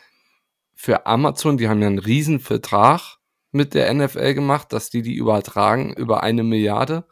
für 0.73 1.05
Amazon, 1.05 1.57
die 1.57 1.67
haben 1.67 1.81
ja 1.81 1.87
einen 1.87 1.99
riesen 1.99 2.39
Vertrag 2.39 3.17
mit 3.51 3.73
der 3.73 3.93
NFL 3.93 4.33
gemacht, 4.33 4.71
dass 4.71 4.89
die 4.89 5.01
die 5.01 5.15
übertragen 5.15 5.93
über 5.93 6.23
eine 6.23 6.43
Milliarde. 6.43 7.05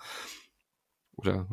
Oder 1.18 1.47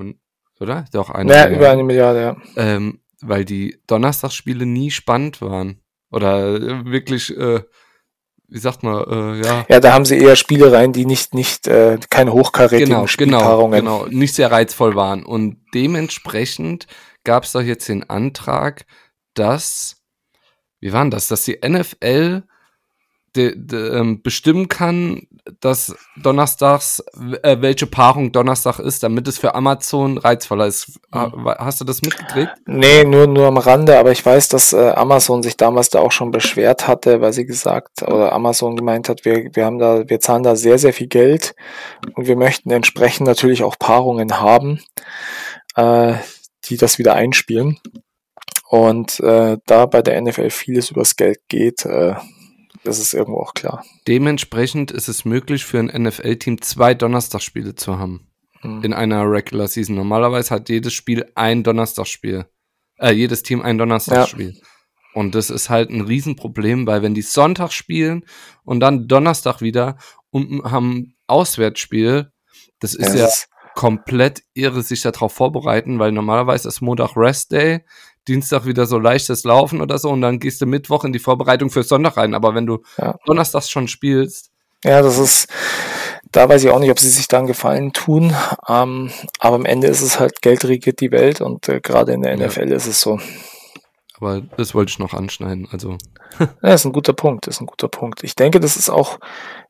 oder? 0.60 0.84
Doch 0.92 1.10
eine 1.10 1.30
naja, 1.30 1.46
Milliarde. 1.46 1.56
über 1.56 1.70
eine 1.70 1.82
Milliarde 1.82 2.20
ja. 2.20 2.36
Ähm, 2.56 3.00
weil 3.26 3.44
die 3.44 3.78
Donnerstagsspiele 3.86 4.66
nie 4.66 4.90
spannend 4.90 5.40
waren 5.40 5.80
oder 6.10 6.84
wirklich 6.86 7.36
äh, 7.36 7.62
wie 8.48 8.58
sagt 8.58 8.82
man, 8.82 9.04
äh, 9.04 9.44
ja. 9.44 9.66
Ja, 9.68 9.80
da 9.80 9.92
haben 9.92 10.04
sie 10.04 10.18
eher 10.18 10.36
Spiele 10.36 10.70
rein, 10.70 10.92
die 10.92 11.06
nicht, 11.06 11.34
nicht, 11.34 11.66
äh, 11.66 11.98
keine 12.10 12.32
hochkarätigen 12.32 12.88
genau, 12.88 13.06
Spielpaarungen. 13.06 13.80
Genau, 13.80 14.04
genau, 14.04 14.16
nicht 14.16 14.34
sehr 14.34 14.52
reizvoll 14.52 14.94
waren. 14.94 15.24
Und 15.24 15.58
dementsprechend 15.74 16.86
gab 17.24 17.44
es 17.44 17.52
doch 17.52 17.62
jetzt 17.62 17.88
den 17.88 18.08
Antrag, 18.08 18.84
dass, 19.34 20.02
wie 20.80 20.92
war 20.92 21.02
denn 21.02 21.10
das, 21.10 21.28
dass 21.28 21.44
die 21.44 21.58
NFL 21.66 22.42
de, 23.34 23.54
de, 23.56 23.98
ähm, 23.98 24.22
bestimmen 24.22 24.68
kann, 24.68 25.26
dass 25.60 25.94
Donnerstags, 26.16 27.04
äh, 27.42 27.56
welche 27.60 27.86
Paarung 27.86 28.32
Donnerstag 28.32 28.78
ist, 28.78 29.02
damit 29.02 29.28
es 29.28 29.38
für 29.38 29.54
Amazon 29.54 30.16
reizvoller 30.16 30.66
ist. 30.66 31.00
Mhm. 31.12 31.48
Hast 31.58 31.80
du 31.80 31.84
das 31.84 32.00
mitgekriegt? 32.00 32.52
Nee, 32.66 33.04
nur, 33.04 33.26
nur 33.26 33.46
am 33.46 33.58
Rande, 33.58 33.98
aber 33.98 34.10
ich 34.12 34.24
weiß, 34.24 34.48
dass 34.48 34.72
äh, 34.72 34.90
Amazon 34.90 35.42
sich 35.42 35.56
damals 35.56 35.90
da 35.90 36.00
auch 36.00 36.12
schon 36.12 36.30
beschwert 36.30 36.88
hatte, 36.88 37.20
weil 37.20 37.32
sie 37.32 37.44
gesagt, 37.44 38.02
oder 38.02 38.32
Amazon 38.32 38.76
gemeint 38.76 39.08
hat, 39.08 39.24
wir, 39.24 39.50
wir 39.52 39.66
haben 39.66 39.78
da, 39.78 40.08
wir 40.08 40.20
zahlen 40.20 40.42
da 40.42 40.56
sehr, 40.56 40.78
sehr 40.78 40.94
viel 40.94 41.08
Geld 41.08 41.54
und 42.14 42.26
wir 42.26 42.36
möchten 42.36 42.70
entsprechend 42.70 43.26
natürlich 43.26 43.62
auch 43.62 43.78
Paarungen 43.78 44.40
haben, 44.40 44.80
äh, 45.76 46.14
die 46.64 46.78
das 46.78 46.98
wieder 46.98 47.14
einspielen. 47.14 47.78
Und 48.66 49.20
äh, 49.20 49.58
da 49.66 49.86
bei 49.86 50.00
der 50.00 50.20
NFL 50.20 50.50
vieles 50.50 50.90
übers 50.90 51.16
Geld 51.16 51.40
geht, 51.48 51.84
äh, 51.84 52.14
das 52.84 52.98
ist 52.98 53.14
irgendwo 53.14 53.40
auch 53.40 53.54
klar. 53.54 53.84
Dementsprechend 54.06 54.90
ist 54.90 55.08
es 55.08 55.24
möglich 55.24 55.64
für 55.64 55.78
ein 55.78 55.86
NFL-Team 55.86 56.60
zwei 56.60 56.94
Donnerstagsspiele 56.94 57.74
zu 57.74 57.98
haben. 57.98 58.28
Mhm. 58.62 58.82
In 58.84 58.92
einer 58.92 59.30
Regular 59.30 59.68
Season. 59.68 59.96
Normalerweise 59.96 60.54
hat 60.54 60.68
jedes 60.68 60.92
Spiel 60.92 61.30
ein 61.34 61.62
Donnerstagsspiel. 61.62 62.46
Äh, 62.98 63.12
jedes 63.12 63.42
Team 63.42 63.62
ein 63.62 63.78
Donnerstagsspiel. 63.78 64.52
Ja. 64.52 64.62
Und 65.14 65.34
das 65.34 65.48
ist 65.48 65.70
halt 65.70 65.90
ein 65.90 66.02
Riesenproblem, 66.02 66.86
weil 66.86 67.02
wenn 67.02 67.14
die 67.14 67.22
Sonntag 67.22 67.72
spielen 67.72 68.24
und 68.64 68.80
dann 68.80 69.06
Donnerstag 69.06 69.60
wieder 69.60 69.96
und 70.30 70.64
haben 70.64 71.14
Auswärtsspiel, 71.26 72.32
das 72.80 72.94
ist 72.94 73.14
ja, 73.14 73.26
ja 73.26 73.30
komplett 73.74 74.42
irre, 74.54 74.82
sich 74.82 75.02
darauf 75.02 75.32
vorbereiten, 75.32 75.98
weil 75.98 76.12
normalerweise 76.12 76.68
ist 76.68 76.80
Montag 76.80 77.16
Rest 77.16 77.52
Day, 77.52 77.84
Dienstag 78.28 78.66
wieder 78.66 78.86
so 78.86 78.98
leichtes 78.98 79.44
Laufen 79.44 79.80
oder 79.80 79.98
so 79.98 80.10
und 80.10 80.20
dann 80.20 80.38
gehst 80.38 80.60
du 80.60 80.66
Mittwoch 80.66 81.04
in 81.04 81.12
die 81.12 81.18
Vorbereitung 81.18 81.70
für 81.70 81.82
Sonntag 81.82 82.16
rein. 82.16 82.34
Aber 82.34 82.54
wenn 82.54 82.66
du 82.66 82.82
ja. 82.98 83.16
Donnerstags 83.26 83.70
schon 83.70 83.88
spielst. 83.88 84.50
Ja, 84.82 85.00
das 85.00 85.18
ist, 85.18 85.48
da 86.30 86.48
weiß 86.48 86.64
ich 86.64 86.70
auch 86.70 86.78
nicht, 86.78 86.90
ob 86.90 86.98
sie 86.98 87.08
sich 87.08 87.28
dann 87.28 87.46
Gefallen 87.46 87.92
tun. 87.92 88.34
Ähm, 88.68 89.10
aber 89.38 89.56
am 89.56 89.64
Ende 89.64 89.86
ist 89.86 90.02
es 90.02 90.20
halt, 90.20 90.42
Geld 90.42 90.64
regiert 90.64 91.00
die 91.00 91.10
Welt 91.10 91.40
und 91.40 91.68
äh, 91.68 91.80
gerade 91.80 92.12
in 92.12 92.22
der 92.22 92.36
NFL 92.36 92.68
ja. 92.68 92.76
ist 92.76 92.86
es 92.86 93.00
so. 93.00 93.18
Aber 94.16 94.40
das 94.56 94.74
wollte 94.74 94.90
ich 94.90 94.98
noch 94.98 95.12
anschneiden. 95.12 95.68
Also. 95.70 95.98
ja, 96.62 96.74
ist 96.74 96.84
ein 96.84 96.92
guter 96.92 97.12
Punkt, 97.12 97.46
ist 97.46 97.60
ein 97.60 97.66
guter 97.66 97.88
Punkt. 97.88 98.24
Ich 98.24 98.34
denke, 98.34 98.60
das 98.60 98.76
ist 98.76 98.88
auch 98.88 99.18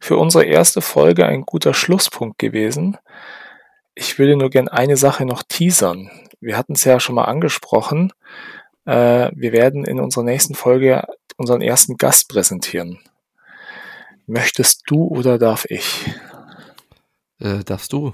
für 0.00 0.16
unsere 0.16 0.44
erste 0.44 0.80
Folge 0.80 1.26
ein 1.26 1.42
guter 1.42 1.74
Schlusspunkt 1.74 2.38
gewesen. 2.38 2.98
Ich 3.94 4.18
würde 4.18 4.36
nur 4.36 4.50
gern 4.50 4.68
eine 4.68 4.96
Sache 4.96 5.24
noch 5.24 5.42
teasern. 5.42 6.10
Wir 6.44 6.58
hatten 6.58 6.74
es 6.74 6.84
ja 6.84 7.00
schon 7.00 7.14
mal 7.14 7.24
angesprochen. 7.24 8.12
Äh, 8.84 9.30
wir 9.34 9.52
werden 9.52 9.84
in 9.84 9.98
unserer 9.98 10.24
nächsten 10.24 10.54
Folge 10.54 11.02
unseren 11.38 11.62
ersten 11.62 11.96
Gast 11.96 12.28
präsentieren. 12.28 13.00
Möchtest 14.26 14.82
du 14.86 15.06
oder 15.06 15.38
darf 15.38 15.64
ich? 15.70 16.04
Äh, 17.40 17.64
darfst 17.64 17.94
du. 17.94 18.12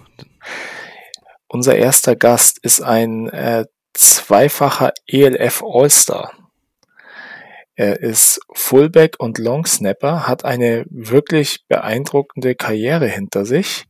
Unser 1.48 1.74
erster 1.74 2.14
Gast 2.14 2.58
ist 2.62 2.80
ein 2.80 3.28
äh, 3.30 3.66
zweifacher 3.94 4.92
ELF 5.08 5.64
All-Star. 5.66 6.32
Er 7.74 7.98
ist 7.98 8.40
Fullback 8.54 9.16
und 9.18 9.38
Longsnapper, 9.38 10.28
hat 10.28 10.44
eine 10.44 10.84
wirklich 10.88 11.64
beeindruckende 11.66 12.54
Karriere 12.54 13.08
hinter 13.08 13.44
sich, 13.44 13.86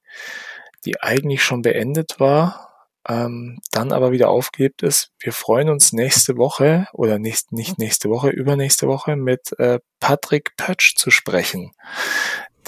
die 0.86 1.03
eigentlich 1.03 1.45
schon 1.45 1.61
beendet 1.61 2.18
war, 2.18 2.69
ähm, 3.09 3.59
dann 3.70 3.92
aber 3.92 4.12
wieder 4.12 4.28
aufgehebt 4.28 4.82
ist. 4.82 5.11
Wir 5.18 5.32
freuen 5.32 5.68
uns 5.68 5.92
nächste 5.92 6.36
Woche 6.36 6.86
oder 6.92 7.18
nicht, 7.18 7.53
nicht 7.53 7.78
nächste 7.78 8.11
Woche, 8.11 8.30
übernächste 8.30 8.86
Woche 8.88 9.16
mit 9.16 9.59
äh, 9.59 9.80
Patrick 10.01 10.57
Pötsch 10.57 10.96
zu 10.96 11.11
sprechen, 11.11 11.72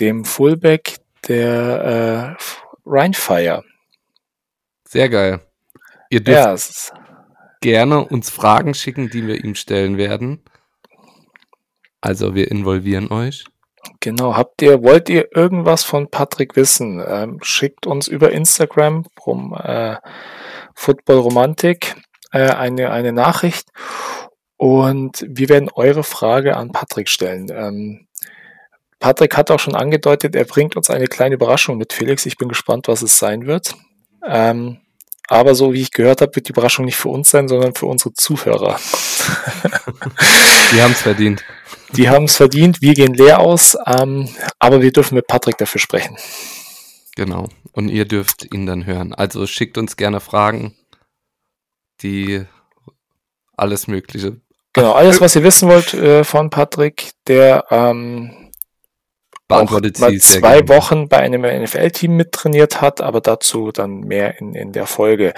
dem 0.00 0.24
Fullback 0.24 0.98
der 1.28 2.36
äh, 2.38 2.42
Rheinfire. 2.86 3.64
Sehr 4.88 5.08
geil. 5.08 5.40
Ihr 6.10 6.22
dürft 6.22 6.92
ja, 6.92 6.96
gerne 7.60 8.04
uns 8.04 8.28
Fragen 8.28 8.74
schicken, 8.74 9.08
die 9.08 9.26
wir 9.26 9.42
ihm 9.42 9.54
stellen 9.54 9.96
werden. 9.96 10.42
Also 12.00 12.34
wir 12.34 12.50
involvieren 12.50 13.10
euch. 13.10 13.44
Genau, 14.00 14.36
habt 14.36 14.62
ihr, 14.62 14.82
wollt 14.82 15.08
ihr 15.08 15.34
irgendwas 15.34 15.82
von 15.82 16.08
Patrick 16.08 16.56
wissen? 16.56 17.02
Ähm, 17.06 17.38
schickt 17.42 17.86
uns 17.86 18.06
über 18.06 18.30
Instagram 18.30 19.06
rum 19.26 19.56
äh, 19.60 19.96
Football 20.74 21.18
Romantik 21.18 21.96
äh, 22.32 22.50
eine, 22.50 22.90
eine 22.90 23.12
Nachricht 23.12 23.68
und 24.56 25.26
wir 25.28 25.48
werden 25.48 25.70
eure 25.74 26.04
Frage 26.04 26.56
an 26.56 26.70
Patrick 26.70 27.08
stellen. 27.08 27.48
Ähm, 27.52 28.06
Patrick 29.00 29.36
hat 29.36 29.50
auch 29.50 29.58
schon 29.58 29.74
angedeutet, 29.74 30.36
er 30.36 30.44
bringt 30.44 30.76
uns 30.76 30.88
eine 30.88 31.08
kleine 31.08 31.34
Überraschung 31.34 31.76
mit 31.76 31.92
Felix. 31.92 32.24
Ich 32.24 32.38
bin 32.38 32.48
gespannt, 32.48 32.86
was 32.86 33.02
es 33.02 33.18
sein 33.18 33.46
wird. 33.46 33.74
Ähm, 34.24 34.78
aber 35.26 35.56
so 35.56 35.72
wie 35.72 35.80
ich 35.80 35.90
gehört 35.90 36.20
habe, 36.20 36.36
wird 36.36 36.46
die 36.46 36.52
Überraschung 36.52 36.84
nicht 36.84 36.96
für 36.96 37.08
uns 37.08 37.30
sein, 37.30 37.48
sondern 37.48 37.74
für 37.74 37.86
unsere 37.86 38.12
Zuhörer. 38.12 38.78
die 40.72 40.80
haben 40.80 40.92
es 40.92 41.02
verdient. 41.02 41.44
Die 41.96 42.08
haben 42.08 42.24
es 42.24 42.36
verdient. 42.36 42.80
Wir 42.80 42.94
gehen 42.94 43.14
leer 43.14 43.40
aus, 43.40 43.76
ähm, 43.86 44.28
aber 44.58 44.80
wir 44.82 44.92
dürfen 44.92 45.14
mit 45.14 45.26
Patrick 45.26 45.58
dafür 45.58 45.80
sprechen. 45.80 46.16
Genau. 47.16 47.48
Und 47.72 47.88
ihr 47.88 48.06
dürft 48.06 48.52
ihn 48.52 48.66
dann 48.66 48.86
hören. 48.86 49.14
Also 49.14 49.46
schickt 49.46 49.78
uns 49.78 49.96
gerne 49.96 50.20
Fragen, 50.20 50.74
die 52.02 52.44
alles 53.56 53.86
Mögliche. 53.86 54.40
Genau, 54.72 54.92
alles, 54.92 55.20
was 55.20 55.36
ihr 55.36 55.44
wissen 55.44 55.68
wollt 55.68 55.92
äh, 55.92 56.24
von 56.24 56.48
Patrick, 56.48 57.12
der 57.26 57.66
ähm, 57.70 58.50
beantwortet 59.46 59.98
sie 59.98 60.18
zwei 60.18 60.66
Wochen 60.68 61.08
bei 61.08 61.18
einem 61.18 61.42
NFL-Team 61.42 62.16
mittrainiert 62.16 62.80
hat, 62.80 63.02
aber 63.02 63.20
dazu 63.20 63.70
dann 63.70 64.00
mehr 64.00 64.38
in, 64.38 64.54
in 64.54 64.72
der 64.72 64.86
Folge. 64.86 65.34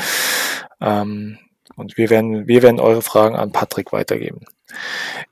Ähm, 0.80 1.38
und 1.76 1.96
wir 1.96 2.10
werden, 2.10 2.46
wir 2.46 2.62
werden 2.62 2.78
eure 2.78 3.02
Fragen 3.02 3.34
an 3.34 3.50
Patrick 3.50 3.92
weitergeben. 3.92 4.44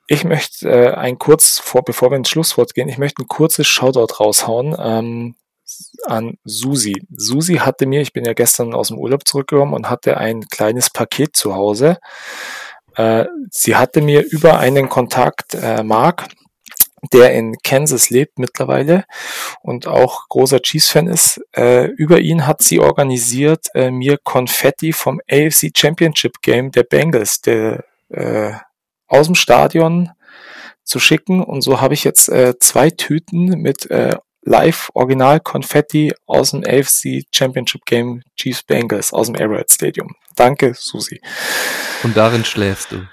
Ich 0.07 0.25
möchte 0.25 0.69
äh, 0.69 0.95
ein 0.95 1.19
kurz 1.19 1.59
vor, 1.59 1.83
bevor 1.83 2.11
wir 2.11 2.17
ins 2.17 2.29
Schlusswort 2.29 2.75
gehen, 2.75 2.89
ich 2.89 2.99
möchte 2.99 3.23
ein 3.23 3.29
kurzes 3.29 3.67
Shoutout 3.67 4.15
raushauen 4.21 4.77
ähm, 4.79 5.35
an 6.05 6.39
Susi. 6.45 7.07
Susi 7.17 7.57
hatte 7.57 7.87
mir, 7.87 8.03
ich 8.03 8.13
bin 8.13 8.25
ja 8.25 8.35
gestern 8.35 8.75
aus 8.75 8.89
dem 8.89 8.99
Urlaub 8.99 9.27
zurückgekommen 9.27 9.75
und 9.75 9.89
hatte 9.89 10.17
ein 10.17 10.49
kleines 10.49 10.91
Paket 10.91 11.37
zu 11.37 11.55
Hause. 11.55 11.99
Äh, 12.97 13.27
sie 13.51 13.77
hatte 13.77 14.03
mir 14.03 14.23
über 14.23 14.59
einen 14.59 14.89
Kontakt, 14.89 15.55
äh, 15.55 15.83
Mark, 15.83 16.29
der 17.13 17.33
in 17.33 17.57
Kansas 17.63 18.11
lebt 18.11 18.39
mittlerweile 18.39 19.05
und 19.63 19.87
auch 19.87 20.29
großer 20.29 20.61
Chiefs-Fan 20.61 21.09
ist. 21.09 21.41
Äh, 21.57 21.87
über 21.87 22.21
ihn 22.21 22.47
hat 22.47 22.63
sie 22.63 22.81
organisiert, 22.81 23.67
äh, 23.75 23.91
mir 23.91 24.19
Konfetti 24.23 24.93
vom 24.93 25.21
AFC 25.29 25.71
Championship 25.77 26.43
Game 26.43 26.71
der 26.71 26.85
Bengals 26.85 27.41
der, 27.41 27.85
äh, 28.11 28.53
aus 29.13 29.27
dem 29.27 29.35
Stadion 29.35 30.11
zu 30.83 30.99
schicken. 30.99 31.43
Und 31.43 31.63
so 31.63 31.81
habe 31.81 31.95
ich 31.95 32.03
jetzt 32.03 32.29
äh, 32.29 32.59
zwei 32.59 32.91
Tüten 32.91 33.61
mit 33.61 33.91
äh, 33.91 34.17
Live-Original-Konfetti 34.45 36.15
aus 36.27 36.51
dem 36.51 36.65
AFC 36.65 37.25
Championship 37.33 37.85
Game 37.85 38.23
Chiefs 38.37 38.63
Bengals 38.65 39.13
aus 39.13 39.27
dem 39.27 39.37
Arrowhead 39.37 39.71
Stadium. 39.71 40.17
Danke, 40.35 40.73
Susi. 40.75 41.21
Und 42.03 42.17
darin 42.17 42.45
schläfst 42.45 42.91
du. 42.91 43.07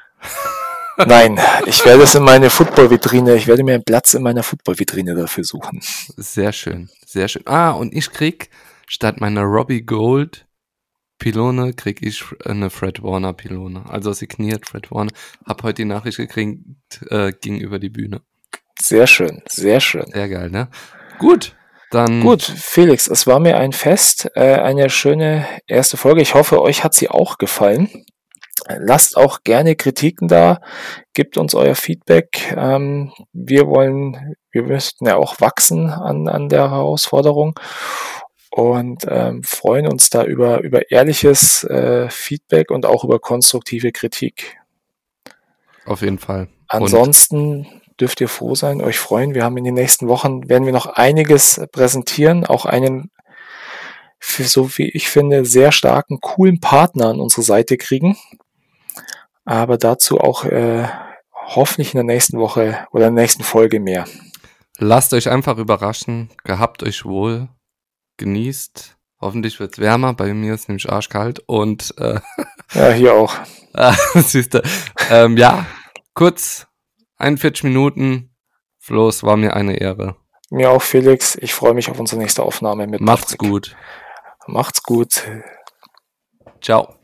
Nein, 1.06 1.40
ich 1.66 1.86
werde 1.86 2.04
es 2.04 2.16
in 2.16 2.24
meine 2.24 2.50
Football-Vitrine, 2.50 3.36
ich 3.36 3.48
werde 3.48 3.64
mir 3.64 3.76
einen 3.76 3.86
Platz 3.86 4.14
in 4.16 4.24
meiner 4.24 4.44
Football-Vitrine 4.44 5.16
dafür 5.16 5.46
suchen. 5.46 5.80
Sehr 5.82 6.52
schön, 6.52 6.90
sehr 7.06 7.30
schön. 7.30 7.44
Ah, 7.46 7.72
und 7.72 7.94
ich 7.94 8.12
krieg 8.12 8.50
statt 8.86 9.22
meiner 9.22 9.44
Robbie 9.44 9.82
Gold 9.82 10.46
Pylone, 11.20 11.74
krieg 11.74 12.02
ich 12.02 12.24
eine 12.46 12.70
Fred 12.70 13.04
Warner 13.04 13.34
Pylone. 13.34 13.84
Also 13.88 14.14
signiert 14.14 14.66
Fred 14.66 14.90
Warner. 14.90 15.12
Hab 15.46 15.64
heute 15.64 15.76
die 15.76 15.86
Nachricht 15.86 16.18
gekriegt, 16.18 16.60
äh, 17.10 17.32
ging 17.40 17.60
über 17.60 17.78
die 17.78 17.90
Bühne. 17.90 18.22
Sehr 18.82 19.06
schön, 19.06 19.44
sehr 19.48 19.82
schön. 19.82 20.06
Sehr 20.12 20.30
geil, 20.30 20.50
ne? 20.50 20.70
Gut, 21.20 21.56
dann. 21.92 22.22
Gut, 22.22 22.42
Felix, 22.42 23.08
es 23.08 23.28
war 23.28 23.40
mir 23.40 23.58
ein 23.58 23.74
Fest, 23.74 24.32
äh, 24.36 24.56
eine 24.56 24.90
schöne 24.90 25.46
erste 25.68 25.98
Folge. 25.98 26.22
Ich 26.22 26.34
hoffe, 26.34 26.62
euch 26.62 26.84
hat 26.84 26.94
sie 26.94 27.10
auch 27.10 27.38
gefallen. 27.38 27.90
Lasst 28.78 29.18
auch 29.18 29.44
gerne 29.44 29.76
Kritiken 29.76 30.28
da, 30.28 30.60
gebt 31.14 31.38
uns 31.38 31.56
euer 31.56 31.76
Feedback. 31.76 32.54
Ähm, 32.56 33.12
wir 33.34 33.68
wollen, 33.68 34.36
wir 34.52 34.64
müssten 34.64 35.08
ja 35.08 35.16
auch 35.16 35.42
wachsen 35.42 35.90
an, 35.90 36.28
an 36.28 36.50
der 36.50 36.70
Herausforderung 36.70 37.60
und 38.50 39.06
ähm, 39.08 39.44
freuen 39.44 39.88
uns 39.88 40.10
da 40.10 40.24
über, 40.24 40.62
über 40.62 40.92
ehrliches 40.92 41.64
äh, 41.64 42.10
Feedback 42.10 42.72
und 42.72 42.86
auch 42.86 43.04
über 43.04 43.20
konstruktive 43.20 43.92
Kritik. 43.92 44.58
Auf 45.86 46.02
jeden 46.02 46.20
Fall. 46.20 46.48
Ansonsten 46.68 47.66
und 47.66 47.82
dürft 48.00 48.22
ihr 48.22 48.30
froh 48.30 48.56
sein, 48.56 48.82
euch 48.82 48.98
freuen. 48.98 49.34
Wir 49.34 49.44
haben 49.44 49.58
in 49.58 49.64
den 49.64 49.74
nächsten 49.74 50.08
Wochen, 50.08 50.48
werden 50.50 50.66
wir 50.66 50.74
noch 50.74 50.88
einiges 50.88 51.62
präsentieren, 51.72 52.46
auch 52.46 52.66
einen 52.66 53.12
für 54.22 54.44
so 54.44 54.78
wie 54.78 54.90
ich 54.90 55.10
finde, 55.10 55.46
sehr 55.46 55.72
starken, 55.72 56.20
coolen 56.20 56.60
Partner 56.60 57.08
an 57.08 57.22
unsere 57.22 57.42
Seite 57.42 57.78
kriegen. 57.78 58.18
Aber 59.46 59.78
dazu 59.78 60.20
auch 60.20 60.44
äh, 60.44 60.88
hoffentlich 61.34 61.94
in 61.94 61.98
der 61.98 62.04
nächsten 62.04 62.38
Woche 62.38 62.86
oder 62.92 63.08
in 63.08 63.16
der 63.16 63.24
nächsten 63.24 63.44
Folge 63.44 63.80
mehr. 63.80 64.06
Lasst 64.78 65.14
euch 65.14 65.30
einfach 65.30 65.58
überraschen, 65.58 66.30
gehabt 66.44 66.84
euch 66.84 67.06
wohl, 67.06 67.48
genießt. 68.20 68.98
Hoffentlich 69.20 69.60
wird's 69.60 69.80
wärmer, 69.80 70.14
bei 70.14 70.34
mir 70.34 70.54
ist 70.54 70.70
nämlich 70.70 70.90
arschkalt 70.90 71.40
und 71.48 71.94
äh, 71.98 72.20
ja, 72.74 72.90
hier 72.92 73.16
auch. 73.16 73.34
Ah, 73.74 73.96
siehst 74.16 74.54
du. 74.54 74.62
Ähm, 75.10 75.36
ja, 75.36 75.66
kurz 76.14 76.68
41 77.18 77.64
Minuten. 77.64 78.34
Flo, 78.78 79.10
es 79.10 79.24
war 79.24 79.36
mir 79.36 79.56
eine 79.56 79.76
Ehre. 79.78 80.16
Mir 80.52 80.70
auch, 80.72 80.82
Felix. 80.82 81.36
Ich 81.36 81.54
freue 81.54 81.74
mich 81.74 81.90
auf 81.92 82.00
unsere 82.00 82.22
nächste 82.22 82.44
Aufnahme 82.44 82.88
mit 82.88 83.02
Macht's 83.02 83.34
Patrick. 83.34 83.52
gut. 83.52 83.76
Macht's 84.48 84.82
gut. 84.84 85.24
Ciao. 86.62 86.99